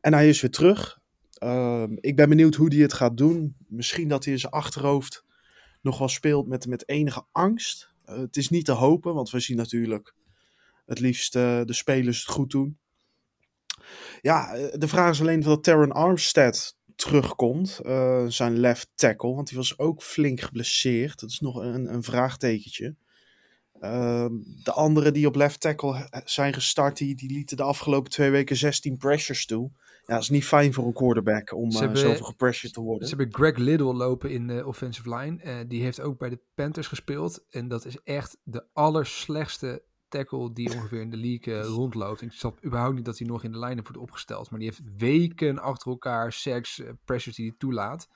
En 0.00 0.12
hij 0.12 0.28
is 0.28 0.40
weer 0.40 0.50
terug. 0.50 1.00
Ehm, 1.38 1.96
ik 2.00 2.16
ben 2.16 2.28
benieuwd 2.28 2.54
hoe 2.54 2.74
hij 2.74 2.82
het 2.82 2.92
gaat 2.92 3.16
doen. 3.16 3.56
Misschien 3.68 4.08
dat 4.08 4.24
hij 4.24 4.32
in 4.32 4.38
zijn 4.38 4.52
achterhoofd 4.52 5.24
nog 5.82 5.98
wel 5.98 6.08
speelt 6.08 6.46
met, 6.46 6.66
met 6.66 6.88
enige 6.88 7.24
angst. 7.32 7.94
Eh, 8.04 8.16
het 8.16 8.36
is 8.36 8.48
niet 8.48 8.64
te 8.64 8.72
hopen, 8.72 9.14
want 9.14 9.30
we 9.30 9.40
zien 9.40 9.56
natuurlijk 9.56 10.14
het 10.86 11.00
liefst 11.00 11.36
eh, 11.36 11.60
de 11.64 11.72
spelers 11.72 12.18
het 12.18 12.28
goed 12.28 12.50
doen. 12.50 12.78
Ja, 14.20 14.54
eh, 14.54 14.78
de 14.78 14.88
vraag 14.88 15.10
is 15.10 15.20
alleen 15.20 15.38
of 15.38 15.44
dat 15.44 15.64
Terran 15.64 15.92
Armstead 15.92 16.76
terugkomt, 16.96 17.80
eh, 17.82 18.26
zijn 18.26 18.58
left 18.58 18.90
tackle, 18.94 19.34
want 19.34 19.48
die 19.48 19.56
was 19.56 19.78
ook 19.78 20.02
flink 20.02 20.40
geblesseerd. 20.40 21.20
Dat 21.20 21.30
is 21.30 21.40
nog 21.40 21.56
een, 21.56 21.94
een 21.94 22.02
vraagtekentje. 22.02 22.94
Ehm, 23.80 24.32
de 24.62 24.72
anderen 24.72 25.12
die 25.12 25.26
op 25.26 25.34
left 25.34 25.60
tackle 25.60 26.22
zijn 26.24 26.52
gestart, 26.54 26.96
die, 26.96 27.14
die 27.14 27.32
lieten 27.32 27.56
de 27.56 27.62
afgelopen 27.62 28.10
twee 28.10 28.30
weken 28.30 28.56
16 28.56 28.96
pressures 28.96 29.46
toe. 29.46 29.70
Ja, 30.06 30.14
dat 30.14 30.22
is 30.22 30.28
niet 30.30 30.44
fijn 30.44 30.72
voor 30.72 30.86
een 30.86 30.92
quarterback 30.92 31.52
om 31.52 31.70
eh, 31.70 31.78
hebben- 31.78 31.98
zoveel 31.98 32.24
gepressured 32.24 32.74
te 32.74 32.80
worden. 32.80 33.08
Ze 33.08 33.14
hebben 33.16 33.34
Greg 33.34 33.56
Little 33.56 33.94
lopen 33.94 34.30
in 34.30 34.46
de 34.46 34.66
offensive 34.66 35.14
line. 35.14 35.42
Eh, 35.42 35.56
die 35.68 35.82
heeft 35.82 36.00
ook 36.00 36.18
bij 36.18 36.28
de 36.28 36.40
Panthers 36.54 36.86
gespeeld. 36.86 37.44
En 37.50 37.68
dat 37.68 37.84
is 37.84 37.98
echt 38.04 38.38
de 38.42 38.66
allerslechtste 38.72 39.82
tackle 40.08 40.52
die 40.52 40.74
ongeveer 40.74 41.00
in 41.00 41.10
de 41.10 41.16
league 41.16 41.54
eh, 41.60 41.64
rondloopt. 41.66 42.22
Ik 42.22 42.32
snap 42.32 42.64
überhaupt 42.64 42.94
niet 42.94 43.04
dat 43.04 43.18
hij 43.18 43.26
nog 43.26 43.44
in 43.44 43.52
de 43.52 43.58
line-up 43.58 43.82
wordt 43.86 44.02
opgesteld. 44.02 44.50
Maar 44.50 44.58
die 44.58 44.68
heeft 44.68 44.96
weken 44.96 45.58
achter 45.58 45.90
elkaar 45.90 46.40
eh, 46.44 46.60
pressures 47.04 47.36
die 47.36 47.46
hij 47.46 47.54
toelaat. 47.58 48.08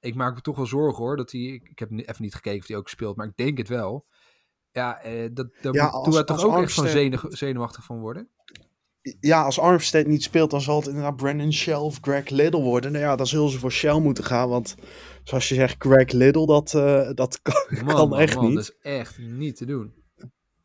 Ik 0.00 0.14
maak 0.14 0.34
me 0.34 0.40
toch 0.40 0.56
wel 0.56 0.66
zorgen 0.66 1.02
hoor. 1.04 1.16
Dat 1.16 1.32
hij, 1.32 1.40
ik, 1.40 1.78
heb 1.78 1.90
even 1.90 2.22
niet 2.22 2.34
gekeken 2.34 2.60
of 2.60 2.66
hij 2.66 2.76
ook 2.76 2.88
speelt. 2.88 3.16
Maar 3.16 3.26
ik 3.26 3.36
denk 3.36 3.58
het 3.58 3.68
wel. 3.68 4.06
Ja, 4.70 4.98
eh, 5.00 5.28
dat, 5.32 5.48
daar 5.62 5.74
Ja, 5.74 5.84
moet 5.84 5.92
als- 5.92 6.24
toch 6.24 6.44
ook 6.44 6.62
echt 6.62 6.72
van 6.72 7.32
zenuwachtig 7.36 7.84
van 7.84 8.00
worden. 8.00 8.28
Ja, 9.20 9.42
als 9.42 9.58
Armstead 9.60 10.06
niet 10.06 10.22
speelt, 10.22 10.50
dan 10.50 10.60
zal 10.60 10.76
het 10.76 10.86
inderdaad 10.86 11.16
Brandon 11.16 11.52
Shell 11.52 11.74
of 11.74 11.98
Greg 12.00 12.28
Little 12.28 12.60
worden. 12.62 12.92
Nou 12.92 13.04
ja, 13.04 13.16
dan 13.16 13.26
zullen 13.26 13.50
ze 13.50 13.58
voor 13.58 13.72
Shell 13.72 13.98
moeten 14.00 14.24
gaan. 14.24 14.48
Want 14.48 14.74
zoals 15.24 15.48
je 15.48 15.54
zegt, 15.54 15.76
Greg 15.78 16.12
Little, 16.12 16.46
dat, 16.46 16.74
eh, 16.74 17.10
dat 17.14 17.38
kan, 17.42 17.54
Man, 17.84 17.94
kan 17.94 18.08
man, 18.08 18.18
echt 18.18 18.34
man, 18.34 18.46
niet. 18.46 18.54
Dat 18.54 18.64
is 18.64 18.76
echt 18.92 19.18
niet 19.18 19.56
te 19.56 19.64
doen. 19.64 19.92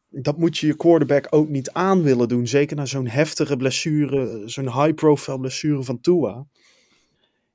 Dat 0.09 0.37
moet 0.37 0.57
je 0.57 0.67
je 0.67 0.75
quarterback 0.75 1.27
ook 1.29 1.47
niet 1.49 1.71
aan 1.71 2.01
willen 2.03 2.27
doen. 2.27 2.47
Zeker 2.47 2.75
na 2.75 2.85
zo'n 2.85 3.07
heftige 3.07 3.57
blessure, 3.57 4.41
zo'n 4.45 4.81
high-profile 4.83 5.39
blessure 5.39 5.83
van 5.83 6.01
Tua. 6.01 6.45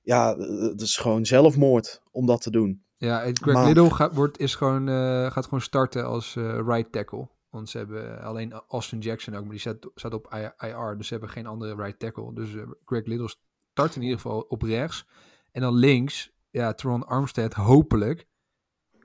Ja, 0.03 0.35
eh, 0.37 0.61
dat 0.61 0.81
is 0.81 0.97
gewoon 0.97 1.27
zelfmoord 1.27 2.03
om 2.11 2.27
dat 2.27 2.41
te 2.43 2.51
doen. 2.51 2.83
Ja, 2.97 3.21
Greg 3.21 3.55
Maar- 3.55 3.67
Little 3.67 3.91
gaat, 3.91 4.15
wordt, 4.15 4.39
is 4.39 4.55
gewoon, 4.55 4.89
eh, 4.89 5.31
gaat 5.31 5.45
gewoon 5.45 5.61
starten 5.61 6.07
als 6.07 6.35
right 6.67 6.93
tackle. 6.93 7.29
Want 7.55 7.69
ze 7.69 7.79
hebben 7.79 8.21
alleen 8.23 8.53
Austin 8.69 8.99
Jackson 8.99 9.35
ook, 9.35 9.43
maar 9.43 9.51
die 9.51 9.61
staat, 9.61 9.77
staat 9.95 10.15
op 10.15 10.35
IR. 10.59 10.95
Dus 10.97 11.07
ze 11.07 11.13
hebben 11.13 11.31
geen 11.31 11.47
andere 11.47 11.75
right 11.75 11.99
tackle. 11.99 12.35
Dus 12.35 12.55
eh, 12.55 12.63
Greg 12.85 13.05
Little 13.07 13.35
start 13.73 13.97
in 13.97 14.03
ieder 14.03 14.17
geval 14.17 14.41
op 14.49 14.63
rechts. 14.63 15.07
En 15.53 15.61
dan 15.61 15.75
links, 15.75 16.33
ja, 16.51 16.73
Teron 16.73 17.07
Armstead 17.07 17.53
hopelijk. 17.55 18.27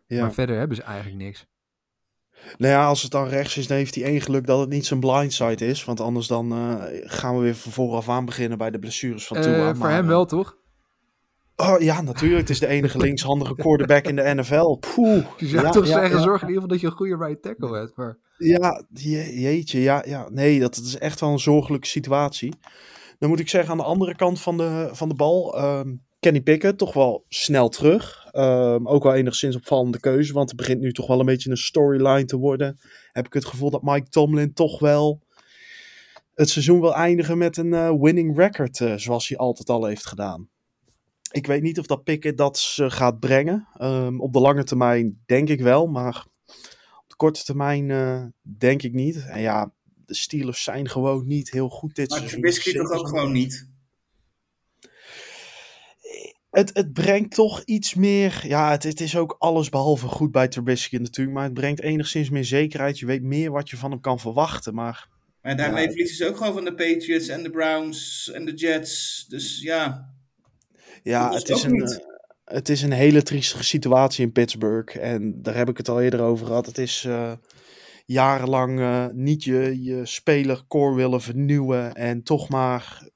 Ja. 0.06 0.22
Maar 0.22 0.34
verder 0.34 0.58
hebben 0.58 0.78
ze 0.78 0.84
eigenlijk 0.84 1.18
niks. 1.24 1.48
Nou 2.58 2.74
ja, 2.74 2.86
als 2.86 3.02
het 3.02 3.12
dan 3.12 3.28
rechts 3.28 3.58
is, 3.58 3.68
dan 3.68 3.78
heeft 3.78 3.96
hij 3.96 4.04
één 4.04 4.22
geluk 4.22 4.46
dat 4.48 4.60
het 4.60 4.70
niet 4.70 4.86
zijn 4.86 5.00
blindside 5.00 5.66
is. 5.66 5.86
Want 5.86 6.00
anders 6.00 6.28
dan 6.28 6.52
eh, 6.52 6.84
gaan 7.10 7.36
we 7.36 7.42
weer 7.42 7.56
van 7.56 7.72
vooraf 7.72 8.10
aan 8.10 8.26
beginnen 8.26 8.58
bij 8.58 8.72
de 8.72 8.80
blessures 8.80 9.28
van 9.28 9.38
Eh, 9.38 9.44
Tua. 9.44 9.68
voor 9.70 9.78
Maar, 9.78 9.92
hem 9.92 10.04
eh, 10.04 10.10
wel, 10.10 10.26
toch? 10.26 10.58
Oh 11.56 11.80
ja, 11.80 12.02
natuurlijk. 12.02 12.40
Het 12.40 12.50
is 12.50 12.60
de 12.60 12.68
enige 12.68 12.98
linkshandige 13.08 13.56
quarterback 13.56 14.06
in 14.06 14.16
de 14.16 14.34
NFL. 14.36 14.76
Poeh. 14.76 15.26
Je 15.38 15.48
zou 15.48 15.66
Ja, 15.66 15.70
toch 15.72 15.86
ja, 15.86 15.94
zeggen, 15.94 16.18
ja. 16.18 16.24
zorg 16.24 16.42
in 16.42 16.48
ieder 16.48 16.62
geval 16.62 16.68
dat 16.68 16.80
je 16.80 16.88
een 16.88 16.94
goede 16.94 17.18
right 17.18 17.42
tackle 17.42 17.78
hebt. 17.78 17.96
Maar 17.96 18.18
Ja, 18.40 18.84
je- 18.94 19.40
jeetje. 19.40 19.80
Ja, 19.80 20.04
ja. 20.08 20.30
Nee, 20.30 20.60
dat, 20.60 20.78
is 20.78 20.98
echt 20.98 21.20
wel 21.20 21.32
een 21.32 21.40
zorgelijke 21.40 21.88
situatie. 21.88 22.54
Dan 23.20 23.30
moet 23.30 23.40
ik 23.40 23.50
zeggen, 23.50 23.72
aan 23.72 23.78
de 23.78 23.84
andere 23.84 24.16
kant 24.16 24.42
van 24.42 24.58
de, 24.58 24.90
van 24.92 25.10
de 25.10 25.16
bal... 25.16 25.58
ehm, 25.58 25.96
Kenny 26.20 26.42
Pickett 26.42 26.78
toch 26.78 26.94
wel 26.94 27.26
snel 27.28 27.70
terug. 27.70 28.28
Ehm, 28.32 28.88
ook 28.88 29.04
wel 29.04 29.14
enigszins 29.14 29.56
opvallende 29.56 30.00
keuze. 30.00 30.34
Want 30.34 30.50
het 30.50 30.58
begint 30.58 30.80
nu 30.82 30.92
toch 30.92 31.08
wel 31.08 31.20
een 31.20 31.26
beetje 31.26 31.50
een 31.50 31.58
storyline 31.58 32.26
te 32.26 32.38
worden. 32.38 32.80
Heb 33.12 33.26
ik 33.26 33.34
het 33.34 33.46
gevoel 33.46 33.70
dat 33.70 33.84
Mike 33.84 34.10
Tomlin 34.10 34.54
toch 34.54 34.80
wel... 34.80 35.22
het 36.34 36.50
seizoen 36.50 36.80
wil 36.82 36.96
eindigen 36.96 37.38
met 37.38 37.58
een 37.58 37.74
eh, 37.74 37.94
winning 38.00 38.38
record. 38.38 38.80
eh, 38.82 38.94
zoals 38.96 39.28
hij 39.28 39.38
altijd 39.38 39.70
al 39.70 39.86
heeft 39.86 40.06
gedaan. 40.06 40.50
Ik 41.32 41.48
weet 41.48 41.62
niet 41.62 41.80
of 41.80 41.86
dat 41.86 42.04
Pickett 42.04 42.38
dat 42.38 42.78
gaat 42.88 43.20
brengen. 43.20 43.68
Ehm, 43.78 44.20
op 44.20 44.34
de 44.34 44.40
lange 44.40 44.64
termijn 44.64 45.22
denk 45.26 45.50
ik 45.50 45.62
wel. 45.62 45.88
Maar 45.88 46.26
korte 47.20 47.44
termijn 47.44 47.92
eh, 47.92 48.24
denk 48.42 48.82
ik 48.82 48.94
niet. 48.94 49.26
En 49.28 49.42
ja, 49.42 49.72
de 50.06 50.16
Steelers 50.16 50.64
zijn 50.64 50.90
gewoon 50.90 51.28
niet 51.28 51.52
heel 51.52 51.70
goed 51.70 51.96
dit 51.96 52.10
Maar 52.10 52.18
seizoen. 52.18 52.40
Trubisky 52.42 52.74
toch 52.74 52.92
ook 52.92 53.08
gewoon 53.08 53.32
niet? 53.32 53.68
Het, 56.50 56.70
het 56.74 56.94
brengt 56.94 57.36
toch 57.36 57.64
iets 57.66 57.94
meer. 57.94 58.42
Ja, 58.48 58.72
het, 58.72 58.84
het 58.84 59.02
is 59.02 59.18
ook 59.18 59.36
alles 59.40 59.70
behalve 59.70 60.08
goed 60.08 60.32
bij 60.32 60.48
Trubisky 60.48 60.96
natuurlijk. 60.96 61.36
Maar 61.38 61.46
het 61.46 61.54
brengt 61.54 61.82
enigszins 61.82 62.30
meer 62.30 62.46
zekerheid. 62.46 63.00
Je 63.00 63.06
weet 63.06 63.24
meer 63.24 63.52
wat 63.52 63.70
je 63.70 63.78
van 63.78 63.92
hem 63.92 64.02
kan 64.02 64.20
verwachten. 64.20 64.74
Maar 64.74 65.08
Maar 65.42 65.58
daarmee 65.58 65.84
Ja. 65.84 65.90
verliezen 65.90 66.16
ze 66.16 66.28
ook 66.28 66.38
gewoon 66.38 66.54
van 66.54 66.64
de 66.64 66.76
Patriots 66.76 67.28
en 67.28 67.44
de 67.44 67.50
Browns 67.50 68.32
en 68.34 68.46
de 68.46 68.54
Jets. 68.54 69.26
Dus 69.28 69.62
ja, 69.62 70.14
ja, 71.04 71.34
het 71.34 71.50
is, 71.50 71.64
een, 71.64 71.72
niet. 71.72 72.06
Het 72.50 72.70
is 72.70 72.82
een 72.82 72.92
hele 72.92 73.24
triestige 73.24 73.64
situatie 73.64 74.26
in 74.26 74.32
Pittsburgh. 74.32 74.98
En 74.98 75.42
daar 75.42 75.56
heb 75.56 75.70
ik 75.70 75.78
het 75.78 75.90
al 75.90 76.02
eerder 76.02 76.22
over 76.22 76.46
gehad. 76.46 76.66
Het 76.66 76.78
is 76.78 77.04
eh, 77.06 77.32
jarenlang 78.06 78.80
eh, 78.80 79.06
niet 79.14 79.44
je, 79.44 79.84
je 79.84 80.06
spelercore 80.06 80.96
willen 80.96 81.22
vernieuwen. 81.22 81.94
En 81.94 82.24
toch 82.24 82.50
maar 82.50 83.08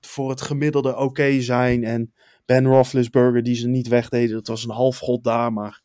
voor 0.00 0.30
het 0.30 0.40
gemiddelde 0.40 0.96
oké 0.96 1.40
zijn. 1.40 1.84
En 1.84 2.12
Ben 2.46 2.66
Roethlisberger 2.66 3.42
die 3.42 3.54
ze 3.54 3.68
niet 3.68 3.88
wegdeden. 3.88 4.36
Dat 4.36 4.46
was 4.46 4.64
een 4.64 4.70
halfgod 4.70 5.24
daar. 5.24 5.52
Maar 5.52 5.82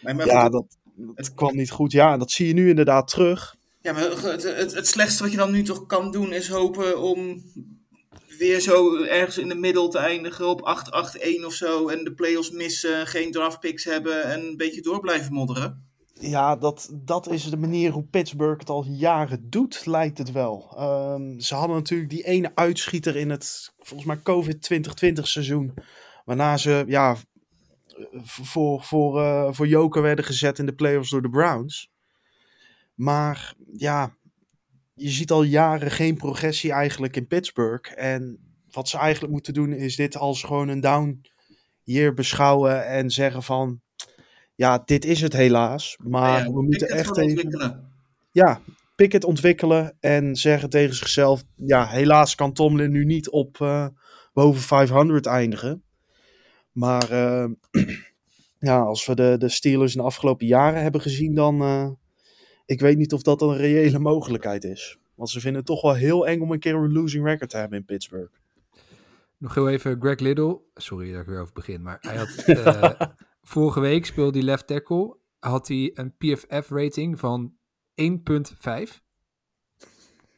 maar, 0.00 0.16
maar 0.16 0.26
ja, 0.26 0.48
dat, 0.48 0.66
dat 0.94 1.34
kwam 1.34 1.56
niet 1.56 1.70
goed. 1.70 1.92
Ja, 1.92 2.16
dat 2.16 2.30
zie 2.30 2.46
je 2.46 2.52
nu 2.52 2.68
inderdaad 2.68 3.08
terug. 3.08 3.56
Ja, 3.80 3.92
maar 3.92 4.02
het, 4.02 4.42
het, 4.42 4.74
het 4.74 4.86
slechtste 4.86 5.22
wat 5.22 5.32
je 5.32 5.38
dan 5.38 5.50
nu 5.50 5.62
toch 5.62 5.86
kan 5.86 6.12
doen 6.12 6.32
is 6.32 6.48
hopen 6.48 7.00
om 7.00 7.42
weer 8.40 8.60
zo 8.60 9.02
ergens 9.02 9.38
in 9.38 9.48
de 9.48 9.54
middel 9.54 9.88
te 9.88 9.98
eindigen 9.98 10.48
op 10.48 10.60
8-8-1 11.40 11.44
of 11.44 11.52
zo. 11.52 11.88
En 11.88 12.04
de 12.04 12.14
playoffs 12.14 12.50
missen, 12.50 13.06
geen 13.06 13.32
draftpicks 13.32 13.84
hebben 13.84 14.22
en 14.22 14.40
een 14.40 14.56
beetje 14.56 14.82
door 14.82 15.00
blijven 15.00 15.32
modderen. 15.32 15.88
Ja, 16.12 16.56
dat, 16.56 16.90
dat 16.92 17.30
is 17.30 17.44
de 17.44 17.56
manier 17.56 17.90
hoe 17.90 18.04
Pittsburgh 18.04 18.60
het 18.60 18.70
al 18.70 18.84
jaren 18.84 19.50
doet, 19.50 19.86
lijkt 19.86 20.18
het 20.18 20.32
wel. 20.32 20.74
Ehm, 20.76 21.38
ze 21.38 21.54
hadden 21.54 21.76
natuurlijk 21.76 22.10
die 22.10 22.24
ene 22.24 22.52
uitschieter 22.54 23.16
in 23.16 23.30
het, 23.30 23.74
volgens 23.78 24.08
mij, 24.08 24.22
COVID 24.22 24.62
2020 24.62 25.28
seizoen. 25.28 25.74
Waarna 26.24 26.56
ze, 26.56 26.84
ja, 26.86 27.16
voor, 28.22 28.82
voor, 28.82 29.20
eh, 29.20 29.48
voor 29.50 29.66
Joker 29.66 30.02
werden 30.02 30.24
gezet 30.24 30.58
in 30.58 30.66
de 30.66 30.74
playoffs 30.74 31.10
door 31.10 31.22
de 31.22 31.30
Browns. 31.30 31.90
Maar 32.94 33.54
ja, 33.72 34.16
je 35.00 35.10
ziet 35.10 35.30
al 35.30 35.42
jaren 35.42 35.90
geen 35.90 36.16
progressie 36.16 36.72
eigenlijk 36.72 37.16
in 37.16 37.26
Pittsburgh. 37.26 37.92
En 37.96 38.38
wat 38.70 38.88
ze 38.88 38.98
eigenlijk 38.98 39.32
moeten 39.32 39.54
doen 39.54 39.72
is 39.72 39.96
dit 39.96 40.16
als 40.16 40.42
gewoon 40.42 40.68
een 40.68 40.80
down 40.80 41.20
year 41.82 42.14
beschouwen 42.14 42.86
en 42.86 43.10
zeggen 43.10 43.42
van... 43.42 43.80
Ja, 44.54 44.82
dit 44.84 45.04
is 45.04 45.20
het 45.20 45.32
helaas, 45.32 45.96
maar 46.02 46.44
Ja, 46.44 46.52
we 46.52 46.62
moeten 46.62 46.88
echt 46.88 47.16
even... 47.16 47.30
ontwikkelen. 47.30 47.90
Ja, 48.32 48.60
Pickett 48.96 49.24
ontwikkelen 49.24 49.96
en 50.00 50.36
zeggen 50.36 50.70
tegen 50.70 50.94
zichzelf... 50.94 51.44
Ja, 51.54 51.86
helaas 51.86 52.34
kan 52.34 52.52
Tomlin 52.52 52.90
nu 52.90 53.04
niet 53.04 53.30
op 53.30 53.60
eh, 53.60 53.86
boven 54.32 54.62
500 54.62 55.26
eindigen. 55.26 55.82
Maar 56.72 57.10
eh, 57.10 57.48
ja, 58.68 58.80
als 58.80 59.06
we 59.06 59.14
de, 59.14 59.34
de 59.38 59.48
Steelers 59.48 59.94
in 59.94 60.00
de 60.00 60.06
afgelopen 60.06 60.46
jaren 60.46 60.82
hebben 60.82 61.00
gezien, 61.00 61.34
dan... 61.34 61.62
eh, 61.62 61.90
ik 62.70 62.80
weet 62.80 62.96
niet 62.96 63.12
of 63.12 63.22
dat 63.22 63.42
een 63.42 63.56
reële 63.56 63.98
mogelijkheid 63.98 64.64
is. 64.64 64.98
Want 65.14 65.30
ze 65.30 65.40
vinden 65.40 65.58
het 65.58 65.66
toch 65.66 65.82
wel 65.82 65.94
heel 65.94 66.26
eng 66.26 66.40
om 66.40 66.52
een 66.52 66.58
keer 66.58 66.74
een 66.74 66.92
losing 66.92 67.24
record 67.24 67.50
te 67.50 67.56
hebben 67.56 67.78
in 67.78 67.84
Pittsburgh. 67.84 68.32
Nog 69.38 69.54
heel 69.54 69.68
even 69.68 70.00
Greg 70.00 70.18
Little. 70.18 70.60
Sorry 70.74 71.12
dat 71.12 71.20
ik 71.20 71.26
weer 71.26 71.40
over 71.40 71.54
begin, 71.54 71.82
maar 71.82 71.98
hij 72.00 72.16
had 72.16 72.28
eh, 72.44 73.08
vorige 73.42 73.80
week 73.80 74.06
speelde 74.06 74.38
hij 74.38 74.46
left 74.46 74.66
tackle. 74.66 75.16
Had 75.38 75.68
hij 75.68 75.90
een 75.94 76.16
PFF 76.16 76.70
rating 76.70 77.18
van 77.18 77.54
1.5. 78.02 78.12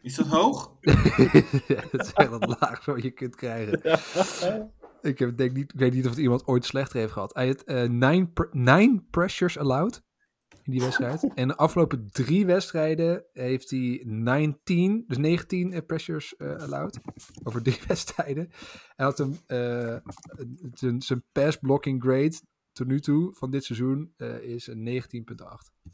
Is 0.03 0.15
dat 0.15 0.27
hoog? 0.27 0.77
dat 0.81 2.01
is 2.01 2.13
echt 2.13 2.31
het 2.31 2.57
laagste 2.61 2.93
wat 2.93 3.03
je 3.03 3.11
kunt 3.11 3.37
krijgen. 3.37 3.81
Ik, 5.03 5.19
heb, 5.19 5.37
denk 5.37 5.53
niet, 5.53 5.73
ik 5.73 5.79
weet 5.79 5.93
niet 5.93 6.05
of 6.05 6.11
het 6.11 6.21
iemand 6.21 6.47
ooit 6.47 6.65
slechter 6.65 6.99
heeft 6.99 7.13
gehad. 7.13 7.35
Hij 7.35 7.47
had 7.47 7.63
eh, 7.63 7.89
nine, 7.89 8.27
pr- 8.27 8.49
nine 8.51 9.03
pressures 9.11 9.59
allowed 9.59 10.03
in 10.65 10.73
die 10.73 10.81
wedstrijd. 10.81 11.29
en 11.35 11.49
de 11.49 11.57
afgelopen 11.57 12.09
drie 12.11 12.47
wedstrijden 12.47 13.25
heeft 13.33 13.71
hij 13.71 14.03
19, 14.07 15.05
dus 15.07 15.19
19 15.19 15.73
eh, 15.73 15.81
pressures 15.87 16.37
eh, 16.37 16.57
allowed. 16.57 16.99
Over 17.43 17.63
drie 17.63 17.81
wedstrijden. 17.89 18.51
Hij 18.97 19.07
had 19.07 19.19
hem, 19.19 19.39
eh, 19.47 19.97
zijn, 20.99 21.25
pass 21.33 21.57
blocking 21.57 22.03
grade 22.03 22.41
tot 22.73 22.87
nu 22.87 23.01
toe 23.01 23.35
van 23.35 23.51
dit 23.51 23.65
seizoen 23.65 24.15
is 24.41 24.67
een 24.67 25.03
19,8. 25.03 25.91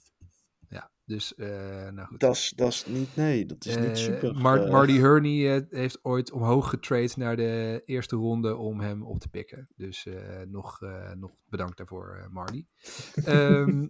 Ja, 0.68 0.90
dus 1.04 1.32
nou 1.36 2.06
goed. 2.06 2.20
Dat 2.20 2.34
is, 2.34 2.52
dat 2.56 2.72
is 2.72 2.86
niet, 2.86 3.16
nee, 3.16 3.46
dat 3.46 3.64
is 3.64 3.76
niet 3.76 3.98
super. 3.98 4.34
Mar- 4.34 4.70
Marty 4.70 4.98
Hurney 4.98 5.56
eh, 5.56 5.62
heeft 5.70 5.98
ooit 6.02 6.32
omhoog 6.32 6.70
getraind 6.70 7.16
naar 7.16 7.36
de 7.36 7.82
eerste 7.84 8.16
ronde 8.16 8.56
om 8.56 8.80
hem 8.80 9.02
op 9.02 9.20
te 9.20 9.28
pikken. 9.28 9.68
Dus 9.76 10.06
nog, 10.46 10.80
nog 11.14 11.30
bedankt 11.48 11.76
daarvoor, 11.76 12.28
Marty. 12.30 12.64
Ehm, 13.24 13.86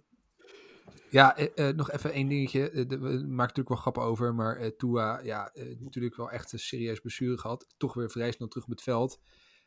ja, 1.09 1.37
eh, 1.37 1.69
eh, 1.69 1.75
nog 1.75 1.91
even 1.91 2.11
één 2.11 2.27
dingetje. 2.27 2.69
Eh, 2.69 2.85
we 2.87 2.97
maken 2.97 3.35
natuurlijk 3.35 3.69
wel 3.69 3.77
grappen 3.77 4.03
over, 4.03 4.35
maar 4.35 4.57
eh 4.57 4.69
Tua, 4.77 5.19
ja, 5.23 5.51
natuurlijk 5.79 6.15
wel 6.15 6.31
echt 6.31 6.53
een 6.53 6.59
serieus 6.59 6.99
blessure 6.99 7.37
gehad. 7.37 7.67
Toch 7.77 7.93
weer 7.93 8.09
vrij 8.09 8.31
snel 8.31 8.47
terug 8.47 8.65
op 8.65 8.71
het 8.71 8.81
veld. 8.81 9.19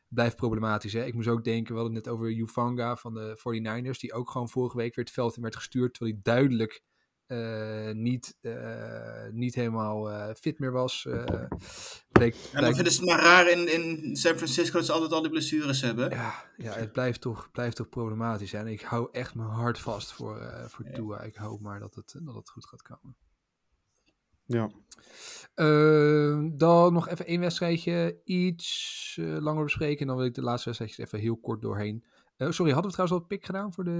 Blijft 0.08 0.36
problematisch, 0.36 0.92
hè. 0.92 1.04
Ik 1.04 1.14
moest 1.14 1.28
ook 1.28 1.44
denken, 1.44 1.72
we 1.74 1.80
hadden 1.80 1.96
het 1.96 2.04
net 2.04 2.14
over 2.14 2.38
Ufanga 2.38 2.96
van 2.96 3.14
de 3.14 3.36
49ers, 3.36 3.98
die 3.98 4.12
ook 4.12 4.30
gewoon 4.30 4.48
vorige 4.48 4.76
week 4.76 4.94
weer 4.94 5.04
het 5.04 5.14
veld 5.14 5.36
in 5.36 5.42
werd 5.42 5.56
gestuurd, 5.56 5.94
terwijl 5.94 6.14
hij 6.14 6.34
duidelijk 6.34 6.82
niet, 7.92 8.36
eh, 8.40 9.28
niet 9.30 9.54
helemaal 9.54 10.10
eh, 10.10 10.34
fit 10.34 10.58
meer 10.58 10.72
was. 10.72 11.06
eh 11.06 11.44
bleek, 12.12 12.36
En 12.52 12.62
dan 12.62 12.74
vinden 12.74 12.92
ze 12.92 13.00
het 13.00 13.08
maar 13.08 13.20
raar 13.20 13.50
in, 13.50 13.72
in 13.72 14.16
San 14.16 14.36
Francisco 14.36 14.76
dat 14.76 14.86
ze 14.86 14.92
altijd 14.92 15.12
al 15.12 15.22
die 15.22 15.30
blessures 15.30 15.80
hebben. 15.80 16.10
ja, 16.10 16.44
ja, 16.56 16.72
het 16.72 16.92
blijft 16.92 17.20
toch, 17.20 17.50
blijft 17.50 17.76
toch 17.76 17.88
problematisch. 17.88 18.52
hè. 18.52 18.58
En 18.58 18.66
ik 18.66 18.80
hou 18.82 19.08
echt 19.12 19.34
mijn 19.34 19.48
hart 19.48 19.78
vast 19.78 20.12
voor, 20.12 20.40
eh 20.40 20.64
voor 20.68 20.84
Tua. 20.94 21.20
Ik 21.20 21.36
hoop 21.36 21.60
maar 21.60 21.80
dat 21.80 21.94
het, 21.94 22.14
dat 22.22 22.34
het 22.34 22.50
goed 22.50 22.66
gaat 22.66 22.82
komen. 22.82 23.16
Ja. 24.46 24.70
Ehm, 25.54 26.56
dan 26.56 26.92
nog 26.92 27.08
even 27.08 27.26
één 27.26 27.40
wedstrijdje, 27.40 28.20
iets 28.24 29.16
eh, 29.20 29.36
langer 29.40 29.64
bespreken. 29.64 30.00
En 30.00 30.06
dan 30.06 30.16
wil 30.16 30.26
ik 30.26 30.34
de 30.34 30.42
laatste 30.42 30.64
wedstrijdjes 30.64 31.06
even 31.06 31.18
heel 31.18 31.36
kort 31.36 31.62
doorheen. 31.62 32.04
Eh, 32.42 32.50
sorry, 32.50 32.72
hadden 32.72 32.90
we 32.90 32.96
trouwens 32.96 33.10
al 33.10 33.16
een 33.16 33.36
pick 33.36 33.46
gedaan 33.46 33.72
voor 33.72 33.84
de 33.84 33.92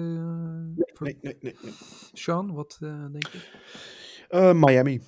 voor 0.93 1.07
Nee, 1.07 1.18
nee, 1.20 1.36
nee. 1.40 1.57
nee. 1.62 1.72
Sean? 2.12 2.53
Wat 2.55 2.78
eh, 2.80 3.07
denk 3.12 3.26
je? 3.26 3.38
Eh, 4.28 4.53
Miami. 4.55 5.01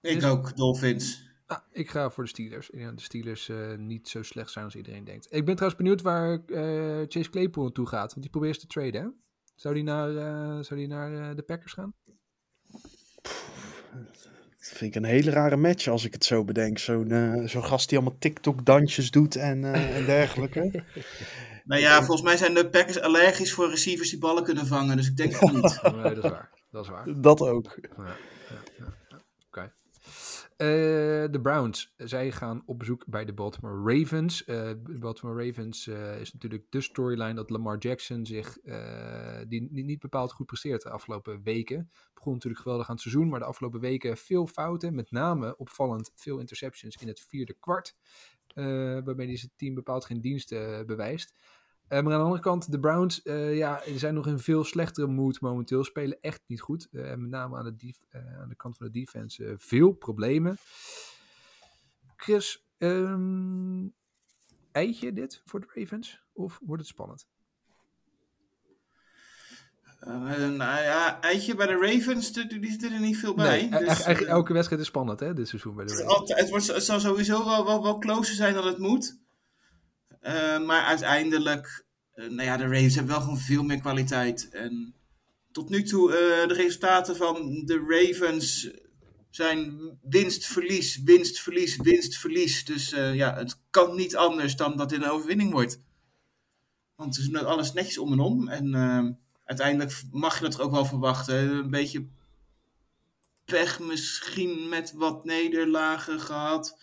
Ik 0.00 0.24
ook, 0.24 0.56
Dolphins. 0.56 1.26
Ah, 1.46 1.58
ik 1.72 1.90
ga 1.90 2.10
voor 2.10 2.24
de 2.24 2.30
Steelers. 2.30 2.70
Ik 2.70 2.74
denk 2.74 2.88
dat 2.88 2.98
de 2.98 3.04
Steelers 3.04 3.48
eh, 3.48 3.74
niet 3.76 4.08
zo 4.08 4.22
slecht 4.22 4.50
zijn 4.50 4.64
als 4.64 4.74
iedereen 4.74 5.04
denkt. 5.04 5.26
Ik 5.30 5.44
ben 5.44 5.54
trouwens 5.54 5.82
benieuwd 5.82 6.02
waar 6.02 6.44
eh, 6.46 7.06
Chase 7.08 7.30
Claypool 7.30 7.64
naartoe 7.64 7.86
gaat. 7.86 8.10
Want 8.10 8.20
die 8.20 8.30
probeert 8.30 8.60
te 8.60 8.66
traden, 8.66 9.02
hè? 9.02 9.08
Zou 9.54 9.74
die 9.74 9.82
naar, 9.82 10.16
eh, 10.16 10.62
zou 10.62 10.80
die 10.80 10.88
naar 10.88 11.36
de 11.36 11.42
Packers 11.42 11.72
gaan? 11.72 11.94
Dat 14.58 14.76
vind 14.76 14.94
ik 14.94 15.02
een 15.02 15.08
hele 15.08 15.30
rare 15.30 15.56
match 15.56 15.88
als 15.88 16.04
ik 16.04 16.12
het 16.12 16.24
zo 16.24 16.44
bedenk. 16.44 16.78
Zo'n 16.78 17.42
zo'n 17.46 17.64
gast 17.64 17.88
die 17.88 17.98
allemaal 17.98 18.18
TikTok-dansjes 18.18 19.10
doet 19.10 19.36
en, 19.36 19.64
eh, 19.64 19.96
en 19.96 20.04
dergelijke. 20.04 20.70
Nou 21.68 21.80
ja, 21.80 21.96
volgens 21.98 22.22
mij 22.22 22.36
zijn 22.36 22.54
de 22.54 22.70
Packers 22.70 23.00
allergisch 23.00 23.52
voor 23.52 23.70
receivers 23.70 24.10
die 24.10 24.18
ballen 24.18 24.44
kunnen 24.44 24.66
vangen. 24.66 24.96
Dus 24.96 25.08
ik 25.08 25.16
denk 25.16 25.32
het 25.34 25.52
niet. 25.52 25.80
Nee, 26.02 26.14
dat 26.14 26.24
is 26.24 26.30
waar. 26.30 26.50
Dat 26.70 26.84
is 26.84 26.90
waar. 26.90 27.20
Dat 27.20 27.40
ook. 27.40 27.78
Ja, 27.96 28.04
ja, 28.48 28.94
ja. 29.08 29.20
Oké. 29.46 29.72
Eh, 30.56 30.66
de 31.32 31.38
Browns, 31.42 31.94
zij 31.96 32.32
gaan 32.32 32.62
op 32.66 32.78
bezoek 32.78 33.04
bij 33.06 33.24
de 33.24 33.32
Baltimore 33.32 33.94
Ravens. 33.98 34.44
Eh, 34.44 34.68
de 34.84 34.98
Baltimore 34.98 35.44
Ravens 35.46 35.86
eh, 35.86 36.20
is 36.20 36.32
natuurlijk 36.32 36.64
de 36.70 36.80
storyline 36.80 37.34
dat 37.34 37.50
Lamar 37.50 37.78
Jackson 37.78 38.26
zich 38.26 38.58
eh, 38.58 39.38
die 39.48 39.68
niet, 39.70 39.84
niet 39.84 39.98
bepaald 40.00 40.32
goed 40.32 40.46
presteert 40.46 40.82
de 40.82 40.90
afgelopen 40.90 41.42
weken. 41.42 41.90
Begon 42.14 42.32
natuurlijk 42.32 42.62
geweldig 42.62 42.88
aan 42.88 42.94
het 42.94 43.02
seizoen, 43.02 43.28
maar 43.28 43.40
de 43.40 43.46
afgelopen 43.46 43.80
weken 43.80 44.16
veel 44.16 44.46
fouten. 44.46 44.94
Met 44.94 45.10
name 45.10 45.56
opvallend 45.56 46.10
veel 46.14 46.38
interceptions 46.38 46.96
in 46.96 47.08
het 47.08 47.20
vierde 47.28 47.56
kwart. 47.60 47.94
eh, 48.54 48.64
waarmee 49.04 49.26
hij 49.26 49.36
zijn 49.36 49.52
team 49.56 49.74
bepaald 49.74 50.04
geen 50.04 50.20
dienst 50.20 50.52
eh, 50.52 50.80
bewijst. 50.86 51.34
Eh, 51.88 52.02
maar 52.02 52.12
aan 52.12 52.18
de 52.18 52.24
andere 52.24 52.42
kant, 52.42 52.72
de 52.72 52.80
Browns 52.80 53.22
eh, 53.22 53.56
ja, 53.56 53.82
zijn 53.96 54.14
nog 54.14 54.26
in 54.26 54.38
veel 54.38 54.64
slechtere 54.64 55.06
mood 55.06 55.40
momenteel. 55.40 55.84
Spelen 55.84 56.18
echt 56.20 56.40
niet 56.46 56.60
goed. 56.60 56.88
Eh, 56.92 57.02
met 57.02 57.30
name 57.30 57.56
aan 57.56 57.64
de, 57.64 57.94
aan 58.40 58.48
de 58.48 58.56
kant 58.56 58.76
van 58.76 58.86
de 58.86 58.92
defense 58.92 59.54
veel 59.58 59.92
problemen. 59.92 60.56
Chris, 62.16 62.66
ehm 62.78 63.86
eitje 64.72 65.12
dit 65.12 65.42
voor 65.44 65.60
de 65.60 65.66
Ravens? 65.74 66.22
Of 66.32 66.58
wordt 66.62 66.82
het 66.82 66.90
spannend? 66.90 67.26
Eh, 70.00 70.10
nou 70.36 70.82
ja, 70.82 71.20
eitje 71.20 71.54
bij 71.54 71.66
de 71.66 71.78
Ravens, 71.80 72.32
die, 72.32 72.58
die 72.58 72.70
zit 72.70 72.82
er 72.84 73.00
niet 73.00 73.16
veel 73.16 73.34
bij. 73.34 73.46
nee, 73.48 73.66
e- 73.66 73.78
dus, 73.78 73.88
eigenlijk 73.88 74.20
eh, 74.20 74.28
elke 74.28 74.52
wedstrijd 74.52 74.80
is 74.80 74.88
spannend 74.88 75.20
hè, 75.20 75.34
dit 75.34 75.48
seizoen 75.48 75.74
bij 75.74 75.84
de 75.84 75.92
Ravens. 75.94 76.32
het, 76.34 76.48
wordt, 76.50 76.66
het 76.66 76.84
zal 76.84 77.00
sowieso 77.00 77.44
wel, 77.44 77.64
wel, 77.64 77.82
wel 77.82 77.98
closer 77.98 78.34
zijn 78.34 78.54
dan 78.54 78.66
het 78.66 78.78
moet. 78.78 79.18
Eh, 80.20 80.64
maar 80.64 80.84
uiteindelijk, 80.84 81.84
eh, 82.12 82.24
nou 82.24 82.42
ja, 82.42 82.56
de 82.56 82.62
Ravens 82.62 82.94
hebben 82.94 83.12
wel 83.12 83.22
gewoon 83.22 83.38
veel 83.38 83.62
meer 83.62 83.80
kwaliteit. 83.80 84.48
En 84.48 84.94
tot 85.52 85.68
nu 85.68 85.82
toe, 85.82 86.12
eh, 86.12 86.48
de 86.48 86.54
resultaten 86.54 87.16
van 87.16 87.62
de 87.64 87.84
Ravens 87.88 88.70
zijn 89.30 89.80
winst, 90.02 90.46
verlies, 90.46 91.02
winst, 91.02 91.40
verlies, 91.40 91.76
winst, 91.76 92.18
verlies. 92.18 92.64
Dus 92.64 92.88
ja, 92.90 93.36
het 93.36 93.60
kan 93.70 93.96
niet 93.96 94.16
anders 94.16 94.56
dan 94.56 94.76
dat 94.76 94.88
dit 94.88 95.02
een 95.02 95.10
overwinning 95.10 95.52
wordt. 95.52 95.80
Want 96.96 97.16
het 97.16 97.24
is 97.24 97.34
alles 97.34 97.72
netjes 97.72 97.98
om 97.98 98.12
en 98.12 98.20
om. 98.20 98.48
En 98.48 99.18
uiteindelijk 99.44 100.02
mag 100.10 100.38
je 100.38 100.44
dat 100.44 100.60
ook 100.60 100.70
wel 100.70 100.84
verwachten. 100.84 101.50
Een 101.50 101.70
beetje 101.70 102.06
pech 103.44 103.78
misschien 103.78 104.68
met 104.68 104.92
wat 104.92 105.24
nederlagen 105.24 106.20
gehad. 106.20 106.78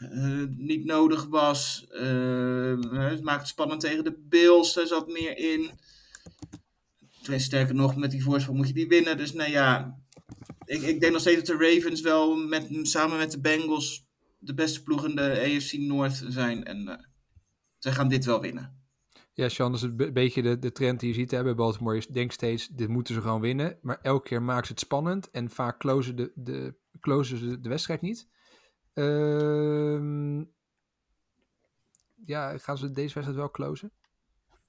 Eh, 0.00 0.44
niet 0.56 0.84
nodig 0.84 1.26
was. 1.26 1.86
Eh, 1.88 2.78
het 2.90 3.22
maakt 3.22 3.40
het 3.40 3.48
spannend 3.48 3.80
tegen 3.80 4.04
de 4.04 4.18
Bills. 4.28 4.76
Er 4.76 4.86
zat 4.86 5.08
meer 5.08 5.36
in. 5.36 5.70
Twee 7.22 7.38
sterker 7.38 7.74
nog, 7.74 7.96
met 7.96 8.10
die 8.10 8.22
voorsprong 8.22 8.58
moet 8.58 8.68
je 8.68 8.74
die 8.74 8.88
winnen. 8.88 9.16
Dus 9.16 9.32
nou 9.32 9.50
ja, 9.50 9.98
ik, 10.64 10.82
ik 10.82 11.00
denk 11.00 11.12
nog 11.12 11.20
steeds 11.20 11.36
dat 11.48 11.58
de 11.58 11.74
Ravens 11.74 12.00
wel 12.00 12.36
met, 12.36 12.68
samen 12.82 13.18
met 13.18 13.30
de 13.30 13.40
Bengals 13.40 14.08
de 14.38 14.54
beste 14.54 14.82
ploeg 14.82 15.04
in 15.08 15.16
de 15.16 15.54
AFC 15.56 15.72
North 15.72 16.24
zijn. 16.28 16.64
En 16.64 16.88
eh 16.88 17.08
zij 17.80 17.92
gaan 17.92 18.08
dit 18.08 18.24
wel 18.24 18.40
winnen. 18.40 18.78
Ja, 19.32 19.48
Sean, 19.48 19.72
dat 19.72 19.80
is 19.80 19.86
een 19.86 19.96
be- 19.96 20.12
beetje 20.12 20.42
de, 20.42 20.58
de 20.58 20.72
trend 20.72 21.00
die 21.00 21.08
je 21.08 21.14
ziet 21.14 21.30
hè, 21.30 21.42
bij 21.42 21.54
Baltimore. 21.54 21.96
Je 21.96 22.12
denkt 22.12 22.32
steeds, 22.32 22.68
dit 22.68 22.88
moeten 22.88 23.14
ze 23.14 23.20
gewoon 23.20 23.40
winnen. 23.40 23.78
Maar 23.82 23.98
elke 24.02 24.28
keer 24.28 24.42
maken 24.42 24.66
ze 24.66 24.72
het 24.72 24.80
spannend. 24.80 25.30
En 25.30 25.50
vaak 25.50 25.78
closen, 25.78 26.16
de, 26.16 26.32
de, 26.34 26.74
closen 27.00 27.38
ze 27.38 27.60
de 27.60 27.68
wedstrijd 27.68 28.00
niet. 28.00 28.28
Ehm, 29.00 30.44
ja, 32.24 32.58
gaan 32.58 32.78
ze 32.78 32.90
deze 32.90 33.14
wedstrijd 33.14 33.36
wel 33.36 33.50
closen? 33.50 33.92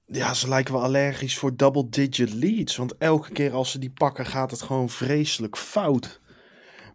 Ja, 0.06 0.34
ze 0.34 0.48
lijken 0.48 0.74
wel 0.74 0.82
allergisch 0.82 1.38
voor 1.38 1.56
double-digit 1.56 2.32
leads. 2.32 2.76
Want 2.76 2.96
elke 2.96 3.32
keer 3.32 3.52
als 3.52 3.70
ze 3.70 3.78
die 3.78 3.92
pakken 3.92 4.26
gaat 4.26 4.50
het 4.50 4.62
gewoon 4.62 4.88
vreselijk 4.88 5.56
fout. 5.56 6.20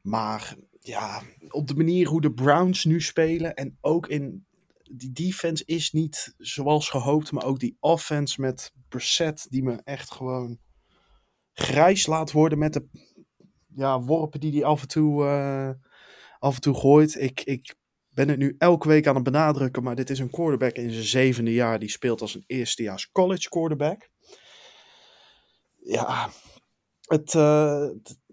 Maar 0.02 0.56
ja, 0.80 1.22
op 1.50 1.68
de 1.68 1.76
manier 1.76 2.08
hoe 2.08 2.22
de 2.22 2.34
Browns 2.34 2.86
nu 2.86 3.02
spelen 3.02 3.54
en 3.56 3.78
ook 3.82 4.08
in 4.08 4.46
die 4.92 5.12
defense 5.12 5.66
is 5.66 5.92
niet 5.92 6.34
zoals 6.38 6.90
gehoopt, 6.90 7.32
maar 7.32 7.46
ook 7.46 7.60
die 7.60 7.78
offense 7.80 8.42
met 8.42 8.72
Brissett 8.90 9.48
die 9.50 9.64
me 9.64 9.82
echt 9.84 10.12
gewoon 10.12 10.60
grijs 11.54 12.08
laat 12.08 12.32
worden 12.32 12.58
met 12.58 12.74
de, 12.74 12.88
ja, 13.76 14.02
worpen 14.02 14.40
die 14.40 14.52
hij 14.52 14.64
af 14.64 14.82
en 14.82 14.88
toe, 14.88 15.26
eh, 15.26 15.87
af 16.40 16.56
en 16.56 16.62
toe 16.62 16.76
gooit. 16.76 17.22
Ik, 17.22 17.42
ik 17.44 17.76
ben 18.10 18.30
het 18.30 18.38
nu 18.38 18.56
elke 18.58 18.88
week 18.88 19.08
aan 19.08 19.16
het 19.16 19.24
benadrukken, 19.24 19.84
maar 19.84 19.96
dit 19.96 20.10
is 20.10 20.20
een 20.20 20.30
quarterback 20.30 20.76
in 20.76 20.92
zijn 20.92 21.06
zevende 21.06 21.54
jaar. 21.54 21.80
Die 21.80 21.90
speelt 21.90 22.22
als 22.22 22.36
een 22.36 22.44
eerstejaars 22.48 23.12
college 23.12 23.50
quarterback. 23.50 24.10
Ja, 25.84 26.30
het, 27.02 27.36
eh, 27.36 27.88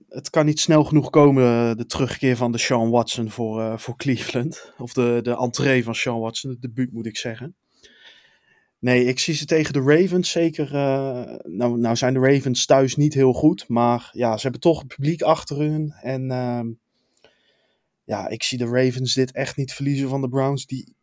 het, 0.09 0.31
kan 0.31 0.47
niet 0.47 0.61
snel 0.61 0.85
genoeg 0.85 1.11
komen, 1.11 1.77
de 1.77 1.87
terugkeer 1.87 2.37
van 2.37 2.53
de 2.53 2.59
Sean 2.59 2.91
Watson 2.91 3.31
voor, 3.31 3.61
eh, 3.61 3.79
voor 3.79 3.97
Cleveland. 3.97 4.73
Of 4.79 4.93
de, 4.93 5.19
de 5.23 5.37
entree 5.37 5.85
van 5.85 5.95
Sean 5.95 6.21
Watson, 6.21 6.51
het 6.51 6.63
debuut 6.63 6.93
moet 6.93 7.07
ik 7.07 7.17
zeggen. 7.17 7.57
Nee, 8.79 9.05
ik 9.05 9.19
zie 9.19 9.35
ze 9.35 9.45
tegen 9.45 9.73
de 9.73 9.81
Ravens 9.81 10.31
zeker. 10.31 10.75
eh, 10.75 11.37
nou, 11.43 11.79
nou 11.79 11.97
zijn 11.97 12.15
de 12.15 12.21
Ravens 12.21 12.67
thuis 12.67 12.97
niet 12.97 13.15
heel 13.15 13.33
goed, 13.33 13.69
maar 13.69 14.09
ja, 14.13 14.37
ze 14.37 14.43
hebben 14.43 14.61
toch 14.61 14.79
het 14.79 14.89
publiek 14.89 15.23
achter 15.23 15.57
hun. 15.57 15.95
En 16.03 16.31
ehm, 16.31 16.67
ja, 18.05 18.29
ik 18.29 18.43
zie 18.43 18.59
de 18.59 18.67
Ravens 18.67 19.15
dit 19.15 19.33
echt 19.33 19.57
niet 19.57 19.73
verliezen 19.73 20.09
van 20.09 20.21
de 20.21 20.29
Browns, 20.29 20.67
die 20.67 20.95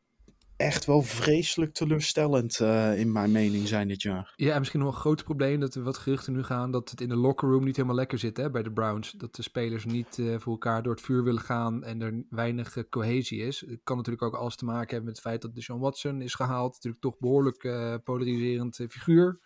echt 0.61 0.85
wel 0.85 1.01
vreselijk 1.01 1.73
teleurstellend 1.73 2.59
eh, 2.59 2.99
in 2.99 3.11
mijn 3.11 3.31
mening 3.31 3.67
zijn 3.67 3.87
dit 3.87 4.01
jaar. 4.01 4.33
Ja, 4.35 4.53
en 4.53 4.59
misschien 4.59 4.79
nog 4.79 4.93
een 4.93 4.99
groot 4.99 5.23
probleem 5.23 5.59
dat 5.59 5.75
er 5.75 5.83
wat 5.83 5.97
geruchten 5.97 6.33
nu 6.33 6.43
gaan 6.43 6.71
dat 6.71 6.89
het 6.89 7.01
in 7.01 7.09
de 7.09 7.15
locker 7.15 7.49
room 7.49 7.63
niet 7.63 7.75
helemaal 7.75 7.95
lekker 7.95 8.17
zit 8.17 8.37
hè, 8.37 8.51
bij 8.51 8.63
de 8.63 8.71
Browns. 8.71 9.11
Dat 9.11 9.35
de 9.35 9.41
spelers 9.41 9.85
niet 9.85 10.19
eh, 10.19 10.35
voor 10.39 10.51
elkaar 10.51 10.83
door 10.83 10.93
het 10.93 11.03
vuur 11.03 11.23
willen 11.23 11.41
gaan 11.41 11.83
en 11.83 12.01
er 12.01 12.23
weinig 12.29 12.77
eh, 12.77 12.83
cohesie 12.89 13.39
is. 13.39 13.59
Het 13.59 13.79
kan 13.83 13.97
natuurlijk 13.97 14.23
ook 14.23 14.35
alles 14.35 14.55
te 14.55 14.65
maken 14.65 14.89
hebben 14.89 15.05
met 15.05 15.15
het 15.15 15.25
feit 15.25 15.41
dat 15.41 15.55
Deshaun 15.55 15.79
Watson 15.79 16.21
is 16.21 16.33
gehaald. 16.33 16.73
Natuurlijk 16.73 17.03
toch 17.03 17.19
behoorlijk 17.19 17.63
eh, 17.63 17.95
polariserend 18.03 18.75
figuur. 18.75 19.39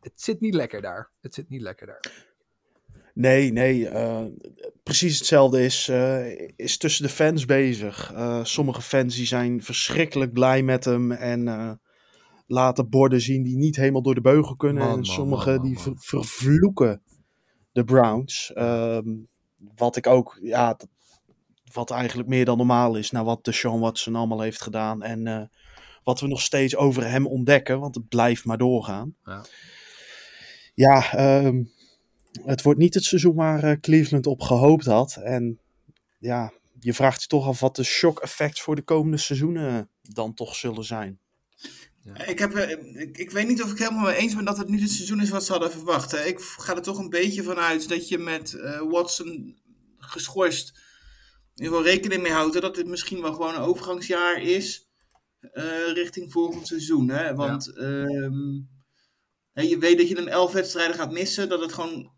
Het 0.00 0.20
zit 0.20 0.40
niet 0.40 0.54
lekker 0.54 0.82
daar. 0.82 1.10
Het 1.20 1.34
zit 1.34 1.48
niet 1.48 1.60
lekker 1.60 1.86
daar. 1.86 2.33
Nee, 3.14 3.52
nee, 3.52 3.88
eh, 3.88 4.24
precies 4.82 5.18
hetzelfde 5.18 5.64
is, 5.64 5.88
eh, 5.88 6.48
is 6.56 6.76
tussen 6.76 7.04
de 7.04 7.10
fans 7.12 7.44
bezig. 7.44 8.12
Eh, 8.14 8.44
sommige 8.44 8.82
fans 8.82 9.16
die 9.16 9.26
zijn 9.26 9.62
verschrikkelijk 9.62 10.32
blij 10.32 10.62
met 10.62 10.84
hem 10.84 11.12
en 11.12 11.80
laten 12.46 12.88
borden 12.88 13.20
zien 13.20 13.42
die 13.42 13.56
niet 13.56 13.76
helemaal 13.76 14.02
door 14.02 14.14
de 14.14 14.20
beugel 14.20 14.56
kunnen. 14.56 14.82
Man, 14.82 14.90
en 14.90 14.94
man, 14.96 15.04
sommige 15.04 15.48
man, 15.50 15.56
man, 15.58 15.66
die 15.66 15.78
ver- 15.78 15.92
vervloeken 15.96 17.02
de 17.72 17.84
Browns. 17.84 18.52
Ehm, 18.54 19.08
wat 19.76 19.96
ik 19.96 20.06
ook, 20.06 20.38
ja, 20.42 20.68
dat- 20.68 20.88
wat 21.72 21.90
eigenlijk 21.90 22.28
meer 22.28 22.44
dan 22.44 22.56
normaal 22.56 22.96
is, 22.96 23.10
naar 23.10 23.24
wat 23.24 23.44
de 23.44 23.52
Sean 23.52 23.80
Watson 23.80 24.14
allemaal 24.14 24.40
heeft 24.40 24.62
gedaan. 24.62 25.02
En 25.02 25.50
wat 26.04 26.20
we 26.20 26.26
nog 26.26 26.40
steeds 26.40 26.76
over 26.76 27.06
hem 27.10 27.26
ontdekken, 27.26 27.80
want 27.80 27.94
het 27.94 28.08
blijft 28.08 28.44
maar 28.44 28.58
doorgaan. 28.58 29.14
Ja. 29.24 29.44
Ja, 30.74 31.12
ehm, 31.12 31.62
het 32.42 32.62
wordt 32.62 32.78
niet 32.78 32.94
het 32.94 33.04
seizoen 33.04 33.34
waar 33.34 33.62
eh, 33.64 33.80
Cleveland 33.80 34.26
op 34.26 34.40
gehoopt 34.40 34.84
had. 34.84 35.16
En 35.16 35.60
ja, 36.18 36.52
je 36.80 36.94
vraagt 36.94 37.22
je 37.22 37.28
toch 37.28 37.46
af 37.46 37.60
wat 37.60 37.76
de 37.76 37.84
shock 37.84 38.20
effects 38.20 38.62
voor 38.62 38.74
de 38.74 38.82
komende 38.82 39.16
seizoenen 39.16 39.88
dan 40.02 40.34
toch 40.34 40.54
zullen 40.54 40.84
zijn. 40.84 41.18
Ik, 42.26 42.38
heb, 42.38 42.54
eh, 42.54 43.00
ik, 43.00 43.18
ik 43.18 43.30
weet 43.30 43.48
niet 43.48 43.62
of 43.62 43.70
ik 43.70 43.78
helemaal 43.78 44.04
mee 44.04 44.16
eens 44.16 44.34
ben 44.34 44.44
dat 44.44 44.58
het 44.58 44.68
niet 44.68 44.80
het 44.80 44.90
seizoen 44.90 45.20
is 45.20 45.30
wat 45.30 45.44
ze 45.44 45.52
hadden 45.52 45.70
verwacht. 45.70 46.10
hè. 46.10 46.24
Ik 46.24 46.40
ga 46.40 46.74
er 46.76 46.82
toch 46.82 46.98
een 46.98 47.10
beetje 47.10 47.42
van 47.42 47.56
uit 47.56 47.88
dat 47.88 48.08
je 48.08 48.18
met 48.18 48.52
eh, 48.54 48.80
Watson 48.90 49.58
geschorst 49.98 50.82
in 51.54 51.62
ieder 51.62 51.78
geval 51.78 51.92
rekening 51.92 52.22
mee 52.22 52.32
houdt 52.32 52.54
hè, 52.54 52.60
dat 52.60 52.74
dit 52.74 52.86
misschien 52.86 53.20
wel 53.20 53.32
gewoon 53.32 53.54
een 53.54 53.60
overgangsjaar 53.60 54.42
is 54.42 54.90
eh, 55.40 55.92
richting 55.92 56.32
volgend 56.32 56.66
seizoen. 56.66 57.08
Hè? 57.08 57.34
Want 57.34 57.76
ehm, 57.76 58.60
hè, 59.52 59.62
je 59.62 59.78
weet 59.78 59.98
dat 59.98 60.08
je 60.08 60.18
een 60.18 60.28
elf 60.28 60.52
wedstrijden 60.52 60.96
gaat 60.96 61.12
missen, 61.12 61.48
dat 61.48 61.60
het 61.60 61.72
gewoon 61.72 62.12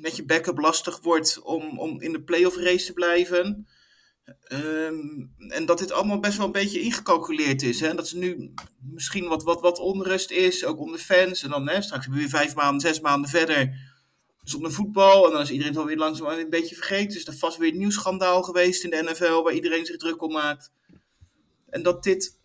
met 0.00 0.16
je 0.16 0.24
backup 0.24 0.58
lastig 0.58 1.00
wordt 1.00 1.40
om, 1.42 1.78
om 1.78 2.00
in 2.00 2.12
de 2.12 2.22
playoff 2.22 2.56
race 2.56 2.86
te 2.86 2.92
blijven. 2.92 3.66
Ehm, 4.44 5.26
en 5.48 5.66
dat 5.66 5.78
dit 5.78 5.92
allemaal 5.92 6.20
best 6.20 6.36
wel 6.36 6.46
een 6.46 6.52
beetje 6.52 6.80
ingecalculeerd 6.80 7.62
is. 7.62 7.80
Hè? 7.80 7.94
Dat 7.94 8.10
er 8.10 8.16
nu 8.16 8.54
misschien 8.80 9.28
wat, 9.28 9.42
wat, 9.42 9.60
wat 9.60 9.78
onrust 9.78 10.30
is, 10.30 10.64
ook 10.64 10.78
onder 10.78 10.98
fans. 10.98 11.42
En 11.42 11.50
dan 11.50 11.68
hè, 11.68 11.82
straks 11.82 12.06
weer 12.06 12.28
vijf 12.28 12.54
maanden, 12.54 12.80
zes 12.80 13.00
maanden 13.00 13.30
verder 13.30 13.90
zonder 14.44 14.72
voetbal. 14.72 15.26
En 15.26 15.32
dan 15.32 15.40
is 15.40 15.50
iedereen 15.50 15.72
het 15.72 15.80
alweer 15.80 15.96
langzaam 15.96 16.38
een 16.38 16.50
beetje 16.50 16.74
vergeten. 16.74 17.18
Is 17.18 17.26
er 17.26 17.36
vast 17.36 17.56
weer 17.56 17.72
een 17.72 17.78
nieuw 17.78 17.90
schandaal 17.90 18.42
geweest 18.42 18.84
in 18.84 18.90
de 18.90 19.02
NFL 19.10 19.42
waar 19.42 19.54
iedereen 19.54 19.86
zich 19.86 19.96
druk 19.96 20.22
om 20.22 20.32
maakt. 20.32 20.72
En 21.68 21.82
dat 21.82 22.02
dit. 22.02 22.38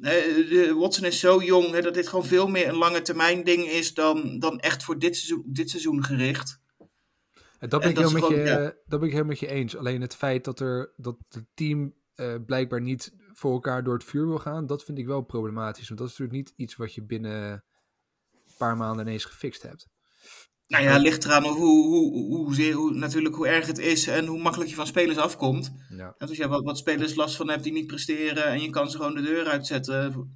hè, 0.00 0.74
Watson 0.74 1.04
is 1.04 1.20
zo 1.20 1.42
jong 1.42 1.70
hè, 1.70 1.80
dat 1.80 1.94
dit 1.94 2.08
gewoon 2.08 2.26
veel 2.26 2.48
meer 2.48 2.68
een 2.68 2.74
lange 2.74 3.02
termijn 3.02 3.44
ding 3.44 3.68
is 3.68 3.94
dan, 3.94 4.38
dan 4.38 4.60
echt 4.60 4.82
voor 4.84 4.98
dit 4.98 5.16
seizoen, 5.16 5.42
dit 5.46 5.70
seizoen 5.70 6.04
gericht. 6.04 6.60
En 7.62 7.68
dat 7.68 7.80
ben, 7.80 7.88
En 7.88 7.96
ik 7.96 8.02
dat 8.02 8.12
met 8.12 8.28
je, 8.28 8.36
ja. 8.36 8.58
dat 8.62 9.00
ben 9.00 9.02
ik 9.02 9.10
helemaal 9.10 9.24
met 9.24 9.38
je 9.38 9.46
eens. 9.46 9.76
Alleen 9.76 10.00
het 10.00 10.16
feit 10.16 10.44
dat, 10.44 10.60
er, 10.60 10.92
dat 10.96 11.16
het 11.28 11.44
team 11.54 11.94
eh, 12.14 12.34
blijkbaar 12.46 12.80
niet 12.80 13.12
voor 13.32 13.52
elkaar 13.52 13.84
door 13.84 13.94
het 13.94 14.04
vuur 14.04 14.26
wil 14.26 14.38
gaan, 14.38 14.66
dat 14.66 14.84
vind 14.84 14.98
ik 14.98 15.06
wel 15.06 15.22
problematisch. 15.22 15.88
Want 15.88 16.00
dat 16.00 16.08
is 16.08 16.18
natuurlijk 16.18 16.46
niet 16.46 16.52
iets 16.56 16.76
wat 16.76 16.94
je 16.94 17.02
binnen 17.02 17.52
een 18.32 18.54
paar 18.58 18.76
maanden 18.76 19.06
ineens 19.06 19.24
gefixt 19.24 19.62
hebt. 19.62 19.88
Nou 20.66 20.84
ja, 20.84 20.96
ligt 20.96 21.24
eraan 21.24 21.42
hoe, 21.42 21.54
hoe, 21.54 22.12
hoe, 22.12 22.54
hoe, 22.54 22.72
hoe, 22.72 22.94
natuurlijk 22.94 23.34
hoe 23.34 23.48
erg 23.48 23.66
het 23.66 23.78
is 23.78 24.06
en 24.06 24.26
hoe 24.26 24.42
makkelijk 24.42 24.70
je 24.70 24.76
van 24.76 24.86
spelers 24.86 25.18
afkomt. 25.18 25.72
Ja. 25.88 26.14
En 26.18 26.28
als 26.28 26.36
je 26.36 26.48
wat, 26.48 26.64
wat 26.64 26.78
spelers 26.78 27.14
last 27.14 27.36
van 27.36 27.50
hebt 27.50 27.62
die 27.62 27.72
niet 27.72 27.86
presteren 27.86 28.44
en 28.44 28.62
je 28.62 28.70
kan 28.70 28.90
ze 28.90 28.96
gewoon 28.96 29.14
de 29.14 29.22
deur 29.22 29.46
uitzetten. 29.46 30.30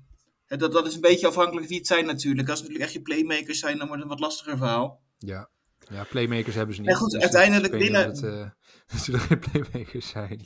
hè, 0.46 0.56
Dat, 0.56 0.72
dat 0.72 0.86
is 0.86 0.94
een 0.94 1.00
beetje 1.00 1.26
afhankelijk 1.26 1.68
wie 1.68 1.78
het 1.78 1.86
zijn 1.86 2.06
natuurlijk. 2.06 2.48
Als 2.48 2.58
het 2.60 2.68
natuurlijk 2.68 2.94
echt 2.94 3.06
je 3.06 3.14
playmakers 3.14 3.58
zijn, 3.58 3.78
dan 3.78 3.86
wordt 3.86 4.02
het 4.02 4.12
een 4.12 4.18
wat 4.18 4.26
lastiger 4.26 4.56
verhaal. 4.56 5.02
Ja. 5.18 5.50
Ja, 5.90 6.04
playmakers 6.10 6.54
hebben 6.54 6.74
ze 6.74 6.80
niet. 6.80 6.90
En 6.90 6.96
goed, 6.96 7.10
dus 7.10 7.22
uiteindelijk 7.22 7.72
winnen- 7.72 8.06
Dat, 8.14 8.22
eh, 8.22 8.48
dat 8.86 9.00
zullen 9.00 9.20
geen 9.20 9.38
playmakers 9.38 10.08
zijn. 10.08 10.40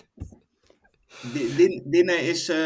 Win- 1.32 1.54
win- 1.56 1.82
Winnen 1.90 2.20
is 2.22 2.48
eh, 2.48 2.56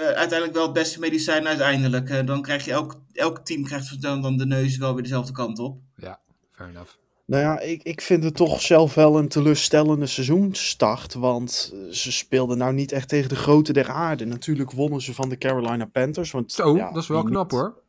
uiteindelijk 0.00 0.52
wel 0.52 0.62
het 0.62 0.72
beste 0.72 0.98
medicijn 1.00 1.46
uiteindelijk. 1.46 2.10
Eh, 2.10 2.26
dan 2.26 2.42
krijg 2.42 2.64
je 2.64 2.70
elk, 2.72 3.00
elk 3.12 3.38
team 3.38 3.64
krijgt 3.64 4.02
dan, 4.02 4.22
dan 4.22 4.36
de 4.36 4.46
neus 4.46 4.76
wel 4.76 4.94
weer 4.94 5.02
dezelfde 5.02 5.32
kant 5.32 5.58
op. 5.58 5.78
Ja, 5.96 6.20
fair 6.52 6.70
enough. 6.70 6.90
Nou 7.26 7.42
ja, 7.42 7.60
ik, 7.60 7.82
ik 7.82 8.00
vind 8.00 8.24
het 8.24 8.36
toch 8.36 8.60
zelf 8.60 8.94
wel 8.94 9.18
een 9.18 9.28
teleurstellende 9.28 10.06
seizoenstart. 10.06 11.14
Want 11.14 11.74
ze 11.90 12.12
speelden 12.12 12.58
nou 12.58 12.72
niet 12.72 12.92
echt 12.92 13.08
tegen 13.08 13.28
de 13.28 13.36
grote 13.36 13.72
der 13.72 13.88
aarde. 13.90 14.24
Natuurlijk 14.24 14.70
wonnen 14.72 15.00
ze 15.00 15.14
van 15.14 15.28
de 15.28 15.38
Carolina 15.38 15.84
Panthers. 15.84 16.30
Want, 16.30 16.52
Zo, 16.52 16.76
ja, 16.76 16.92
dat 16.92 17.02
is 17.02 17.08
wel 17.08 17.22
knap 17.22 17.50
niet? 17.50 17.60
hoor. 17.60 17.82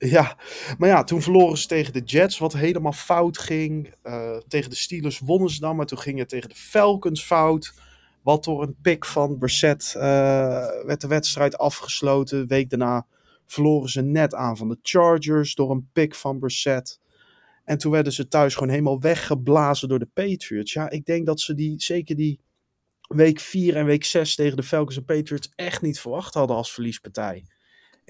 Ja, 0.08 0.36
maar 0.78 0.88
ja, 0.88 1.04
toen 1.04 1.22
verloren 1.22 1.58
ze 1.58 1.66
tegen 1.66 1.92
de 1.92 2.00
Jets, 2.00 2.38
wat 2.38 2.52
helemaal 2.52 2.92
fout 2.92 3.38
ging. 3.38 3.94
Eh, 4.02 4.36
tegen 4.48 4.70
de 4.70 4.76
Steelers 4.76 5.18
wonnen 5.18 5.50
ze 5.50 5.60
dan, 5.60 5.76
maar 5.76 5.86
toen 5.86 5.98
ging 5.98 6.18
het 6.18 6.28
tegen 6.28 6.48
de 6.48 6.54
Falcons 6.54 7.24
fout. 7.24 7.74
Wat 8.22 8.44
door 8.44 8.62
een 8.62 8.76
pick 8.82 9.04
van 9.04 9.38
Brissett 9.38 9.94
eh, 9.94 10.02
werd 10.84 11.00
de 11.00 11.06
wedstrijd 11.06 11.58
afgesloten. 11.58 12.46
Week 12.46 12.70
daarna 12.70 13.06
verloren 13.46 13.88
ze 13.88 14.02
net 14.02 14.34
aan 14.34 14.56
van 14.56 14.68
de 14.68 14.78
Chargers 14.82 15.54
door 15.54 15.70
een 15.70 15.88
pick 15.92 16.14
van 16.14 16.38
Brissett. 16.38 17.00
En 17.64 17.78
toen 17.78 17.92
werden 17.92 18.12
ze 18.12 18.28
thuis 18.28 18.54
gewoon 18.54 18.68
helemaal 18.68 19.00
weggeblazen 19.00 19.88
door 19.88 19.98
de 19.98 20.10
Patriots. 20.12 20.72
Ja, 20.72 20.90
ik 20.90 21.04
denk 21.04 21.26
dat 21.26 21.40
ze 21.40 21.54
die, 21.54 21.74
zeker 21.76 22.16
die 22.16 22.40
week 23.08 23.40
4 23.40 23.76
en 23.76 23.84
week 23.84 24.04
6 24.04 24.34
tegen 24.34 24.56
de 24.56 24.62
Falcons 24.62 24.96
en 24.96 25.04
Patriots 25.04 25.52
echt 25.54 25.82
niet 25.82 26.00
verwacht 26.00 26.34
hadden 26.34 26.56
als 26.56 26.72
verliespartij. 26.72 27.44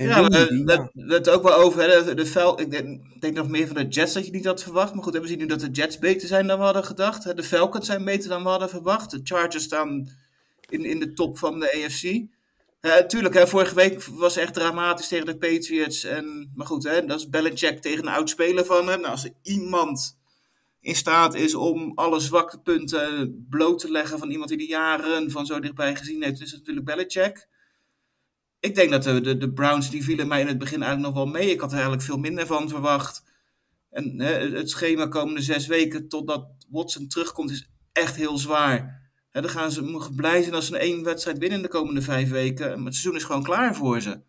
En 0.00 0.08
Ja, 0.08 0.28
we 0.28 0.90
we 0.92 1.14
het 1.14 1.28
ook 1.28 1.42
wel 1.42 1.54
over. 1.54 1.80
Hè, 1.80 2.04
de, 2.04 2.14
de 2.14 2.52
ik 2.56 2.70
denk, 2.70 3.20
denk 3.20 3.36
nog 3.36 3.48
meer 3.48 3.66
van 3.66 3.76
de 3.76 3.88
Jets 3.88 4.12
dat 4.12 4.26
je 4.26 4.32
niet 4.32 4.44
had 4.44 4.62
verwacht. 4.62 4.94
Maar 4.94 5.02
goed, 5.02 5.18
we 5.18 5.26
zien 5.26 5.38
nu 5.38 5.46
dat 5.46 5.60
de 5.60 5.70
Jets 5.70 5.98
beter 5.98 6.28
zijn 6.28 6.46
dan 6.46 6.58
we 6.58 6.64
hadden 6.64 6.84
gedacht. 6.84 7.36
De 7.36 7.42
Falcons 7.42 7.86
zijn 7.86 8.04
beter 8.04 8.28
dan 8.28 8.42
we 8.42 8.48
hadden 8.48 8.68
verwacht. 8.68 9.10
De 9.10 9.20
Chargers 9.22 9.64
staan 9.64 10.08
in, 10.68 10.84
in 10.84 10.98
de 10.98 11.12
top 11.12 11.38
van 11.38 11.60
de 11.60 11.84
AFC. 11.84 12.28
Tuurlijk, 13.08 13.34
hè, 13.34 13.46
vorige 13.46 13.74
week 13.74 14.04
was 14.04 14.36
echt 14.36 14.54
dramatisch 14.54 15.08
tegen 15.08 15.26
de 15.26 15.38
Patriots. 15.38 16.04
En, 16.04 16.50
maar 16.54 16.66
goed, 16.66 16.84
hè, 16.84 17.04
dat 17.04 17.18
is 17.18 17.28
Belichick 17.28 17.80
tegen 17.80 18.06
een 18.06 18.12
oud 18.14 18.30
speler 18.30 18.64
van 18.64 18.88
hem. 18.88 19.00
Nou, 19.00 19.12
als 19.12 19.24
er 19.24 19.32
iemand 19.42 20.18
in 20.80 20.94
staat 20.94 21.34
is 21.34 21.54
om 21.54 21.92
alle 21.94 22.20
zwakke 22.20 22.60
punten 22.60 23.46
bloot 23.50 23.78
te 23.78 23.90
leggen 23.90 24.18
van 24.18 24.30
iemand 24.30 24.48
die 24.48 24.58
de 24.58 24.66
jaren 24.66 25.30
van 25.30 25.46
zo 25.46 25.60
dichtbij 25.60 25.96
gezien 25.96 26.22
heeft, 26.22 26.40
is 26.40 26.50
het 26.50 26.58
natuurlijk 26.58 26.86
Belichick. 26.86 27.48
Ik 28.60 28.74
denk 28.74 28.90
dat 28.90 29.02
de, 29.02 29.20
de, 29.20 29.36
de 29.36 29.52
Browns, 29.52 29.90
die 29.90 30.04
vielen 30.04 30.28
mij 30.28 30.40
in 30.40 30.46
het 30.46 30.58
begin 30.58 30.82
eigenlijk 30.82 31.14
nog 31.14 31.24
wel 31.24 31.32
mee. 31.32 31.50
Ik 31.50 31.60
had 31.60 31.68
er 31.68 31.74
eigenlijk 31.74 32.04
veel 32.06 32.18
minder 32.18 32.46
van 32.46 32.68
verwacht. 32.68 33.22
En 33.90 34.20
hè, 34.20 34.32
het- 34.32 34.70
schema 34.70 35.06
komende 35.06 35.40
zes 35.42 35.66
weken 35.66 36.08
totdat 36.08 36.46
Watson 36.68 37.08
terugkomt 37.08 37.50
is 37.50 37.68
echt 37.92 38.16
heel 38.16 38.38
zwaar. 38.38 39.10
Hè, 39.30 39.40
dan 39.40 39.50
gaan 39.50 39.70
ze 39.70 40.10
blij 40.16 40.42
zijn 40.42 40.54
als 40.54 40.66
ze 40.66 40.74
een 40.74 40.80
één 40.80 41.04
wedstrijd 41.04 41.38
winnen 41.38 41.56
in 41.58 41.64
de 41.64 41.70
komende 41.70 42.02
vijf 42.02 42.30
weken. 42.30 42.70
Het 42.70 42.94
seizoen 42.94 43.16
is 43.16 43.24
gewoon 43.24 43.42
klaar 43.42 43.74
voor 43.74 44.00
ze. 44.00 44.20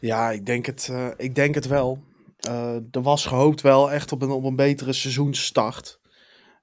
Ja, 0.00 0.30
ik 0.30 0.46
denk 0.46 0.66
het, 0.66 0.88
eh, 0.90 1.08
ik 1.16 1.34
denk 1.34 1.54
het 1.54 1.66
wel. 1.66 2.04
Eh, 2.36 2.74
er 2.90 3.02
was 3.02 3.26
gehoopt 3.26 3.60
wel 3.60 3.90
echt 3.92 4.12
op 4.12 4.22
een, 4.22 4.30
op 4.30 4.44
een 4.44 4.56
betere 4.56 4.92
seizoensstart. 4.92 5.99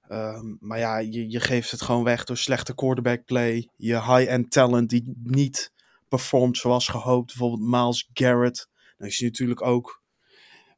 Ehm, 0.07 0.55
maar 0.59 0.79
ja, 0.79 0.97
je, 0.97 1.29
je 1.29 1.39
geeft 1.39 1.71
het 1.71 1.81
gewoon 1.81 2.03
weg 2.03 2.23
door 2.23 2.37
slechte 2.37 2.75
quarterback 2.75 3.25
play. 3.25 3.69
Je 3.75 3.93
high-end 3.93 4.51
talent 4.51 4.89
die 4.89 5.13
niet 5.23 5.71
performt 6.07 6.57
zoals 6.57 6.87
gehoopt. 6.87 7.27
Bijvoorbeeld 7.27 7.69
Miles 7.69 8.09
Garrett. 8.13 8.69
Nou 8.97 9.11
is 9.11 9.19
hij 9.19 9.27
natuurlijk 9.27 9.61
ook 9.61 10.01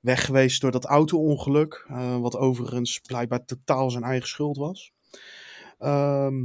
weg 0.01 0.25
geweest 0.25 0.61
door 0.61 0.71
dat 0.71 0.85
auto-ongeluk. 0.85 1.85
eh, 1.87 2.17
wat 2.17 2.35
overigens 2.35 2.99
blijkbaar 2.99 3.45
totaal 3.45 3.91
zijn 3.91 4.03
eigen 4.03 4.27
schuld 4.27 4.57
was. 4.57 4.91
Ehm, 5.77 6.35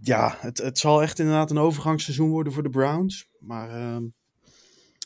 ja, 0.00 0.36
het, 0.38 0.58
het 0.58 0.78
zal 0.78 1.02
echt 1.02 1.18
inderdaad 1.18 1.50
een 1.50 1.58
overgangsseizoen 1.58 2.30
worden 2.30 2.52
voor 2.52 2.62
de 2.62 2.70
Browns. 2.70 3.28
Maar 3.38 3.70
ehm, 3.70 4.04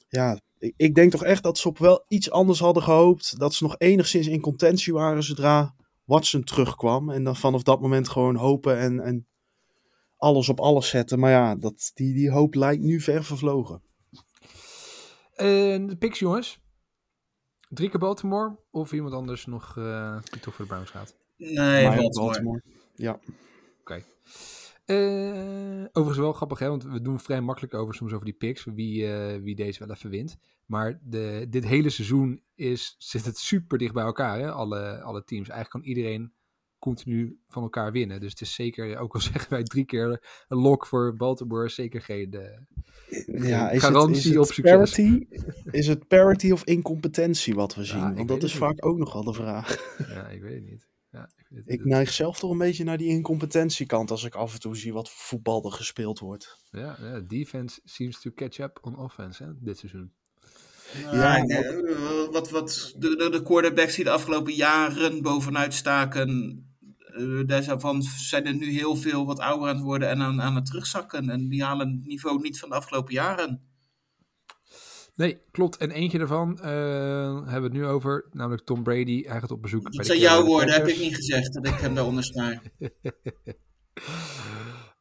ja, 0.08 0.40
ik, 0.58 0.74
ik 0.76 0.94
denk 0.94 1.10
toch 1.10 1.24
echt 1.24 1.42
dat 1.42 1.58
ze 1.58 1.68
op 1.68 1.78
wel 1.78 2.04
iets 2.08 2.30
anders 2.30 2.58
hadden 2.58 2.82
gehoopt. 2.82 3.38
Dat 3.38 3.54
ze 3.54 3.62
nog 3.62 3.74
enigszins 3.78 4.26
in 4.26 4.40
contentie 4.40 4.92
waren 4.92 5.22
zodra 5.22 5.74
Watson 6.10 6.44
terugkwam. 6.44 7.10
En 7.10 7.24
dan 7.24 7.36
vanaf 7.36 7.62
dat 7.62 7.80
moment 7.80 8.08
gewoon 8.08 8.36
hopen 8.36 8.78
en, 8.78 9.00
en 9.00 9.26
alles 10.16 10.48
op 10.48 10.60
alles 10.60 10.88
zetten. 10.88 11.18
Maar 11.18 11.30
ja, 11.30 11.56
dat, 11.56 11.90
die, 11.94 12.14
die 12.14 12.30
hoop 12.30 12.54
lijkt 12.54 12.82
nu 12.82 13.00
ver 13.00 13.24
vervlogen. 13.24 13.82
En 15.34 15.86
de 15.86 15.96
picks, 15.96 16.18
jongens. 16.18 16.60
Drie 17.68 17.90
keer 17.90 18.00
Baltimore 18.00 18.58
of 18.70 18.92
iemand 18.92 19.14
anders 19.14 19.46
nog 19.46 19.76
eh, 19.76 20.18
die 20.22 20.40
toch 20.40 20.54
voor 20.54 20.64
de 20.64 20.70
Browns 20.70 20.90
gaat? 20.90 21.16
Nee, 21.36 22.10
Baltimore. 22.10 22.62
Ja. 22.94 23.20
Oké. 23.80 24.04
Eh, 24.90 25.84
overigens 25.92 26.18
wel 26.18 26.32
grappig, 26.32 26.58
hè? 26.58 26.68
want 26.68 26.84
we 26.84 27.00
doen 27.00 27.20
vrij 27.20 27.40
makkelijk 27.40 27.74
over 27.74 27.94
soms 27.94 28.12
over 28.12 28.24
die 28.24 28.34
picks, 28.34 28.64
wie, 28.64 29.12
eh, 29.12 29.42
wie 29.42 29.54
deze 29.54 29.78
wel 29.86 29.94
even 29.94 30.10
wint. 30.10 30.38
Maar 30.66 31.00
de, 31.02 31.46
dit 31.48 31.64
hele 31.64 31.90
seizoen 31.90 32.42
is, 32.54 32.94
zit 32.98 33.24
het 33.24 33.38
super 33.38 33.78
dicht 33.78 33.94
bij 33.94 34.04
elkaar, 34.04 34.38
hè? 34.38 34.50
Alle, 34.50 35.00
alle 35.00 35.24
teams. 35.24 35.48
Eigenlijk 35.48 35.70
kan 35.70 35.94
iedereen 35.94 36.32
continu 36.78 37.38
van 37.48 37.62
elkaar 37.62 37.92
winnen. 37.92 38.20
Dus 38.20 38.30
het 38.30 38.40
is 38.40 38.54
zeker, 38.54 38.98
ook 38.98 39.14
al 39.14 39.20
zeggen 39.30 39.50
wij 39.50 39.62
drie 39.62 39.84
keer 39.84 40.22
een 40.48 40.58
lock 40.58 40.86
voor 40.86 41.16
Baltimore, 41.16 41.68
zeker 41.68 42.00
geen... 42.02 42.32
eh, 42.32 43.50
ja 43.50 43.70
is 43.70 43.82
garantie 43.82 44.16
het, 44.16 44.24
is 44.24 44.30
het 44.30 44.38
op 44.38 44.52
succes. 44.52 44.94
Parity, 44.94 45.26
is 45.70 45.86
het 45.86 46.08
parity 46.08 46.50
of 46.50 46.64
incompetentie 46.64 47.54
wat 47.54 47.74
we 47.74 47.84
zien? 47.84 48.14
Want 48.14 48.28
dat 48.28 48.42
is 48.42 48.52
niet. 48.52 48.62
vaak 48.62 48.86
ook 48.86 48.98
nogal 48.98 49.24
de 49.24 49.32
vraag. 49.32 49.94
ja, 50.14 50.28
ik 50.28 50.42
weet 50.42 50.54
het 50.54 50.70
niet. 50.70 50.88
Ja, 51.12 51.30
ik 51.64 51.78
het 51.78 51.84
neig 51.84 52.12
zelf 52.12 52.38
toch 52.38 52.50
een 52.50 52.58
beetje 52.58 52.84
naar 52.84 52.98
die 52.98 53.08
incompetentiekant 53.08 54.10
als 54.10 54.24
ik 54.24 54.34
af 54.34 54.52
en 54.52 54.60
toe 54.60 54.76
zie 54.76 54.92
wat 54.92 55.10
voor 55.10 55.22
voetbal 55.22 55.64
er 55.64 55.72
gespeeld 55.72 56.18
wordt. 56.18 56.64
Ja, 56.70 56.96
ja, 57.00 57.20
defense 57.20 57.80
seems 57.84 58.20
to 58.20 58.30
catch 58.34 58.58
up 58.58 58.78
on 58.82 58.96
offense, 58.96 59.42
hè, 59.42 59.50
dit 59.58 59.78
seizoen. 59.78 60.12
Ja, 61.02 61.36
Ja, 61.36 61.42
nee, 61.44 61.64
eh, 61.64 62.30
wat, 62.30 62.50
wat 62.50 62.94
de, 62.98 63.16
de, 63.16 63.30
de 63.30 63.42
quarterbacks 63.42 63.94
die 63.94 64.04
de 64.04 64.10
afgelopen 64.10 64.54
jaren 64.54 65.22
bovenuit 65.22 65.74
staken, 65.74 66.64
eh, 66.98 67.46
daarvan 67.46 68.02
zijn 68.02 68.46
er 68.46 68.54
nu 68.54 68.70
heel 68.70 68.96
veel 68.96 69.26
wat 69.26 69.38
ouder 69.38 69.68
aan 69.68 69.74
het 69.74 69.84
worden 69.84 70.08
en 70.08 70.20
aan, 70.20 70.42
aan 70.42 70.54
het 70.54 70.66
terugzakken. 70.66 71.30
En 71.30 71.48
die 71.48 71.64
halen 71.64 71.90
het 71.92 72.06
niveau 72.06 72.40
niet 72.40 72.58
van 72.58 72.68
de 72.68 72.74
afgelopen 72.74 73.14
jaren. 73.14 73.69
Nee, 75.20 75.38
klopt. 75.50 75.76
En 75.76 75.90
eentje 75.90 76.18
daarvan 76.18 76.58
eh, 76.58 76.64
hebben 77.34 77.54
we 77.54 77.62
het 77.62 77.72
nu 77.72 77.86
over, 77.86 78.26
namelijk 78.32 78.64
Tom 78.64 78.82
Brady. 78.82 79.22
Hij 79.26 79.40
gaat 79.40 79.50
op 79.50 79.62
bezoek 79.62 79.82
bij 79.82 79.90
Dat 79.90 80.00
de 80.00 80.06
zijn 80.06 80.18
jouw 80.18 80.44
woorden, 80.44 80.74
heb 80.74 80.86
ik 80.88 80.98
niet 80.98 81.14
gezegd 81.14 81.52
dat 81.54 81.66
ik 81.66 81.74
hem 81.74 81.94
daaronder 81.94 82.24
sta. 82.24 82.60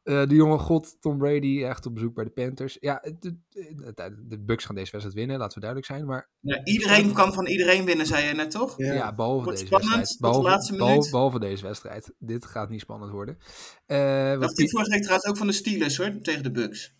Eh, 0.02 0.28
de 0.28 0.34
jonge 0.34 0.58
god 0.58 0.96
Tom 1.00 1.18
Brady 1.18 1.64
echt 1.64 1.86
op 1.86 1.94
bezoek 1.94 2.14
bij 2.14 2.24
de 2.24 2.30
Panthers. 2.30 2.76
Ja, 2.80 3.02
de, 3.18 3.36
de, 3.48 4.16
de 4.26 4.38
Bucks 4.38 4.64
gaan 4.64 4.74
deze 4.74 4.90
wedstrijd 4.90 5.18
winnen, 5.18 5.38
laten 5.38 5.54
we 5.54 5.60
duidelijk 5.60 5.90
zijn. 5.92 6.06
Maar 6.06 6.30
Ja, 6.40 6.64
iedereen 6.64 7.12
kan 7.12 7.32
van 7.32 7.46
iedereen 7.46 7.84
winnen, 7.84 8.06
zei 8.06 8.26
je 8.26 8.34
net 8.34 8.50
toch? 8.50 8.74
ja, 8.76 9.14
behalve 9.14 9.44
Wordt 9.44 9.50
deze 9.58 9.66
spannend 9.66 9.94
wedstrijd. 9.96 10.08
de 10.08 10.16
Behalve, 10.20 10.48
laatste 10.48 10.72
behalve, 10.72 10.94
minuut. 10.96 11.10
behalve 11.10 11.38
deze 11.38 11.62
wedstrijd. 11.66 12.12
Dit 12.18 12.46
gaat 12.46 12.68
niet 12.70 12.80
spannend 12.80 13.10
worden. 13.12 13.38
Eh, 13.86 14.30
wat 14.30 14.40
Dat 14.40 14.56
die 14.56 14.70
vorige 14.70 14.90
week 14.90 15.00
trouwens 15.02 15.28
ook 15.28 15.36
van 15.36 15.46
de 15.46 15.52
Steelers 15.52 15.96
hoor, 15.96 16.18
tegen 16.20 16.42
de 16.42 16.50
Bucks. 16.50 16.94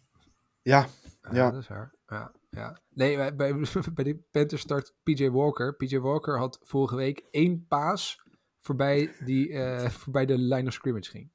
Ja, 0.62 0.86
Ja, 1.22 1.34
Ja. 1.34 1.50
dat 1.50 1.60
is 1.60 1.68
waar. 1.68 1.94
Ja, 2.06 2.32
ja. 2.51 2.80
Nee, 2.90 3.16
bij, 3.16 3.34
bij, 3.94 4.05
de 4.05 4.18
Panthers 4.30 4.62
start 4.62 4.94
PJ 5.03 5.28
Walker. 5.28 5.76
PJ 5.76 5.98
Walker 5.98 6.38
had 6.38 6.59
vorige 6.62 6.96
week 6.96 7.22
één 7.30 7.66
paas 7.68 8.20
voorbij, 8.61 9.11
die, 9.24 9.53
eh, 9.53 9.88
voorbij 10.01 10.26
de 10.26 10.38
line 10.38 10.66
of 10.66 10.72
scrimmage 10.72 11.11
ging. 11.11 11.30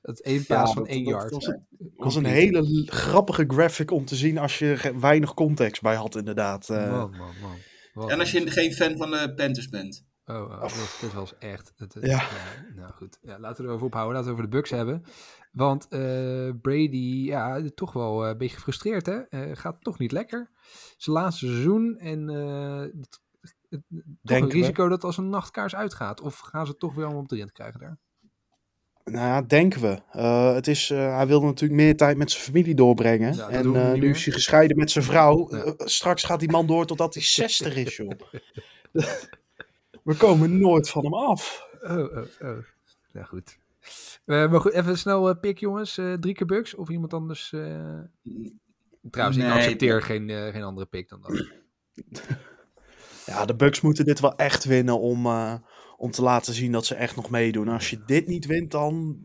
Dat 0.00 0.20
één 0.20 0.46
paas 0.46 0.68
Ja, 0.68 0.74
van 0.74 0.82
dat- 0.82 0.92
één 0.92 1.04
dat 1.04 1.12
yard. 1.12 1.30
was 1.30 1.46
een- 1.46 1.66
was 1.96 2.14
een 2.14 2.24
hele 2.24 2.82
grappige 2.86 3.44
graphic 3.46 3.90
om 3.90 4.04
te 4.04 4.16
zien 4.16 4.38
als 4.38 4.58
je 4.58 4.92
weinig 5.00 5.34
context 5.34 5.82
bij 5.82 5.94
had 5.94 6.16
inderdaad. 6.16 6.68
Eh, 6.70 6.90
Man, 6.90 7.10
man, 7.10 7.34
man. 7.40 7.56
Wat 7.92 8.10
En 8.10 8.18
als 8.20 8.30
je 8.32 8.50
geen 8.50 8.72
fan 8.72 8.96
van 8.96 9.10
de 9.10 9.32
Panthers 9.36 9.68
bent. 9.68 10.06
Oh, 10.26 10.36
oh 10.36 10.62
dit, 10.62 10.98
dit 11.00 11.12
was 11.12 11.38
echt... 11.38 11.72
Het, 11.76 11.96
Ja. 12.00 12.22
nou 12.74 12.92
goed, 12.92 13.18
ja, 13.22 13.38
laten 13.38 13.62
we 13.62 13.68
erover 13.68 13.86
ophouden. 13.86 14.14
Laten 14.14 14.28
we 14.30 14.36
over 14.36 14.50
de 14.50 14.56
Bucks 14.56 14.70
hebben. 14.70 15.04
Want 15.52 15.88
eh, 15.88 16.50
Brady, 16.62 17.22
ja, 17.26 17.62
toch 17.74 17.92
wel 17.92 18.22
eh, 18.24 18.30
een 18.30 18.38
beetje 18.38 18.56
gefrustreerd, 18.56 19.06
hè? 19.06 19.18
Eh, 19.20 19.56
gaat 19.56 19.76
toch 19.80 19.98
niet 19.98 20.12
lekker. 20.12 20.50
Zijn 20.96 21.16
laatste 21.16 21.46
seizoen 21.46 21.98
en 21.98 22.28
eh, 22.28 22.80
het, 23.00 23.20
het- 23.68 23.82
toch 24.22 24.36
een 24.38 24.46
we. 24.46 24.52
risico 24.52 24.88
dat 24.88 25.04
als 25.04 25.16
een 25.16 25.28
nachtkaars 25.28 25.74
uitgaat. 25.74 26.20
Of 26.20 26.38
gaan 26.38 26.66
ze 26.66 26.76
toch 26.76 26.94
weer 26.94 27.04
allemaal 27.04 27.22
op 27.22 27.28
de 27.28 27.36
rent 27.36 27.52
krijgen 27.52 27.80
daar? 27.80 27.98
Nou 29.04 29.26
ja, 29.26 29.42
denken 29.42 29.80
we. 29.80 30.02
Eh, 30.10 30.54
het 30.54 30.66
is, 30.66 30.90
eh, 30.90 31.16
hij 31.16 31.26
wilde 31.26 31.46
natuurlijk 31.46 31.80
meer 31.80 31.96
tijd 31.96 32.16
met 32.16 32.30
zijn 32.30 32.44
familie 32.44 32.74
doorbrengen. 32.74 33.34
Ja, 33.34 33.40
dat 33.40 33.50
en 33.50 33.74
eh, 33.76 33.92
nu 33.92 34.00
meer. 34.00 34.10
is 34.10 34.24
hij 34.24 34.34
gescheiden 34.34 34.76
met 34.76 34.90
zijn 34.90 35.04
vrouw. 35.04 35.48
Ja. 35.50 35.62
Eh, 35.62 35.72
straks 35.76 36.22
gaat 36.22 36.40
die 36.40 36.50
man 36.50 36.66
door 36.66 36.86
totdat 36.86 37.14
hij 37.14 37.22
60 37.22 37.76
is, 37.76 37.96
joh. 37.96 38.10
we 40.04 40.16
komen 40.16 40.60
nooit 40.60 40.88
van 40.90 41.04
hem 41.04 41.14
af. 41.14 41.68
Oh, 41.82 41.98
oh, 41.98 42.24
oh. 42.40 42.58
Ja, 43.12 43.22
goed. 43.22 43.58
Eh, 44.24 44.50
maar 44.50 44.60
goed, 44.60 44.72
even 44.72 44.98
snel 44.98 45.28
eh 45.30 45.40
pick, 45.40 45.58
jongens. 45.58 45.98
Eh, 45.98 46.12
drie 46.12 46.34
keer 46.34 46.46
Bucks 46.46 46.74
of 46.74 46.88
iemand 46.88 47.14
anders? 47.14 47.52
eh? 47.52 47.98
Trouwens, 49.10 49.38
ik 49.38 49.50
accepteer 49.50 50.02
geen, 50.02 50.30
eh, 50.30 50.48
geen 50.52 50.62
andere 50.62 50.86
pick 50.86 51.08
dan 51.08 51.20
dat. 51.20 51.32
Ja, 53.26 53.44
de 53.44 53.54
Bucks 53.56 53.80
moeten 53.80 54.04
dit 54.04 54.20
wel 54.20 54.36
echt 54.36 54.64
winnen 54.64 55.00
om, 55.00 55.26
eh, 55.26 55.54
om 55.96 56.10
te 56.10 56.22
laten 56.22 56.54
zien 56.54 56.72
dat 56.72 56.86
ze 56.86 56.94
echt 56.94 57.16
nog 57.16 57.30
meedoen. 57.30 57.68
Als 57.68 57.90
je 57.90 58.02
dit 58.06 58.26
niet 58.26 58.46
wint, 58.46 58.70
dan, 58.70 59.18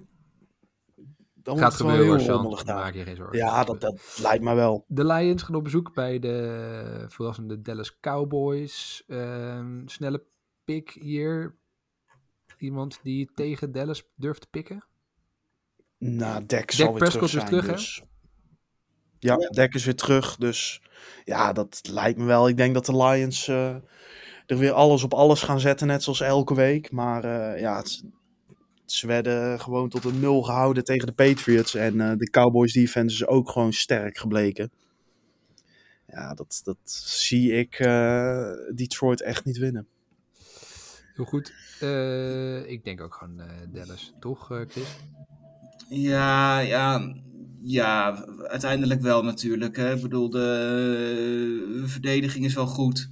dan 0.95 1.57
wordt 1.57 1.59
Gaat 1.61 1.71
het 1.71 1.81
gebeuren, 1.81 2.05
heel 2.05 2.19
Sean. 2.19 2.35
rommelig 2.35 2.63
daar. 2.63 2.75
Maak 2.75 2.93
je 2.93 3.03
geen 3.03 3.15
zorgen. 3.15 3.37
Ja, 3.37 3.63
dat, 3.63 3.81
dat 3.81 4.19
lijkt 4.21 4.43
me 4.43 4.53
wel. 4.55 4.85
De 4.87 5.05
Lions 5.05 5.43
gaan 5.43 5.55
op 5.55 5.63
bezoek 5.63 5.93
bij 5.93 6.19
de 6.19 7.05
verrassende 7.07 7.61
Dallas 7.61 7.99
Cowboys. 7.99 9.03
Ehm, 9.07 9.87
snelle 9.87 10.23
pick 10.69 10.89
hier. 10.89 11.55
Iemand 12.57 12.99
die 13.03 13.29
tegen 13.35 13.71
Dallas 13.71 14.03
durft 14.15 14.41
te 14.41 14.47
pikken? 14.49 14.85
Nou, 15.97 16.45
Dak 16.45 16.71
zal 16.71 16.93
weer 16.93 17.09
terug 17.09 17.23
is 17.23 17.31
zijn. 17.31 17.45
terug, 17.45 17.65
hè? 17.65 17.71
dus. 17.71 18.03
Ja, 19.19 19.35
Dak 19.35 19.73
is 19.73 19.85
weer 19.85 19.95
terug. 19.95 20.35
Dus 20.35 20.81
ja, 21.23 21.53
dat 21.53 21.79
lijkt 21.91 22.17
me 22.17 22.25
wel. 22.25 22.47
Ik 22.47 22.57
denk 22.57 22.73
dat 22.73 22.85
de 22.85 22.97
Lions 22.97 23.47
eh, 23.47 23.75
er 24.45 24.57
weer 24.57 24.71
alles 24.71 25.03
op 25.03 25.13
alles 25.13 25.41
gaan 25.41 25.59
zetten, 25.59 25.87
net 25.87 26.03
zoals 26.03 26.21
elke 26.21 26.55
week. 26.55 26.91
Maar 26.91 27.23
eh, 27.23 27.61
ja, 27.61 27.77
het, 27.77 28.03
ze 28.85 29.07
werden 29.07 29.59
gewoon 29.59 29.89
tot 29.89 30.03
een 30.03 30.19
nul 30.19 30.41
gehouden 30.41 30.83
tegen 30.83 31.07
de 31.07 31.13
Patriots. 31.13 31.75
En 31.75 32.01
eh, 32.01 32.17
de 32.17 32.29
Cowboys 32.29 32.73
defense 32.73 33.15
is 33.15 33.25
ook 33.25 33.49
gewoon 33.49 33.73
sterk 33.73 34.17
gebleken. 34.17 34.71
Ja, 36.07 36.33
dat, 36.33 36.61
dat 36.63 36.77
zie 37.03 37.51
ik 37.51 37.79
eh, 37.79 38.51
Detroit 38.75 39.21
echt 39.21 39.45
niet 39.45 39.57
winnen. 39.57 39.87
Heel 41.19 41.27
goed. 41.27 41.53
Eh, 41.79 42.69
ik 42.69 42.83
denk 42.83 43.01
ook 43.01 43.13
gewoon 43.15 43.39
eh, 43.39 43.47
Dallas, 43.67 44.13
toch 44.19 44.51
eh, 44.51 44.61
Chris? 44.67 44.95
Ja, 45.89 46.59
ja, 46.59 47.15
ja, 47.61 48.25
uiteindelijk 48.43 49.01
wel 49.01 49.23
natuurlijk. 49.23 49.75
Hè. 49.75 49.95
Ik 49.95 50.01
bedoel, 50.01 50.29
de 50.29 51.83
verdediging 51.85 52.45
is 52.45 52.53
wel 52.53 52.67
goed. 52.67 53.09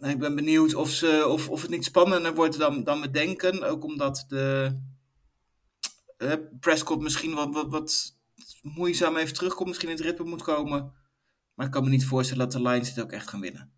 Ik 0.00 0.18
ben 0.18 0.34
benieuwd 0.34 0.74
of, 0.74 0.90
ze, 0.90 1.26
of, 1.28 1.48
of 1.48 1.62
het 1.62 1.70
niet 1.70 1.84
spannender 1.84 2.34
wordt 2.34 2.58
dan, 2.58 2.84
dan 2.84 3.00
we 3.00 3.10
denken. 3.10 3.62
Ook 3.62 3.84
omdat 3.84 4.24
de 4.28 4.76
Prescott 6.60 7.02
misschien 7.02 7.34
wat, 7.34 7.54
wat, 7.54 7.70
wat 7.70 8.14
moeizaam 8.62 9.16
even 9.16 9.34
terugkomt. 9.34 9.68
Misschien 9.68 9.90
in 9.90 9.96
het 9.96 10.04
ritme 10.04 10.24
moet 10.24 10.42
komen. 10.42 10.92
Maar 11.54 11.66
ik 11.66 11.72
kan 11.72 11.84
me 11.84 11.90
niet 11.90 12.06
voorstellen 12.06 12.48
dat 12.48 12.52
de 12.52 12.68
Lions 12.68 12.94
dit 12.94 13.04
ook 13.04 13.12
echt 13.12 13.28
gaan 13.28 13.40
winnen. 13.40 13.73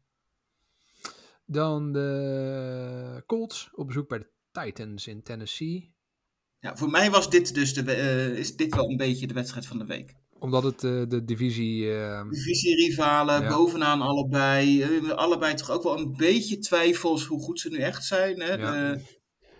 Dan 1.46 1.92
de 1.92 3.22
Colts 3.26 3.68
op 3.74 3.86
bezoek 3.86 4.08
bij 4.08 4.18
de 4.18 4.30
Titans 4.52 5.06
in 5.06 5.22
Tennessee. 5.22 5.94
Ja, 6.58 6.76
voor 6.76 6.90
mij 6.90 7.10
was 7.10 7.30
dit 7.30 7.54
dus 7.54 7.74
de, 7.74 7.92
eh, 7.92 8.38
is 8.38 8.56
dit 8.56 8.74
wel 8.74 8.90
een 8.90 8.96
beetje 8.96 9.26
de 9.26 9.34
wedstrijd 9.34 9.66
van 9.66 9.78
de 9.78 9.84
week. 9.84 10.14
Omdat 10.38 10.62
het 10.62 10.84
eh, 10.84 11.02
de 11.08 11.24
divisie... 11.24 11.94
eh, 11.94 12.28
Divisie-rivalen, 12.30 13.42
Ja. 13.42 13.48
bovenaan 13.56 14.00
allebei. 14.00 14.82
Eh, 14.82 15.10
allebei 15.10 15.54
toch 15.54 15.70
ook 15.70 15.82
wel 15.82 15.98
een 15.98 16.12
beetje 16.16 16.58
twijfels 16.58 17.24
hoe 17.26 17.40
goed 17.42 17.60
ze 17.60 17.68
nu 17.68 17.76
echt 17.78 18.04
zijn. 18.04 18.40
Hè? 18.40 18.52
Ja. 18.54 18.92
De, 18.94 19.00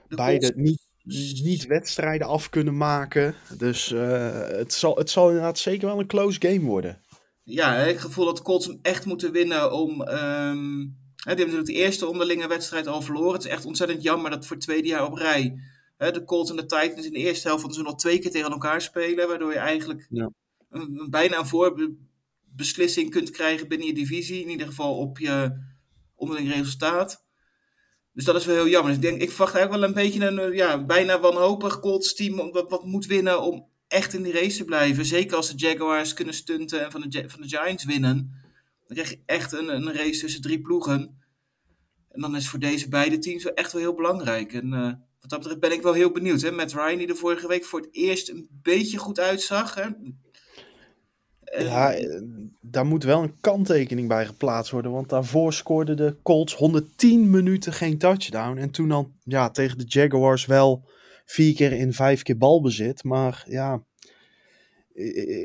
de 0.09 0.17
Beide 0.17 0.53
Colts- 0.53 0.71
niet, 0.71 1.43
niet 1.45 1.67
wedstrijden 1.67 2.27
af 2.27 2.49
kunnen 2.51 2.77
maken. 2.77 3.35
Dus 3.59 3.93
eh, 3.93 4.41
het, 4.49 4.73
zal, 4.73 4.97
het 4.97 5.11
zal 5.11 5.27
inderdaad 5.29 5.59
zeker 5.59 5.87
wel 5.87 6.01
een 6.01 6.07
close 6.07 6.41
game 6.41 6.61
worden. 6.67 7.01
Ja, 7.43 7.77
ik 7.77 7.99
gevoel 7.99 8.25
dat 8.25 8.43
Colts 8.43 8.67
hem 8.67 8.79
echt 8.83 9.05
moeten 9.07 9.33
winnen 9.33 9.73
om... 9.73 10.03
ehm, 10.03 10.87
hè, 11.27 11.35
die 11.35 11.45
hebben 11.45 11.55
natuurlijk 11.55 11.67
de 11.67 11.85
eerste 11.85 12.07
onderlinge 12.07 12.49
wedstrijd 12.49 12.87
al 12.87 13.03
verloren. 13.03 13.33
Het 13.33 13.45
is 13.45 13.51
echt 13.51 13.65
ontzettend 13.65 14.03
jammer 14.03 14.31
dat 14.31 14.47
voor 14.47 14.57
het 14.57 14.65
tweede 14.65 14.89
jaar 14.89 15.07
op 15.07 15.15
rij... 15.15 15.59
De 15.97 16.25
Colts 16.25 16.51
en 16.51 16.57
de 16.57 16.67
Titans 16.67 17.07
in 17.07 17.13
de 17.13 17.19
eerste 17.19 17.47
helft 17.47 17.63
van 17.63 17.73
seizoen 17.73 17.93
al 17.93 17.99
twee 17.99 18.19
keer 18.19 18.31
tegen 18.31 18.51
elkaar 18.51 18.81
spelen. 18.81 19.29
Waardoor 19.29 19.53
je 19.53 19.59
eigenlijk 19.59 20.07
Ja. 20.11 20.31
een, 20.71 20.99
een 21.01 21.11
bijna 21.11 21.39
een 21.39 21.47
voorbeslissing 21.47 23.11
kunt 23.11 23.31
krijgen 23.31 23.69
binnen 23.69 23.87
je 23.87 23.95
divisie. 23.95 24.43
In 24.43 24.51
ieder 24.51 24.67
geval 24.67 24.97
op 24.97 25.19
je, 25.19 25.59
onderling 26.17 26.53
resultaat. 26.53 27.25
Dus 28.13 28.25
dat 28.25 28.35
is 28.35 28.45
wel 28.45 28.55
heel 28.55 28.69
jammer. 28.69 28.95
Dus 28.95 29.03
ik 29.03 29.09
denk, 29.11 29.23
ik 29.23 29.31
verwacht 29.31 29.55
eigenlijk 29.55 29.85
wel 29.85 29.95
een 29.95 30.11
beetje 30.11 30.27
een 30.27 30.39
eh, 30.39 30.57
ja, 30.57 30.85
bijna 30.85 31.21
wanhopig 31.21 31.81
Colts 31.81 32.15
team 32.15 32.53
wat, 32.53 32.71
wat 32.71 32.85
moet 32.85 33.07
winnen 33.07 33.43
om 33.43 33.69
echt 33.89 34.15
in 34.15 34.23
die 34.23 34.33
race 34.33 34.57
te 34.57 34.65
blijven. 34.65 35.05
Zeker 35.05 35.37
als 35.37 35.51
de 35.51 35.57
Jaguars 35.57 36.15
kunnen 36.15 36.35
stunten 36.35 36.85
en 36.85 36.91
van 36.91 37.01
de, 37.01 37.25
van 37.29 37.41
de 37.41 37.49
Giants 37.49 37.85
winnen. 37.85 38.45
Dan 38.87 38.97
krijg 38.97 39.11
je 39.11 39.21
echt 39.27 39.53
een, 39.53 39.69
een 39.69 39.93
race 39.93 40.21
tussen 40.21 40.41
drie 40.41 40.61
ploegen. 40.61 41.21
En 42.09 42.21
dan 42.21 42.37
is 42.37 42.49
voor 42.49 42.59
deze 42.59 42.89
beide 42.89 43.19
teams 43.19 43.45
wel 43.45 43.55
echt 43.55 43.73
wel 43.73 43.83
heel 43.83 43.95
belangrijk. 43.95 44.53
En 44.53 44.73
uh, 44.73 44.93
wat 45.21 45.31
dat 45.31 45.39
betreft 45.39 45.61
ben 45.61 45.73
ik 45.73 45.83
wel 45.83 45.93
heel 45.93 46.11
benieuwd. 46.11 46.41
Hè? 46.41 46.51
Met 46.51 46.73
Ryan 46.73 46.99
die 46.99 47.09
er 47.09 47.17
vorige 47.17 47.49
week 47.49 47.65
voor 47.65 47.81
het 47.81 47.89
eerst 47.93 48.29
een 48.29 48.49
beetje 48.63 48.99
goed 48.99 49.21
uitzag. 49.21 49.75
Hè? 49.75 49.87
Ja, 51.59 51.93
eh, 51.93 52.23
daar 52.61 52.87
moet 52.87 53.05
wel 53.05 53.23
een 53.23 53.41
kanttekening 53.41 54.09
bij 54.09 54.27
geplaatst 54.27 54.73
worden. 54.73 54.93
Want 54.93 55.09
daarvoor 55.09 55.53
scoorden 55.53 55.97
de 55.97 56.17
Colts 56.23 56.55
110 56.55 57.31
minuten 57.31 57.73
geen 57.73 57.99
touchdown. 57.99 58.57
En 58.57 58.71
toen 58.71 58.89
dan 58.89 59.13
ja, 59.25 59.51
tegen 59.51 59.79
de 59.79 59.85
Jaguars 59.85 60.47
wel 60.47 60.89
vier 61.25 61.55
keer 61.55 61.73
in 61.73 61.93
vijf 61.93 62.23
keer 62.23 62.37
balbezit. 62.37 63.05
Maar 63.05 63.45
ja, 63.49 63.85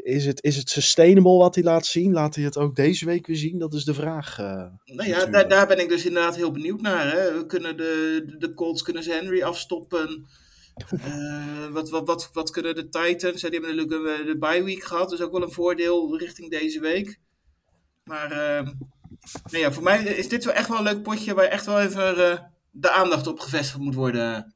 is 0.04 0.26
het, 0.26 0.43
is 0.43 0.58
het 0.58 0.70
sustainable 0.70 1.38
wat 1.38 1.56
hij 1.56 1.64
laat 1.64 1.86
zien? 1.86 2.14
Laat 2.14 2.36
hij 2.36 2.43
het 2.43 2.58
ook 2.58 2.76
deze 2.76 3.06
week 3.06 3.28
weer 3.28 3.36
zien? 3.36 3.60
Dat 3.60 3.74
is 3.74 3.84
de 3.84 3.93
vraag. 3.93 4.39
Uh, 4.39 4.45
nou 4.86 5.10
ja, 5.10 5.26
daar, 5.26 5.47
daar, 5.47 5.68
ben 5.68 5.80
ik 5.80 5.89
dus 5.89 6.06
inderdaad 6.06 6.36
heel 6.36 6.52
benieuwd 6.52 6.82
naar. 6.82 7.12
Hè. 7.12 7.38
We 7.38 7.45
kunnen 7.45 7.78
de, 7.78 8.24
de 8.38 8.54
Colts 8.54 8.82
kunnen 8.82 9.04
ze 9.04 9.12
Henry 9.12 9.43
afstoppen. 9.43 10.26
Uh, 10.93 11.68
wat, 11.74 11.89
wat, 11.89 12.08
wat, 12.08 12.30
wat 12.34 12.49
kunnen 12.49 12.76
de 12.76 12.89
Titans? 12.89 13.41
Die 13.41 13.49
hebben 13.49 13.76
natuurlijk 13.76 14.26
de 14.26 14.38
bye 14.38 14.64
week 14.64 14.84
gehad. 14.84 15.10
Dus 15.10 15.22
ook 15.22 15.32
wel 15.32 15.43
een 15.43 15.52
voordeel 15.52 16.18
richting 16.18 16.49
deze 16.49 16.80
week. 16.80 17.20
Maar 18.04 18.32
uh, 18.32 18.72
nou 19.52 19.64
ja, 19.64 19.72
voor 19.72 19.84
mij 19.84 20.04
is 20.04 20.30
dit 20.30 20.45
wel 20.45 20.54
echt 20.54 20.68
wel 20.68 20.78
een 20.78 20.84
leuk 20.84 21.04
potje 21.04 21.34
waar 21.34 21.45
echt 21.45 21.66
wel 21.66 21.80
even 21.80 22.52
de 22.72 22.91
aandacht 22.91 23.28
op 23.28 23.39
gevestigd 23.39 23.80
moet 23.80 23.95
worden. 23.95 24.56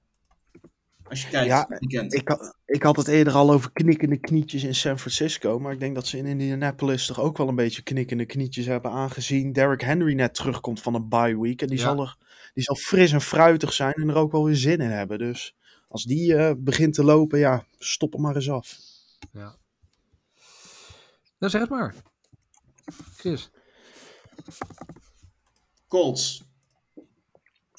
Als 1.10 1.22
je 1.22 1.30
kijkt, 1.30 1.48
ja, 1.48 1.68
ik, 2.08 2.38
ik 2.66 2.84
had 2.84 2.96
het 2.96 3.08
eerder 3.08 3.34
al 3.34 3.52
over 3.52 3.72
knikkende 3.72 4.18
knietjes 4.18 4.64
in 4.64 4.76
San 4.76 5.00
Francisco. 5.00 5.60
Maar 5.60 5.74
ik 5.74 5.80
denk 5.80 5.96
dat 5.96 6.08
ze 6.08 6.18
in 6.18 6.26
Indianapolis 6.26 7.06
toch 7.06 7.20
ook 7.20 7.38
wel 7.38 7.48
een 7.48 7.56
beetje 7.56 7.82
knikkende 7.82 8.26
knietjes 8.26 8.66
hebben. 8.66 8.92
Aangezien 8.92 9.54
Derrick 9.54 9.82
Henry 9.82 10.14
net 10.14 10.34
terugkomt 10.34 10.82
van 10.82 10.94
een 10.94 11.10
bye 11.10 11.40
week. 11.40 11.62
En 11.62 11.68
die, 11.68 11.78
ja. 11.78 11.84
zal, 11.84 12.02
er, 12.02 12.18
die 12.54 12.64
zal 12.64 12.76
fris 12.76 13.12
en 13.12 13.22
fruitig 13.22 13.74
zijn 13.74 13.94
en 13.94 14.10
er 14.10 14.16
ook 14.16 14.32
wel 14.32 14.46
weer 14.46 14.56
zin 14.56 14.80
in 14.80 14.90
hebben. 14.90 15.18
Dus 15.18 15.56
als 15.88 16.04
die 16.04 16.34
uh, 16.34 16.52
begint 16.58 16.94
te 16.94 17.04
lopen, 17.04 17.40
ja, 17.40 17.66
stop 17.78 18.14
hem 18.14 18.22
maar 18.22 18.36
eens 18.36 18.50
af. 18.50 18.80
Ja. 19.32 19.56
Nou, 21.40 21.52
zeg 21.52 21.62
het 21.62 21.70
maar. 21.70 21.96
Chris. 23.16 23.50
Colts. 25.88 26.44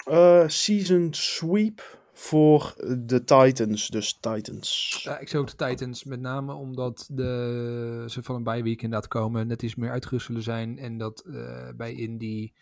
Uh, 0.08 0.48
season 0.48 1.08
sweep 1.14 1.95
voor 2.18 2.74
de 2.98 3.24
Titans, 3.24 3.88
dus 3.88 4.12
Titans. 4.12 5.00
Ja, 5.02 5.18
ik 5.18 5.28
zou 5.28 5.46
de 5.46 5.54
Titans, 5.54 6.04
met 6.04 6.20
name 6.20 6.52
omdat 6.52 7.08
de, 7.12 8.04
ze 8.06 8.22
van 8.22 8.34
een 8.34 8.42
bye 8.42 8.62
week 8.62 8.82
inderdaad 8.82 9.08
komen, 9.08 9.46
net 9.46 9.62
iets 9.62 9.74
meer 9.74 9.90
uitgerust 9.90 10.26
zullen 10.26 10.42
zijn 10.42 10.78
en 10.78 10.98
dat 10.98 11.24
uh, 11.26 11.68
bij 11.76 11.92
Indy, 11.92 12.52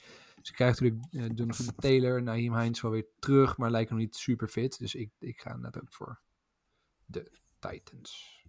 ze 0.42 0.52
krijgen 0.52 0.84
natuurlijk 0.84 1.30
uh, 1.30 1.36
Donovan 1.36 1.74
Taylor, 1.76 2.22
Naheem 2.22 2.58
Hines 2.58 2.80
wel 2.80 2.90
weer 2.90 3.06
terug, 3.18 3.56
maar 3.56 3.70
lijken 3.70 3.94
nog 3.94 4.04
niet 4.04 4.16
super 4.16 4.48
fit, 4.48 4.78
dus 4.78 4.94
ik, 4.94 5.10
ik 5.18 5.40
ga 5.40 5.56
net 5.56 5.80
ook 5.80 5.92
voor 5.92 6.20
de 7.06 7.30
Titans. 7.58 8.42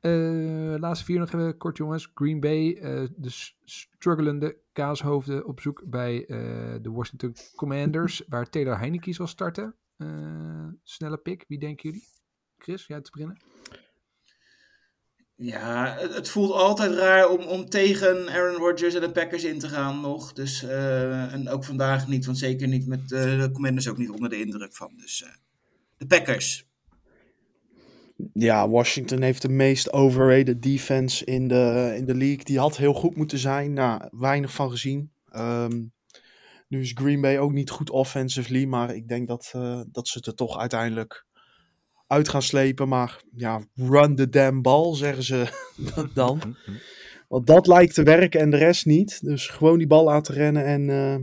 Uh, 0.00 0.74
laatste 0.78 1.04
vier 1.04 1.18
nog 1.18 1.32
even 1.32 1.56
kort 1.56 1.76
jongens. 1.76 2.10
Green 2.14 2.40
Bay, 2.40 2.74
de 3.16 3.50
struggelende 3.64 4.56
kaashoofden 4.72 5.46
op 5.46 5.60
zoek 5.60 5.82
bij 5.86 6.24
de 6.82 6.90
Washington 6.90 7.34
Commanders, 7.56 8.22
waar 8.28 8.50
Taylor 8.50 8.78
Heineke 8.78 9.12
zal 9.12 9.26
starten. 9.26 9.74
Uh, 9.98 10.68
snelle 10.82 11.18
pick. 11.18 11.44
Wie 11.48 11.58
denken 11.58 11.90
jullie? 11.90 12.08
Chris, 12.58 12.86
jij 12.86 13.00
te 13.00 13.10
beginnen? 13.10 13.38
Ja, 15.34 15.96
het, 15.98 16.14
het, 16.14 16.28
voelt 16.28 16.52
altijd 16.52 16.94
raar 16.94 17.28
om, 17.28 17.40
om 17.40 17.68
tegen 17.68 18.28
Aaron 18.28 18.56
Rodgers 18.56 18.94
en 18.94 19.00
de 19.00 19.10
Packers 19.10 19.44
in 19.44 19.58
te 19.58 19.68
gaan 19.68 20.00
nog. 20.00 20.32
Dus, 20.32 20.62
uh, 20.62 21.32
en 21.32 21.48
ook 21.48 21.64
vandaag 21.64 22.08
niet, 22.08 22.26
want 22.26 22.38
zeker 22.38 22.68
niet 22.68 22.86
met 22.86 23.00
uh, 23.00 23.40
de 23.40 23.50
Commanders 23.52 23.88
ook 23.88 23.98
niet 23.98 24.10
onder 24.10 24.30
de 24.30 24.40
indruk 24.40 24.76
van. 24.76 24.92
Dus 24.96 25.24
de 25.96 26.06
Packers. 26.06 26.66
Ja, 28.32 28.68
Washington 28.68 29.22
heeft 29.22 29.42
de 29.42 29.48
meest 29.48 29.92
overrated 29.92 30.62
defense 30.62 31.24
in 31.24 31.48
de, 31.48 31.94
in 31.96 32.06
de 32.06 32.14
league. 32.14 32.44
Die 32.44 32.58
had 32.58 32.76
heel 32.76 32.94
goed 32.94 33.16
moeten 33.16 33.38
zijn. 33.38 33.72
Nou, 33.72 34.08
weinig 34.10 34.52
van 34.52 34.70
gezien. 34.70 35.10
Um, 35.36 35.92
nu 36.68 36.80
is 36.80 36.92
Green 36.94 37.20
Bay 37.20 37.38
ook 37.38 37.52
niet 37.52 37.70
goed 37.70 37.90
offensively, 37.90 38.64
maar 38.64 38.94
ik 38.94 39.08
denk 39.08 39.28
dat, 39.28 39.52
uh, 39.56 39.80
dat 39.90 40.08
ze 40.08 40.18
het 40.18 40.26
er 40.26 40.34
toch 40.34 40.58
uiteindelijk 40.58 41.26
uit 42.06 42.28
gaan 42.28 42.42
slepen. 42.42 42.88
Maar 42.88 43.22
ja, 43.34 43.66
run 43.74 44.16
the 44.16 44.28
damn 44.28 44.62
ball, 44.62 44.94
zeggen 44.94 45.22
ze 45.22 45.46
dan. 46.14 46.56
Want 47.28 47.46
dat 47.46 47.66
lijkt 47.66 47.94
te 47.94 48.02
werken 48.02 48.40
en 48.40 48.50
de 48.50 48.56
rest 48.56 48.86
niet. 48.86 49.24
Dus 49.24 49.48
gewoon 49.48 49.78
die 49.78 49.86
bal 49.86 50.04
laten 50.04 50.34
rennen 50.34 50.64
en 50.64 50.88
uh, 50.88 51.16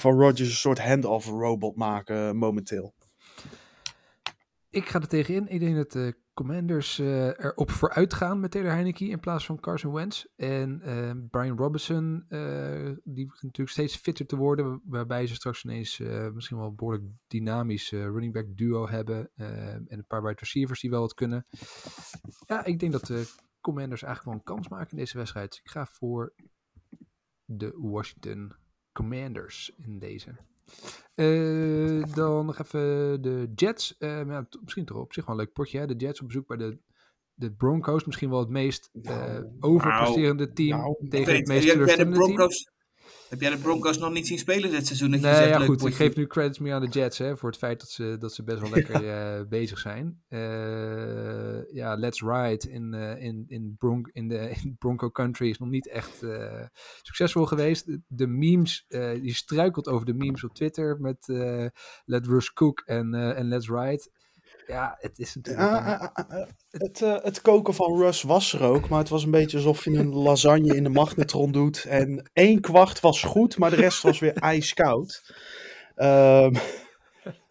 van 0.00 0.20
Rodgers 0.20 0.48
een 0.48 0.54
soort 0.54 0.78
hand-off 0.78 1.26
robot 1.26 1.76
maken 1.76 2.36
momenteel. 2.36 2.94
Ik 4.76 4.88
ga 4.88 5.00
er 5.00 5.08
tegenin. 5.08 5.48
Ik 5.48 5.60
denk 5.60 5.76
dat 5.76 5.92
de 5.92 6.16
Commanders 6.34 6.98
uh, 6.98 7.26
erop 7.26 7.70
vooruit 7.70 8.14
gaan 8.14 8.40
met 8.40 8.50
Taylor 8.50 8.70
Heineke 8.70 9.08
in 9.08 9.20
plaats 9.20 9.46
van 9.46 9.60
Carson 9.60 9.92
Wentz. 9.92 10.24
En 10.36 10.80
uh, 10.84 11.10
Brian 11.30 11.56
Robinson, 11.56 12.24
uh, 12.28 12.96
die 13.04 13.26
natuurlijk 13.26 13.68
steeds 13.68 13.96
fitter 13.96 14.26
te 14.26 14.36
worden, 14.36 14.80
waarbij 14.84 15.26
ze 15.26 15.34
straks 15.34 15.64
ineens 15.64 15.98
misschien 16.32 16.56
wel 16.56 16.66
een 16.66 16.76
behoorlijk 16.76 17.04
dynamisch 17.26 17.90
running 17.90 18.32
back 18.32 18.56
duo 18.56 18.88
hebben. 18.88 19.30
en 19.34 19.86
een 19.88 20.06
paar 20.06 20.22
wide 20.22 20.38
receivers 20.38 20.80
die 20.80 20.90
wel 20.90 21.00
wat 21.00 21.14
kunnen. 21.14 21.46
Ja, 22.46 22.64
ik 22.64 22.78
denk 22.78 22.92
dat 22.92 23.06
de 23.06 23.28
Commanders 23.60 24.02
eigenlijk 24.02 24.24
wel 24.24 24.34
een 24.34 24.54
kans 24.56 24.68
maken 24.68 24.90
in 24.90 24.96
deze 24.96 25.16
wedstrijd. 25.16 25.60
Ik 25.64 25.70
ga 25.70 25.86
voor 25.86 26.34
de 27.44 27.72
Washington 27.76 28.52
Commanders 28.92 29.72
in 29.76 29.98
deze. 29.98 30.36
Uh, 31.14 32.04
dan 32.14 32.46
nog 32.46 32.58
even 32.58 33.22
de 33.22 33.52
Jets. 33.54 33.96
Uh, 33.98 34.26
ja, 34.26 34.46
misschien 34.62 34.84
toch 34.84 34.96
op 34.96 35.12
zich 35.12 35.26
wel 35.26 35.34
een 35.34 35.40
leuk 35.40 35.52
potje. 35.52 35.78
Hè? 35.78 35.86
De 35.86 35.94
Jets 35.94 36.20
op 36.20 36.26
bezoek 36.26 36.46
bij 36.46 36.56
de, 36.56 36.78
de 37.34 37.52
Broncos. 37.52 38.04
Misschien 38.04 38.30
wel 38.30 38.38
het 38.38 38.48
meest 38.48 38.90
uh, 38.92 39.40
overpresterende 39.60 40.52
team 40.52 40.78
nou, 40.78 41.08
tegen 41.08 41.34
het 41.34 41.46
meest 41.46 41.68
teleurstellende 41.68 42.18
team. 42.18 42.48
Heb 43.28 43.40
jij 43.40 43.50
de 43.50 43.58
Broncos 43.58 43.98
nog 43.98 44.12
niet 44.12 44.26
zien 44.26 44.38
spelen 44.38 44.70
dit 44.70 44.86
seizoen? 44.86 45.10
Dat 45.10 45.20
nee, 45.20 45.30
je 45.30 45.36
zegt, 45.36 45.48
ja, 45.48 45.58
leuk 45.58 45.66
goed. 45.66 45.76
potje. 45.76 45.92
Ik 45.92 45.96
geef 45.96 46.16
nu 46.16 46.26
credits 46.26 46.58
meer 46.58 46.74
aan 46.74 46.80
de 46.80 46.88
Jets 46.88 47.18
hè, 47.18 47.36
voor 47.36 47.48
het 47.48 47.58
feit 47.58 47.80
dat 47.80 47.90
ze, 47.90 48.16
dat 48.18 48.34
ze 48.34 48.42
best 48.42 48.60
wel 48.60 48.70
lekker 48.78 49.04
uh, 49.04 49.48
bezig 49.48 49.78
zijn. 49.78 50.22
Uh, 50.28 51.72
ja, 51.72 51.94
Let's 51.94 52.20
Ride 52.20 52.70
in, 52.70 52.92
uh, 52.94 53.22
in, 53.22 53.44
in, 53.48 53.74
Bron 53.78 54.08
in, 54.12 54.28
de, 54.28 54.50
in 54.62 54.76
Bronco 54.78 55.10
Country 55.10 55.48
is 55.48 55.58
nog 55.58 55.68
niet 55.68 55.88
echt 55.88 56.24
succesvol 57.02 57.46
geweest. 57.46 57.86
De, 57.86 58.00
de 58.06 58.26
memes, 58.26 58.84
die 59.20 59.34
struikelt 59.34 59.88
over 59.88 60.06
de 60.06 60.14
memes 60.14 60.44
op 60.44 60.54
Twitter 60.54 61.00
met 61.00 61.26
Let 62.04 62.26
Rush 62.26 62.48
Cook 62.48 62.82
en, 62.84 63.14
en 63.14 63.48
Let's 63.48 63.68
Ride. 63.68 64.10
Ja, 64.66 64.96
het 65.00 65.18
is 65.18 65.34
natuurlijk... 65.34 65.68
Ja, 65.68 66.12
het, 66.70 67.00
uh, 67.00 67.16
het 67.22 67.40
koken 67.40 67.74
van 67.74 67.98
Russ 67.98 68.22
was 68.22 68.52
er 68.52 68.62
ook, 68.62 68.88
maar 68.88 68.98
het 68.98 69.08
was 69.08 69.24
een 69.24 69.30
beetje 69.30 69.56
alsof 69.56 69.84
je 69.84 69.90
een 69.90 70.14
lasagne 70.14 70.76
in 70.76 70.82
de 70.82 70.88
magnetron 70.88 71.52
doet. 71.52 71.84
En 71.84 72.30
één 72.32 72.60
kwart 72.60 73.00
was 73.00 73.22
goed, 73.22 73.58
maar 73.58 73.70
de 73.70 73.76
rest 73.76 74.02
was 74.02 74.18
weer 74.18 74.34
ijskoud. 74.52 75.34
Um, 75.96 76.52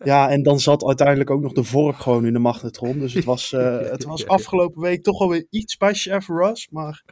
ja, 0.04 0.30
en 0.30 0.44
dan 0.44 0.60
zat 0.60 0.86
uiteindelijk 0.86 1.30
ook 1.30 1.42
nog 1.42 1.54
de 1.54 1.64
vork 1.64 1.98
gewoon 1.98 2.26
in 2.26 2.34
de 2.34 2.40
magnetron. 2.40 3.00
Dus 3.00 3.14
het 3.14 3.26
was, 3.26 3.52
uh, 3.52 3.80
het 3.80 4.04
was 4.04 4.28
afgelopen 4.38 4.82
week 4.82 5.04
toch 5.04 5.20
alweer 5.20 5.48
iets 5.50 5.78
bij 5.78 5.94
Chef 5.94 6.28
Russ, 6.28 6.70
maar... 6.70 7.04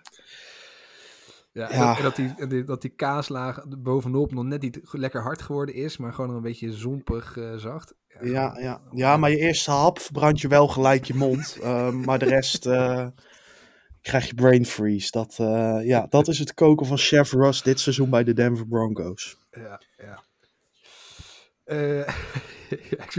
Ja, 1.53 1.69
en, 1.69 1.79
ja. 1.79 2.01
Dat, 2.01 2.17
en 2.17 2.35
dat, 2.37 2.49
die, 2.49 2.63
dat 2.63 2.81
die 2.81 2.91
kaaslaag 2.95 3.63
bovenop 3.67 4.33
nog 4.33 4.43
net 4.43 4.61
niet 4.61 4.79
lekker 4.91 5.21
hard 5.21 5.41
geworden 5.41 5.75
is, 5.75 5.97
maar 5.97 6.13
gewoon 6.13 6.27
nog 6.27 6.37
een 6.37 6.43
beetje 6.43 6.73
zompig 6.73 7.35
uh, 7.35 7.55
zacht. 7.55 7.93
Ja, 8.07 8.19
ja, 8.21 8.59
ja. 8.59 8.81
ja, 8.91 9.17
maar 9.17 9.29
je 9.29 9.37
eerste 9.37 9.71
hap 9.71 9.99
verbrand 9.99 10.41
je 10.41 10.47
wel 10.47 10.67
gelijk 10.67 11.05
je 11.05 11.15
mond. 11.15 11.57
uh, 11.61 11.89
maar 12.05 12.19
de 12.19 12.25
rest 12.25 12.65
uh, 12.65 13.07
krijg 14.01 14.27
je 14.27 14.33
brain 14.33 14.65
freeze. 14.65 15.11
Dat, 15.11 15.35
ja, 15.83 16.05
dat 16.09 16.27
is 16.27 16.39
het 16.39 16.53
koken 16.53 16.85
van 16.85 16.97
Chef 16.97 17.31
Russ 17.31 17.63
dit 17.63 17.79
seizoen 17.79 18.09
bij 18.09 18.23
de 18.23 18.33
Denver 18.33 18.67
Broncos. 18.67 19.37
Ja, 19.51 19.81
ja. 19.97 20.23
ik 22.69 23.11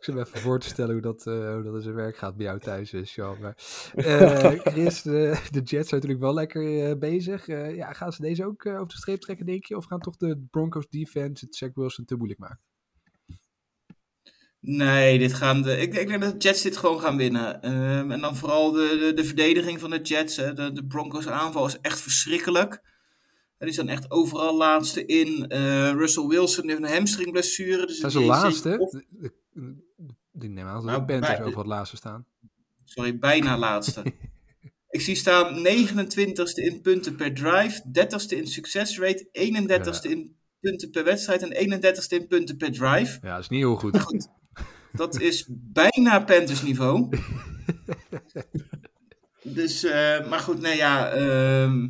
zit 0.00 0.14
me 0.14 0.20
even 0.20 0.40
voor 0.40 0.60
te 0.60 0.68
stellen 0.68 0.92
hoe 0.92 1.02
dat, 1.02 1.24
hoe 1.24 1.62
dat 1.64 1.74
in 1.74 1.82
zijn 1.82 1.94
werk 1.94 2.16
gaat 2.16 2.36
bij 2.36 2.46
jou 2.46 2.58
thuis, 2.58 2.94
Sean. 3.02 3.36
Maar, 3.40 3.54
Chris, 4.72 5.02
de, 5.02 5.40
de 5.50 5.60
Jets 5.60 5.88
zijn 5.88 6.00
natuurlijk 6.00 6.20
wel 6.20 6.34
lekker 6.34 6.98
bezig. 6.98 7.46
ja, 7.46 7.92
gaan 7.92 8.12
ze 8.12 8.22
deze 8.22 8.44
ook 8.44 8.66
over 8.66 8.88
de 8.88 8.96
streep 8.96 9.20
trekken, 9.20 9.46
denk 9.46 9.64
je? 9.64 9.76
Of 9.76 9.84
gaan 9.84 10.00
toch 10.00 10.16
de 10.16 10.46
Broncos 10.50 10.88
defense 10.88 11.44
het 11.44 11.56
Zach 11.56 11.74
Wilson 11.74 12.04
te 12.04 12.16
moeilijk 12.16 12.40
maken? 12.40 12.60
Nee, 14.60 15.18
dit 15.18 15.34
gaan 15.34 15.62
de, 15.62 15.76
ik, 15.76 15.94
ik 15.94 16.08
denk 16.08 16.20
dat 16.20 16.32
de 16.32 16.48
Jets 16.48 16.62
dit 16.62 16.76
gewoon 16.76 17.00
gaan 17.00 17.16
winnen. 17.16 17.72
Um, 17.72 18.10
en 18.10 18.20
dan 18.20 18.36
vooral 18.36 18.72
de, 18.72 18.96
de, 19.00 19.12
de, 19.14 19.24
verdediging 19.24 19.80
van 19.80 19.90
de 19.90 20.00
Jets. 20.00 20.36
Hè. 20.36 20.52
De, 20.52 20.72
de 20.72 20.86
Broncos 20.86 21.28
aanval 21.28 21.66
is 21.66 21.80
echt 21.80 22.00
verschrikkelijk. 22.00 22.82
Hij 23.58 23.68
is 23.68 23.76
dan 23.76 23.88
echt 23.88 24.10
overal 24.10 24.56
laatste 24.56 25.06
in. 25.06 25.48
Eh, 25.48 25.90
Russell 25.90 26.26
Wilson 26.26 26.68
heeft 26.68 26.82
een 26.82 26.88
hamstringblessure. 26.88 27.86
Dus 27.86 27.96
die 27.98 28.06
is 28.06 28.14
laatste? 28.14 28.68
De- 28.90 29.32
de- 29.52 29.76
Die 30.32 30.48
nemen 30.50 30.70
aan 30.70 30.76
dat 30.76 30.84
Nou, 30.84 31.04
Panthers 31.04 31.40
over 31.40 31.58
het 31.58 31.66
laatste 31.66 31.96
staan. 31.96 32.26
Sorry, 32.84 33.18
bijna 33.18 33.58
laatste. 33.58 34.02
Ik 34.90 35.00
zie 35.00 35.14
staan 35.14 35.66
29ste 35.66 36.64
in 36.64 36.80
punten 36.82 37.16
per 37.16 37.34
drive, 37.34 37.82
30ste 37.92 38.36
in 38.36 38.46
success 38.46 38.98
rate, 38.98 39.28
31ste 39.32 40.10
in 40.10 40.36
punten 40.60 40.90
per 40.90 41.04
wedstrijd 41.04 41.42
en 41.42 41.80
31ste 41.80 42.16
in 42.20 42.26
punten 42.26 42.56
per 42.56 42.72
drive. 42.72 43.18
Ja, 43.22 43.30
dat 43.34 43.40
is 43.40 43.48
niet 43.48 43.60
heel 43.60 43.76
goed. 43.76 44.00
Goed. 44.00 44.28
Dat 44.92 45.20
is 45.20 45.48
bijna 45.50 46.20
Panthers 46.24 46.62
niveau. 46.62 47.08
Dus, 49.42 49.84
eh, 49.84 50.28
maar 50.28 50.38
goed, 50.38 50.60
nee 50.60 50.76
ja. 50.76 51.08
ehm, 51.10 51.88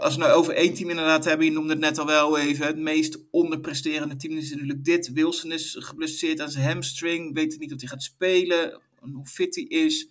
als 0.00 0.14
we 0.14 0.20
nou 0.20 0.32
over 0.32 0.54
één 0.54 0.74
team 0.74 0.90
inderdaad 0.90 1.24
hebben, 1.24 1.46
je 1.46 1.52
noemde 1.52 1.70
het 1.70 1.80
net 1.80 1.98
al 1.98 2.06
wel 2.06 2.38
even. 2.38 2.66
Het 2.66 2.78
meest 2.78 3.18
onderpresterende 3.30 4.16
team 4.16 4.36
is 4.36 4.50
natuurlijk 4.50 4.84
dit. 4.84 5.12
Wilson 5.12 5.52
is 5.52 5.76
geblesseerd 5.78 6.40
aan 6.40 6.50
zijn 6.50 6.66
hamstring. 6.66 7.34
Weet 7.34 7.58
niet 7.58 7.72
of 7.72 7.80
hij 7.80 7.88
gaat 7.88 8.02
spelen. 8.02 8.72
en 9.02 9.12
Hoe 9.12 9.26
fit 9.26 9.54
hij 9.54 9.64
is. 9.64 10.08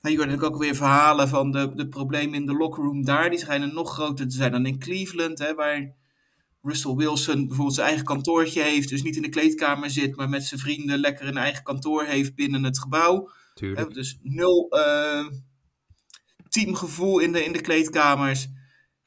Nou, 0.00 0.14
je 0.14 0.20
hoort 0.20 0.30
natuurlijk 0.30 0.54
ook 0.54 0.62
weer 0.62 0.74
verhalen 0.74 1.28
van 1.28 1.50
de, 1.50 1.74
de 1.74 1.88
problemen 1.88 2.34
in 2.34 2.46
de 2.46 2.56
lockerroom 2.56 3.04
daar. 3.04 3.30
Die 3.30 3.38
schijnen 3.38 3.74
nog 3.74 3.92
groter 3.92 4.28
te 4.28 4.36
zijn 4.36 4.52
dan 4.52 4.66
in 4.66 4.78
Cleveland. 4.78 5.38
Hè, 5.38 5.54
waar 5.54 5.94
Russell 6.62 6.94
Wilson 6.94 7.46
bijvoorbeeld 7.46 7.74
zijn 7.74 7.86
eigen 7.86 8.04
kantoortje 8.04 8.62
heeft. 8.62 8.88
Dus 8.88 9.02
niet 9.02 9.16
in 9.16 9.22
de 9.22 9.28
kleedkamer 9.28 9.90
zit, 9.90 10.16
maar 10.16 10.28
met 10.28 10.44
zijn 10.44 10.60
vrienden 10.60 10.98
lekker 10.98 11.26
een 11.26 11.36
eigen 11.36 11.62
kantoor 11.62 12.04
heeft 12.04 12.34
binnen 12.34 12.64
het 12.64 12.78
gebouw. 12.78 13.30
Tuurlijk. 13.54 13.88
Hè, 13.88 13.94
dus 13.94 14.18
nul 14.22 14.68
eh, 14.70 15.26
teamgevoel 16.54 17.18
in 17.18 17.32
de, 17.32 17.44
in 17.44 17.52
de 17.52 17.60
kleedkamers. 17.60 18.48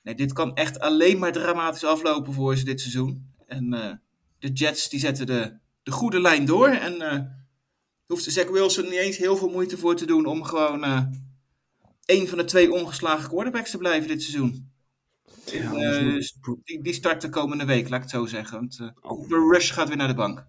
Nee, 0.01 0.15
dit 0.15 0.33
kan 0.33 0.55
echt 0.55 0.79
alleen 0.79 1.19
maar 1.19 1.31
dramatisch 1.31 1.83
aflopen 1.83 2.33
voor 2.33 2.55
ze 2.55 2.63
dit 2.63 2.81
seizoen. 2.81 3.33
En 3.45 3.73
eh, 3.73 3.93
de 4.39 4.51
Jets 4.51 4.89
die 4.89 4.99
zetten 4.99 5.25
de, 5.25 5.57
de 5.83 5.91
goede 5.91 6.21
lijn 6.21 6.45
door. 6.45 6.67
En 6.67 7.01
eh 7.01 7.19
hoeft 8.05 8.23
Zach 8.23 8.49
Wilson 8.49 8.83
niet 8.83 8.93
eens 8.93 9.17
heel 9.17 9.37
veel 9.37 9.49
moeite 9.49 9.77
voor 9.77 9.95
te 9.95 10.05
doen 10.05 10.25
om 10.25 10.43
gewoon 10.43 10.83
eh 10.83 11.01
één 12.05 12.27
van 12.27 12.37
de 12.37 12.43
twee 12.43 12.71
ongeslagen 12.71 13.29
quarterbacks 13.29 13.71
te 13.71 13.77
blijven 13.77 14.07
dit 14.07 14.21
seizoen. 14.21 14.71
Ja, 15.45 15.71
die, 16.63 16.83
die 16.83 16.93
start 16.93 17.21
de 17.21 17.29
komende 17.29 17.65
week, 17.65 17.89
laat 17.89 17.97
ik 17.97 18.01
het 18.01 18.11
zo 18.11 18.25
zeggen. 18.25 18.57
Want 18.57 18.79
eh, 18.79 18.87
Cooper 19.01 19.51
Rush 19.51 19.73
gaat 19.73 19.87
weer 19.87 19.97
naar 19.97 20.07
de 20.07 20.13
bank. 20.13 20.45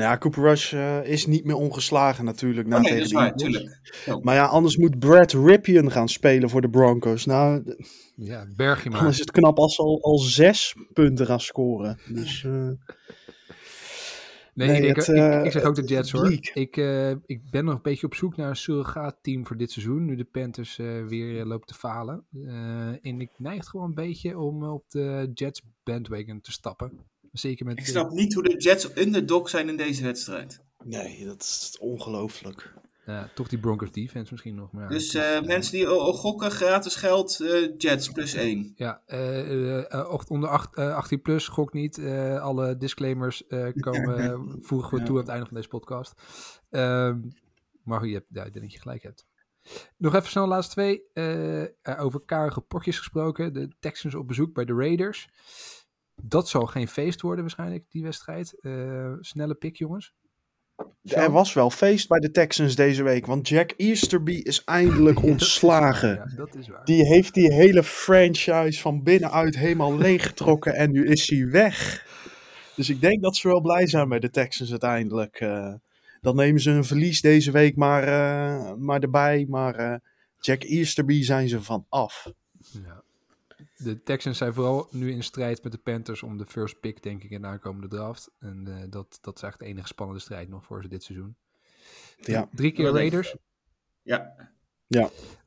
Nou 0.00 0.12
ja, 0.12 0.18
Cooper 0.18 0.42
Rush 0.42 0.72
eh, 0.72 1.04
is 1.04 1.26
niet 1.26 1.44
meer 1.44 1.56
ongeslagen 1.56 2.24
natuurlijk. 2.24 2.68
Na 2.68 2.76
Oh 2.76 2.82
nee, 2.82 2.90
tegen 2.90 3.12
dat 3.12 3.40
is 3.40 3.52
de 3.52 3.78
waar. 4.06 4.20
Maar 4.22 4.34
ja, 4.34 4.44
anders 4.44 4.76
moet 4.76 4.98
Brad 4.98 5.32
Ripien 5.32 5.90
gaan 5.90 6.08
spelen 6.08 6.50
voor 6.50 6.60
de 6.60 6.70
Broncos. 6.70 7.24
Nou, 7.26 7.76
Ja, 8.14 8.46
berg 8.56 8.82
je 8.82 8.90
dan 8.90 9.00
maar. 9.00 9.08
is 9.08 9.18
het 9.18 9.30
knap 9.30 9.58
als 9.58 9.74
ze 9.74 9.82
al, 9.82 10.02
al 10.02 10.18
zes 10.18 10.74
punten 10.92 11.26
gaan 11.26 11.40
scoren. 11.40 11.98
Dus 12.08 12.44
eh, 12.44 12.70
Nee, 14.54 14.68
Nee, 14.68 14.76
ik, 14.76 14.82
denk, 14.82 14.96
het, 14.96 15.08
ik, 15.08 15.14
eh, 15.14 15.44
ik 15.44 15.52
zeg 15.52 15.62
ook 15.62 15.74
de 15.74 15.84
Jets 15.84 16.10
hoor. 16.10 16.32
Ik, 16.54 16.76
eh, 16.76 17.10
ik 17.10 17.50
ben 17.50 17.64
nog 17.64 17.74
een 17.74 17.82
beetje 17.82 18.06
op 18.06 18.14
zoek 18.14 18.36
naar 18.36 18.48
een 18.48 18.56
surrogaatteam 18.56 19.46
voor 19.46 19.56
dit 19.56 19.70
seizoen. 19.70 20.04
Nu 20.04 20.16
de 20.16 20.24
Panthers 20.24 20.78
eh, 20.78 21.06
weer 21.06 21.44
loopt 21.44 21.66
te 21.68 21.74
falen. 21.74 22.24
Eh, 22.44 23.06
en 23.06 23.20
ik 23.20 23.30
neig 23.36 23.66
gewoon 23.66 23.86
een 23.86 23.94
beetje 23.94 24.38
om 24.38 24.64
op 24.64 24.84
de 24.88 25.30
Jets 25.34 25.62
bandwagon 25.82 26.40
te 26.40 26.52
stappen. 26.52 27.09
Zeker 27.32 27.66
met... 27.66 27.78
Ik 27.78 27.86
snap 27.86 28.10
niet 28.10 28.34
hoe 28.34 28.42
de 28.42 28.56
Jets 28.56 28.96
underdog 28.96 29.48
zijn 29.48 29.68
in 29.68 29.76
deze 29.76 30.02
wedstrijd. 30.02 30.60
nee, 30.84 31.24
dat 31.24 31.40
is 31.42 31.76
ongelooflijk. 31.80 32.72
Ja, 33.06 33.30
toch 33.34 33.48
die 33.48 33.58
Broncos 33.58 33.92
defense 33.92 34.32
misschien 34.32 34.54
nog. 34.54 34.72
Maar 34.72 34.82
ja, 34.82 34.88
Dus 34.88 35.06
is, 35.06 35.14
eh, 35.14 35.36
eh, 35.36 35.44
mensen 35.44 35.72
die 35.72 35.86
gokken, 35.86 36.50
gratis 36.50 36.94
geld, 36.94 37.40
eh, 37.40 37.68
Jets 37.78 38.08
plus 38.08 38.34
1. 38.34 38.72
Ja, 38.76 39.02
eh, 39.06 39.40
eh, 39.50 39.92
eh, 39.92 40.10
ocht- 40.12 40.30
onder 40.30 40.48
acht- 40.48 40.76
eh, 40.76 40.94
18 40.94 41.22
plus, 41.22 41.48
gok 41.48 41.72
niet. 41.72 41.98
Eh, 41.98 42.40
alle 42.42 42.76
disclaimers 42.76 43.46
eh, 43.46 43.68
komen, 43.80 44.40
voegen 44.66 44.90
we 44.94 44.98
Ja. 45.00 45.04
toe 45.04 45.14
aan 45.14 45.20
het 45.22 45.30
einde 45.30 45.46
van 45.46 45.56
deze 45.56 45.68
podcast. 45.68 46.14
Ehm, 46.70 47.20
maar 47.84 48.06
je 48.06 48.14
hebt, 48.14 48.26
ja, 48.28 48.44
ik 48.44 48.52
denk 48.52 48.64
dat 48.64 48.74
je 48.74 48.80
gelijk 48.80 49.02
hebt. 49.02 49.26
Nog 49.96 50.14
even 50.14 50.28
snel 50.30 50.44
de 50.44 50.50
laatste 50.50 50.72
twee. 50.74 51.02
over 51.98 52.20
karige 52.20 52.60
potjes 52.60 52.98
gesproken. 52.98 53.52
De 53.52 53.68
Texans 53.80 54.14
op 54.14 54.28
bezoek 54.28 54.54
bij 54.54 54.64
de 54.64 54.74
Raiders. 54.74 55.28
Dat 56.22 56.48
zal 56.48 56.66
geen 56.66 56.88
feest 56.88 57.20
worden 57.20 57.40
waarschijnlijk, 57.40 57.84
die 57.90 58.02
wedstrijd. 58.02 58.60
Eh, 58.60 59.12
snelle 59.20 59.54
pik, 59.54 59.76
jongens. 59.76 60.14
Er 61.02 61.30
was 61.30 61.52
wel 61.52 61.70
feest 61.70 62.08
bij 62.08 62.18
de 62.20 62.30
Texans 62.30 62.74
deze 62.74 63.02
week, 63.02 63.26
want 63.26 63.48
Jack 63.48 63.72
Easterby 63.76 64.32
is 64.32 64.64
eindelijk 64.64 65.22
ontslagen. 65.32 66.14
Ja, 66.14 66.36
dat 66.36 66.54
is 66.54 66.68
waar. 66.68 66.84
Die 66.84 67.06
heeft 67.06 67.34
die 67.34 67.52
hele 67.52 67.82
franchise 67.82 68.80
van 68.80 69.02
binnenuit 69.02 69.56
helemaal 69.56 69.96
leeggetrokken 69.96 70.74
en 70.74 70.90
nu 70.90 71.06
is 71.06 71.30
hij 71.30 71.48
weg. 71.50 72.06
Dus 72.76 72.90
ik 72.90 73.00
denk 73.00 73.22
dat 73.22 73.36
ze 73.36 73.48
wel 73.48 73.60
blij 73.60 73.86
zijn 73.86 74.08
bij 74.08 74.18
de 74.18 74.30
Texans 74.30 74.70
uiteindelijk. 74.70 75.40
eh. 75.40 75.74
dan 76.20 76.36
nemen 76.36 76.60
ze 76.60 76.70
een 76.70 76.84
verlies 76.84 77.20
deze 77.20 77.50
week 77.50 77.76
maar, 77.76 78.02
eh, 78.02 78.74
maar 78.74 79.00
erbij. 79.00 79.46
Maar 79.48 79.74
eh, 79.74 79.94
Jack 80.38 80.62
Easterby 80.62 81.22
zijn 81.22 81.48
ze 81.48 81.62
van 81.62 81.86
af. 81.88 82.26
Ja. 83.80 83.84
De 83.84 84.02
Texans 84.02 84.38
zijn 84.38 84.54
vooral 84.54 84.88
nu 84.90 85.10
in 85.10 85.22
strijd 85.22 85.62
met 85.62 85.72
de 85.72 85.78
Panthers 85.78 86.22
om 86.22 86.38
de 86.38 86.46
first 86.46 86.80
pick, 86.80 87.02
denk 87.02 87.22
ik, 87.24 87.30
in 87.30 87.40
de 87.40 87.46
aankomende 87.46 87.88
draft. 87.88 88.30
En 88.38 88.66
eh, 88.66 88.74
dat, 88.90 89.18
dat 89.20 89.36
is 89.36 89.42
eigenlijk 89.42 89.58
de 89.58 89.64
enige 89.66 89.86
spannende 89.86 90.20
strijd 90.20 90.48
nog 90.48 90.64
voor 90.64 90.82
ze 90.82 90.88
dit 90.88 91.02
seizoen. 91.02 91.36
Ja. 92.20 92.48
Drie 92.52 92.72
keer 92.72 92.90
Raiders. 92.92 93.36
Ja, 94.02 94.34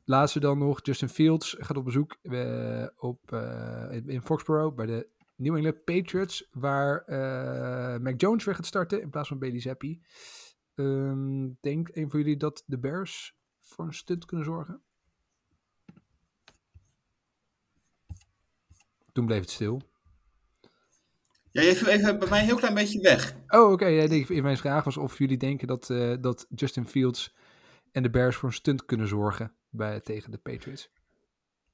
Laatste 0.04 0.40
dan 0.40 0.58
nog, 0.58 0.80
Justin 0.82 1.08
Fields 1.08 1.56
gaat 1.58 1.76
op 1.76 1.84
bezoek 1.84 2.16
eh, 2.22 2.86
op, 2.96 3.32
eh, 3.32 3.88
in- 4.06 4.22
Foxborough 4.22 4.76
bij 4.76 4.86
de 4.86 5.08
New 5.36 5.56
England 5.56 5.84
Patriots, 5.84 6.48
waar 6.52 7.02
eh 7.04 8.00
Mac 8.00 8.20
Jones 8.20 8.44
weer 8.44 8.54
gaat 8.54 8.66
starten 8.66 9.00
in 9.02 9.10
plaats 9.10 9.28
van 9.28 9.38
Bailey 9.38 9.60
Zappi. 9.60 10.00
Ehm, 10.74 11.48
denkt 11.60 11.96
een 11.96 12.10
van 12.10 12.18
jullie 12.20 12.36
dat 12.36 12.62
de 12.66 12.78
Bears 12.78 13.36
voor 13.60 13.84
een 13.84 13.94
stunt 13.94 14.24
kunnen 14.24 14.46
zorgen? 14.46 14.82
Toen 19.14 19.26
bleef 19.26 19.40
het 19.40 19.50
stil. 19.50 19.82
ja 21.50 21.62
je 21.62 21.74
viel 21.74 21.88
even 21.88 22.18
bij 22.18 22.28
mij 22.28 22.40
een 22.40 22.46
heel 22.46 22.56
klein 22.56 22.74
beetje 22.74 23.00
weg. 23.00 23.36
Oh, 23.48 23.72
oké. 23.72 23.86
ja, 23.86 24.06
nee, 24.06 24.42
mijn 24.42 24.56
vraag 24.56 24.84
was 24.84 24.96
of 24.96 25.18
jullie 25.18 25.36
denken 25.36 25.66
dat, 25.66 25.90
eh, 25.90 26.14
dat 26.20 26.46
Justin 26.54 26.86
Fields 26.86 27.34
en 27.92 28.02
de 28.02 28.10
Bears 28.10 28.36
voor 28.36 28.48
een 28.48 28.54
stunt 28.54 28.84
kunnen 28.84 29.08
zorgen 29.08 29.52
bij, 29.70 30.00
tegen 30.00 30.30
de 30.30 30.38
Patriots. 30.38 30.90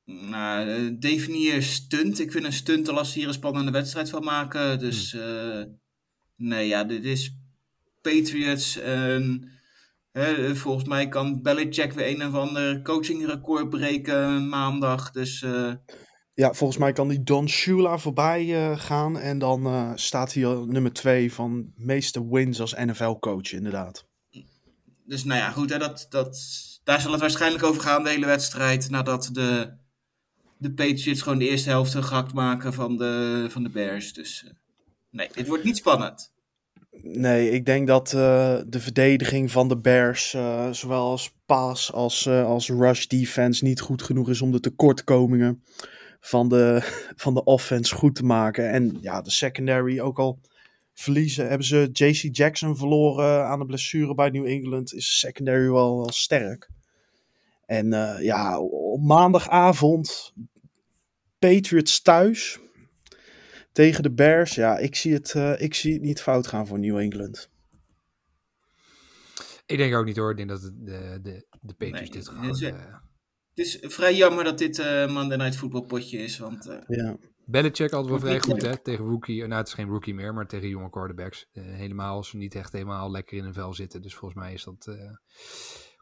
Nou, 0.05 0.69
eh, 0.69 0.91
definieer 0.99 1.63
stunt. 1.63 2.19
Ik 2.19 2.33
vind 2.33 2.45
een 2.45 2.53
stunt 2.53 2.89
al 2.89 2.99
als 2.99 3.13
ze 3.13 3.19
hier 3.19 3.29
een 3.29 3.35
spannende 3.35 3.71
wedstrijd 3.71 4.11
van 4.11 4.25
maken. 4.25 4.79
Dus 4.79 5.15
eh, 5.15 5.63
nee, 6.37 6.69
ja, 6.69 6.85
dit 6.85 7.05
is 7.05 7.37
Patriots. 8.01 8.77
En, 8.77 9.51
hè, 10.13 10.57
volgens 10.57 10.85
mij 10.85 11.09
kan 11.09 11.43
Belichick 11.43 11.93
weer 11.93 12.09
een 12.09 12.27
of 12.27 12.35
ander 12.35 12.83
coachingrecord 12.83 13.69
breken 13.69 14.49
maandag. 14.49 15.11
Dus 15.11 15.45
Ja, 16.35 16.53
volgens 16.53 16.79
mij 16.79 16.93
kan 16.93 17.09
die 17.09 17.23
Don 17.23 17.49
Shula 17.49 17.99
voorbij 17.99 18.55
eh, 18.55 18.79
gaan. 18.79 19.19
En 19.19 19.39
dan 19.39 19.67
eh, 19.67 19.91
staat 19.95 20.35
hij 20.35 20.47
al 20.47 20.65
nummer 20.65 20.93
twee 20.93 21.33
van 21.33 21.73
meeste 21.77 22.29
wins 22.31 22.61
als 22.61 22.75
NFL-coach, 22.75 23.53
inderdaad. 23.53 24.07
Dus 25.05 25.25
nou 25.25 25.41
ja, 25.41 25.51
goed, 25.51 25.71
hè, 25.71 25.79
dat, 25.79 26.07
dat, 26.09 26.39
daar 26.85 27.01
zal 27.01 27.13
het 27.13 27.21
waarschijnlijk 27.21 27.65
over 27.65 27.83
gaan, 27.83 28.03
de 28.03 28.09
hele 28.09 28.27
wedstrijd. 28.27 28.91
Nadat 28.91 29.31
de, 29.33 29.73
de 30.57 30.73
Patriots 30.73 31.23
gewoon 31.23 31.39
de 31.39 31.49
eerste 31.49 31.69
helft 31.69 31.95
gehakt 31.95 32.33
maken 32.33 32.73
van 32.73 32.97
de, 32.97 33.47
van 33.49 33.63
de 33.63 33.71
Bears. 33.71 34.13
Dus 34.13 34.45
eh, 34.47 34.53
nee, 35.11 35.29
dit 35.33 35.49
wordt 35.49 35.65
niet 35.65 35.77
spannend. 35.77 36.33
Nee, 37.03 37.51
ik 37.51 37.67
denk 37.67 37.87
dat 37.87 38.09
de 38.09 38.81
verdediging 38.81 39.51
van 39.51 39.69
de 39.69 39.79
Bears, 39.79 40.31
zowel 40.71 41.11
als 41.11 41.35
pass 41.47 41.93
als, 41.93 42.29
als 42.29 42.69
rush 42.69 43.07
defense, 43.07 43.65
niet 43.65 43.81
goed 43.81 44.03
genoeg 44.03 44.29
is 44.29 44.43
om 44.43 44.53
de 44.53 44.61
tekortkomingen 44.61 45.63
van 46.21 46.49
de, 46.49 46.81
van 47.17 47.35
de 47.35 47.45
offense 47.45 47.95
goed 47.95 48.15
te 48.15 48.25
maken. 48.25 48.71
En 48.71 48.99
ja, 49.01 49.21
de 49.21 49.31
secondary 49.31 50.01
ook 50.01 50.19
al 50.19 50.41
verliezen. 50.95 51.49
Hebben 51.49 51.67
ze 51.67 51.89
JC 51.93 52.37
Jackson 52.37 52.77
verloren 52.77 53.47
aan 53.47 53.59
de 53.59 53.67
blessure 53.67 54.15
bij 54.15 54.31
New 54.31 54.47
England, 54.47 54.95
is 54.95 55.07
de 55.07 55.27
secondary 55.27 55.71
wel, 55.71 55.97
wel 55.97 56.13
sterk. 56.13 56.69
En 57.67 57.93
eh, 57.93 58.25
ja, 58.25 58.61
op 58.61 59.03
maandagavond 59.03 60.33
Patriots 61.39 62.03
thuis 62.03 62.59
tegen 63.73 64.03
de 64.03 64.13
Bears. 64.13 64.55
Ja, 64.55 64.79
ik 64.79 64.95
zie 64.97 65.13
het, 65.13 65.35
eh, 65.35 65.61
ik 65.61 65.75
zie 65.75 65.93
het 65.93 66.03
niet 66.03 66.21
fout 66.21 66.47
gaan 66.47 66.67
voor 66.67 66.79
New 66.79 66.99
England. 66.99 67.51
Ik 69.67 69.77
denk 69.77 69.95
ook 69.95 70.05
niet 70.05 70.17
hoor. 70.17 70.31
Ik 70.31 70.37
denk 70.37 70.49
dat 70.49 70.61
de, 70.61 71.19
de, 71.23 71.47
de, 71.61 71.75
Patriots 71.75 72.01
Nee, 72.01 72.11
dit 72.11 72.15
het 72.15 72.29
gewoon... 72.29 73.01
is- 73.61 73.75
eh, 73.77 73.83
Het 73.83 73.91
is 73.91 73.97
vrij 73.97 74.15
jammer 74.17 74.45
dat 74.45 74.59
dit 74.59 74.79
eh 74.79 75.09
Monday 75.13 75.37
Night 75.39 75.57
Football 75.57 75.83
potje 75.87 76.19
is. 76.19 76.39
Want 76.39 76.67
eh, 76.69 76.79
Ja. 76.87 77.17
Belichick 77.45 77.93
altijd 77.93 78.11
wel 78.11 78.19
vrij 78.21 78.41
goed 78.41 78.63
hè, 78.63 78.77
tegen 78.79 79.05
rookie. 79.05 79.41
Nou, 79.41 79.55
het 79.55 79.67
is 79.69 79.75
geen 79.75 79.89
rookie 79.89 80.15
meer, 80.15 80.35
maar 80.35 80.47
tegen 80.47 80.69
jonge 80.69 80.91
quarterbacks. 80.91 81.49
Eh, 81.53 81.65
helemaal 81.65 82.17
als 82.17 82.29
ze 82.29 82.37
niet 82.37 82.55
echt 82.55 82.73
helemaal 82.73 83.11
lekker 83.11 83.37
in 83.39 83.45
een 83.45 83.53
vel 83.55 83.75
zitten. 83.75 84.03
Dus 84.03 84.15
volgens 84.15 84.41
mij 84.41 84.53
is 84.53 84.65
dat 84.65 84.87
eh 84.87 85.11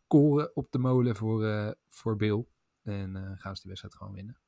koren 0.07 0.57
op 0.57 0.67
de 0.71 0.79
molen 0.79 1.17
voor, 1.17 1.47
eh, 1.47 1.71
voor 1.89 2.17
Bill. 2.17 2.45
En 2.83 3.17
eh, 3.17 3.23
gaan 3.23 3.55
ze 3.57 3.61
die 3.63 3.71
wedstrijd 3.71 3.95
gewoon 3.97 4.15
winnen. 4.15 4.39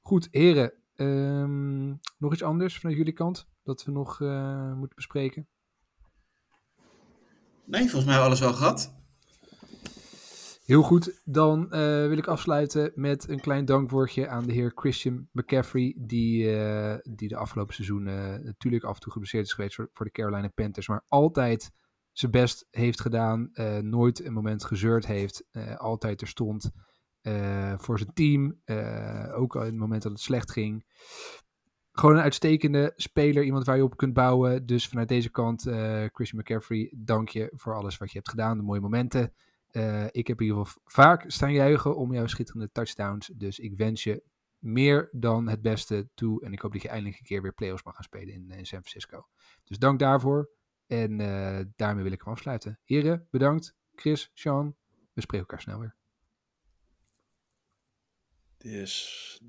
Goed, 0.00 0.28
heren. 0.30 0.72
ehm, 0.94 1.88
nog 2.18 2.32
iets 2.32 2.42
anders 2.42 2.78
vanuit 2.78 2.96
jullie 2.98 3.12
kant 3.12 3.48
dat 3.62 3.84
we 3.84 3.90
nog 3.92 4.20
eh, 4.20 4.72
moeten 4.74 4.96
bespreken? 4.96 5.48
Nee, 7.64 7.80
volgens 7.80 8.04
mij 8.04 8.14
hebben 8.14 8.14
we 8.14 8.26
alles 8.26 8.40
wel 8.40 8.52
gehad. 8.52 8.97
Heel 10.68 10.82
goed, 10.82 11.20
dan 11.24 11.72
eh, 11.72 11.80
wil 11.80 12.16
ik 12.16 12.26
afsluiten 12.26 12.92
met 12.94 13.28
een 13.28 13.40
klein 13.40 13.64
dankwoordje 13.64 14.28
aan 14.28 14.46
de 14.46 14.52
heer 14.52 14.72
Christian 14.74 15.28
McCaffrey, 15.32 15.94
die, 15.98 16.56
eh, 16.56 16.98
die 17.02 17.28
de 17.28 17.36
afgelopen 17.36 17.74
seizoen 17.74 18.06
eh, 18.06 18.34
natuurlijk 18.42 18.84
af 18.84 18.94
en 18.94 19.00
toe 19.00 19.12
geblesseerd 19.12 19.44
is 19.44 19.52
geweest 19.52 19.74
voor, 19.74 20.04
de 20.04 20.10
Carolina 20.10 20.48
Panthers, 20.48 20.88
maar 20.88 21.04
altijd 21.06 21.70
zijn 22.12 22.30
best 22.30 22.66
heeft 22.70 23.00
gedaan, 23.00 23.50
nooit 23.80 24.24
een 24.24 24.32
moment 24.32 24.64
gezeurd 24.64 25.06
heeft, 25.06 25.44
altijd 25.76 26.20
er 26.20 26.28
stond 26.28 26.70
voor 27.76 27.98
zijn 27.98 28.12
team, 28.14 28.60
ook 29.34 29.54
in 29.54 29.60
het 29.60 29.74
moment 29.74 30.02
dat 30.02 30.12
het 30.12 30.20
slecht 30.20 30.50
ging. 30.50 30.84
Gewoon 31.92 32.16
een 32.16 32.22
uitstekende 32.22 32.92
speler, 32.96 33.44
iemand 33.44 33.66
waar 33.66 33.76
je 33.76 33.84
op 33.84 33.96
kunt 33.96 34.14
bouwen. 34.14 34.66
Dus 34.66 34.88
vanuit 34.88 35.08
deze 35.08 35.30
kant, 35.30 35.62
Christian 36.12 36.40
McCaffrey, 36.40 36.92
dank 36.96 37.28
je 37.28 37.52
voor 37.54 37.74
alles 37.74 37.96
wat 37.96 38.10
je 38.10 38.16
hebt 38.16 38.30
gedaan, 38.30 38.56
de 38.56 38.64
mooie 38.64 38.80
momenten. 38.80 39.32
Eh, 39.70 40.06
ik 40.10 40.26
heb 40.26 40.40
in 40.40 40.46
ieder 40.46 40.64
geval 40.64 40.82
vaak 40.84 41.24
staan 41.26 41.52
juichen 41.52 41.96
om 41.96 42.12
jouw 42.12 42.26
schitterende 42.26 42.70
touchdowns. 42.72 43.30
Dus 43.34 43.58
ik 43.58 43.76
wens 43.76 44.02
je 44.02 44.22
meer 44.58 45.08
dan 45.12 45.48
het 45.48 45.62
beste 45.62 46.08
toe. 46.14 46.44
En 46.44 46.52
ik 46.52 46.60
hoop 46.60 46.72
dat 46.72 46.82
je 46.82 46.88
eindelijk 46.88 47.18
een 47.18 47.26
keer 47.26 47.42
weer 47.42 47.54
playoffs 47.54 47.82
mag 47.82 47.94
gaan 47.94 48.04
spelen 48.04 48.34
in, 48.34 48.50
in 48.50 48.66
San 48.66 48.80
Francisco. 48.80 49.28
Dus 49.64 49.78
dank 49.78 49.98
daarvoor. 49.98 50.50
En 50.86 51.20
eh, 51.20 51.64
daarmee 51.76 52.02
wil 52.02 52.12
ik 52.12 52.22
hem 52.22 52.32
afsluiten. 52.32 52.80
Heren, 52.84 53.26
bedankt. 53.30 53.74
Chris, 53.94 54.30
Sean, 54.34 54.76
we 55.12 55.20
spreken 55.20 55.46
elkaar 55.46 55.60
snel 55.60 55.78
weer. 55.78 55.96
Dus 58.56 59.40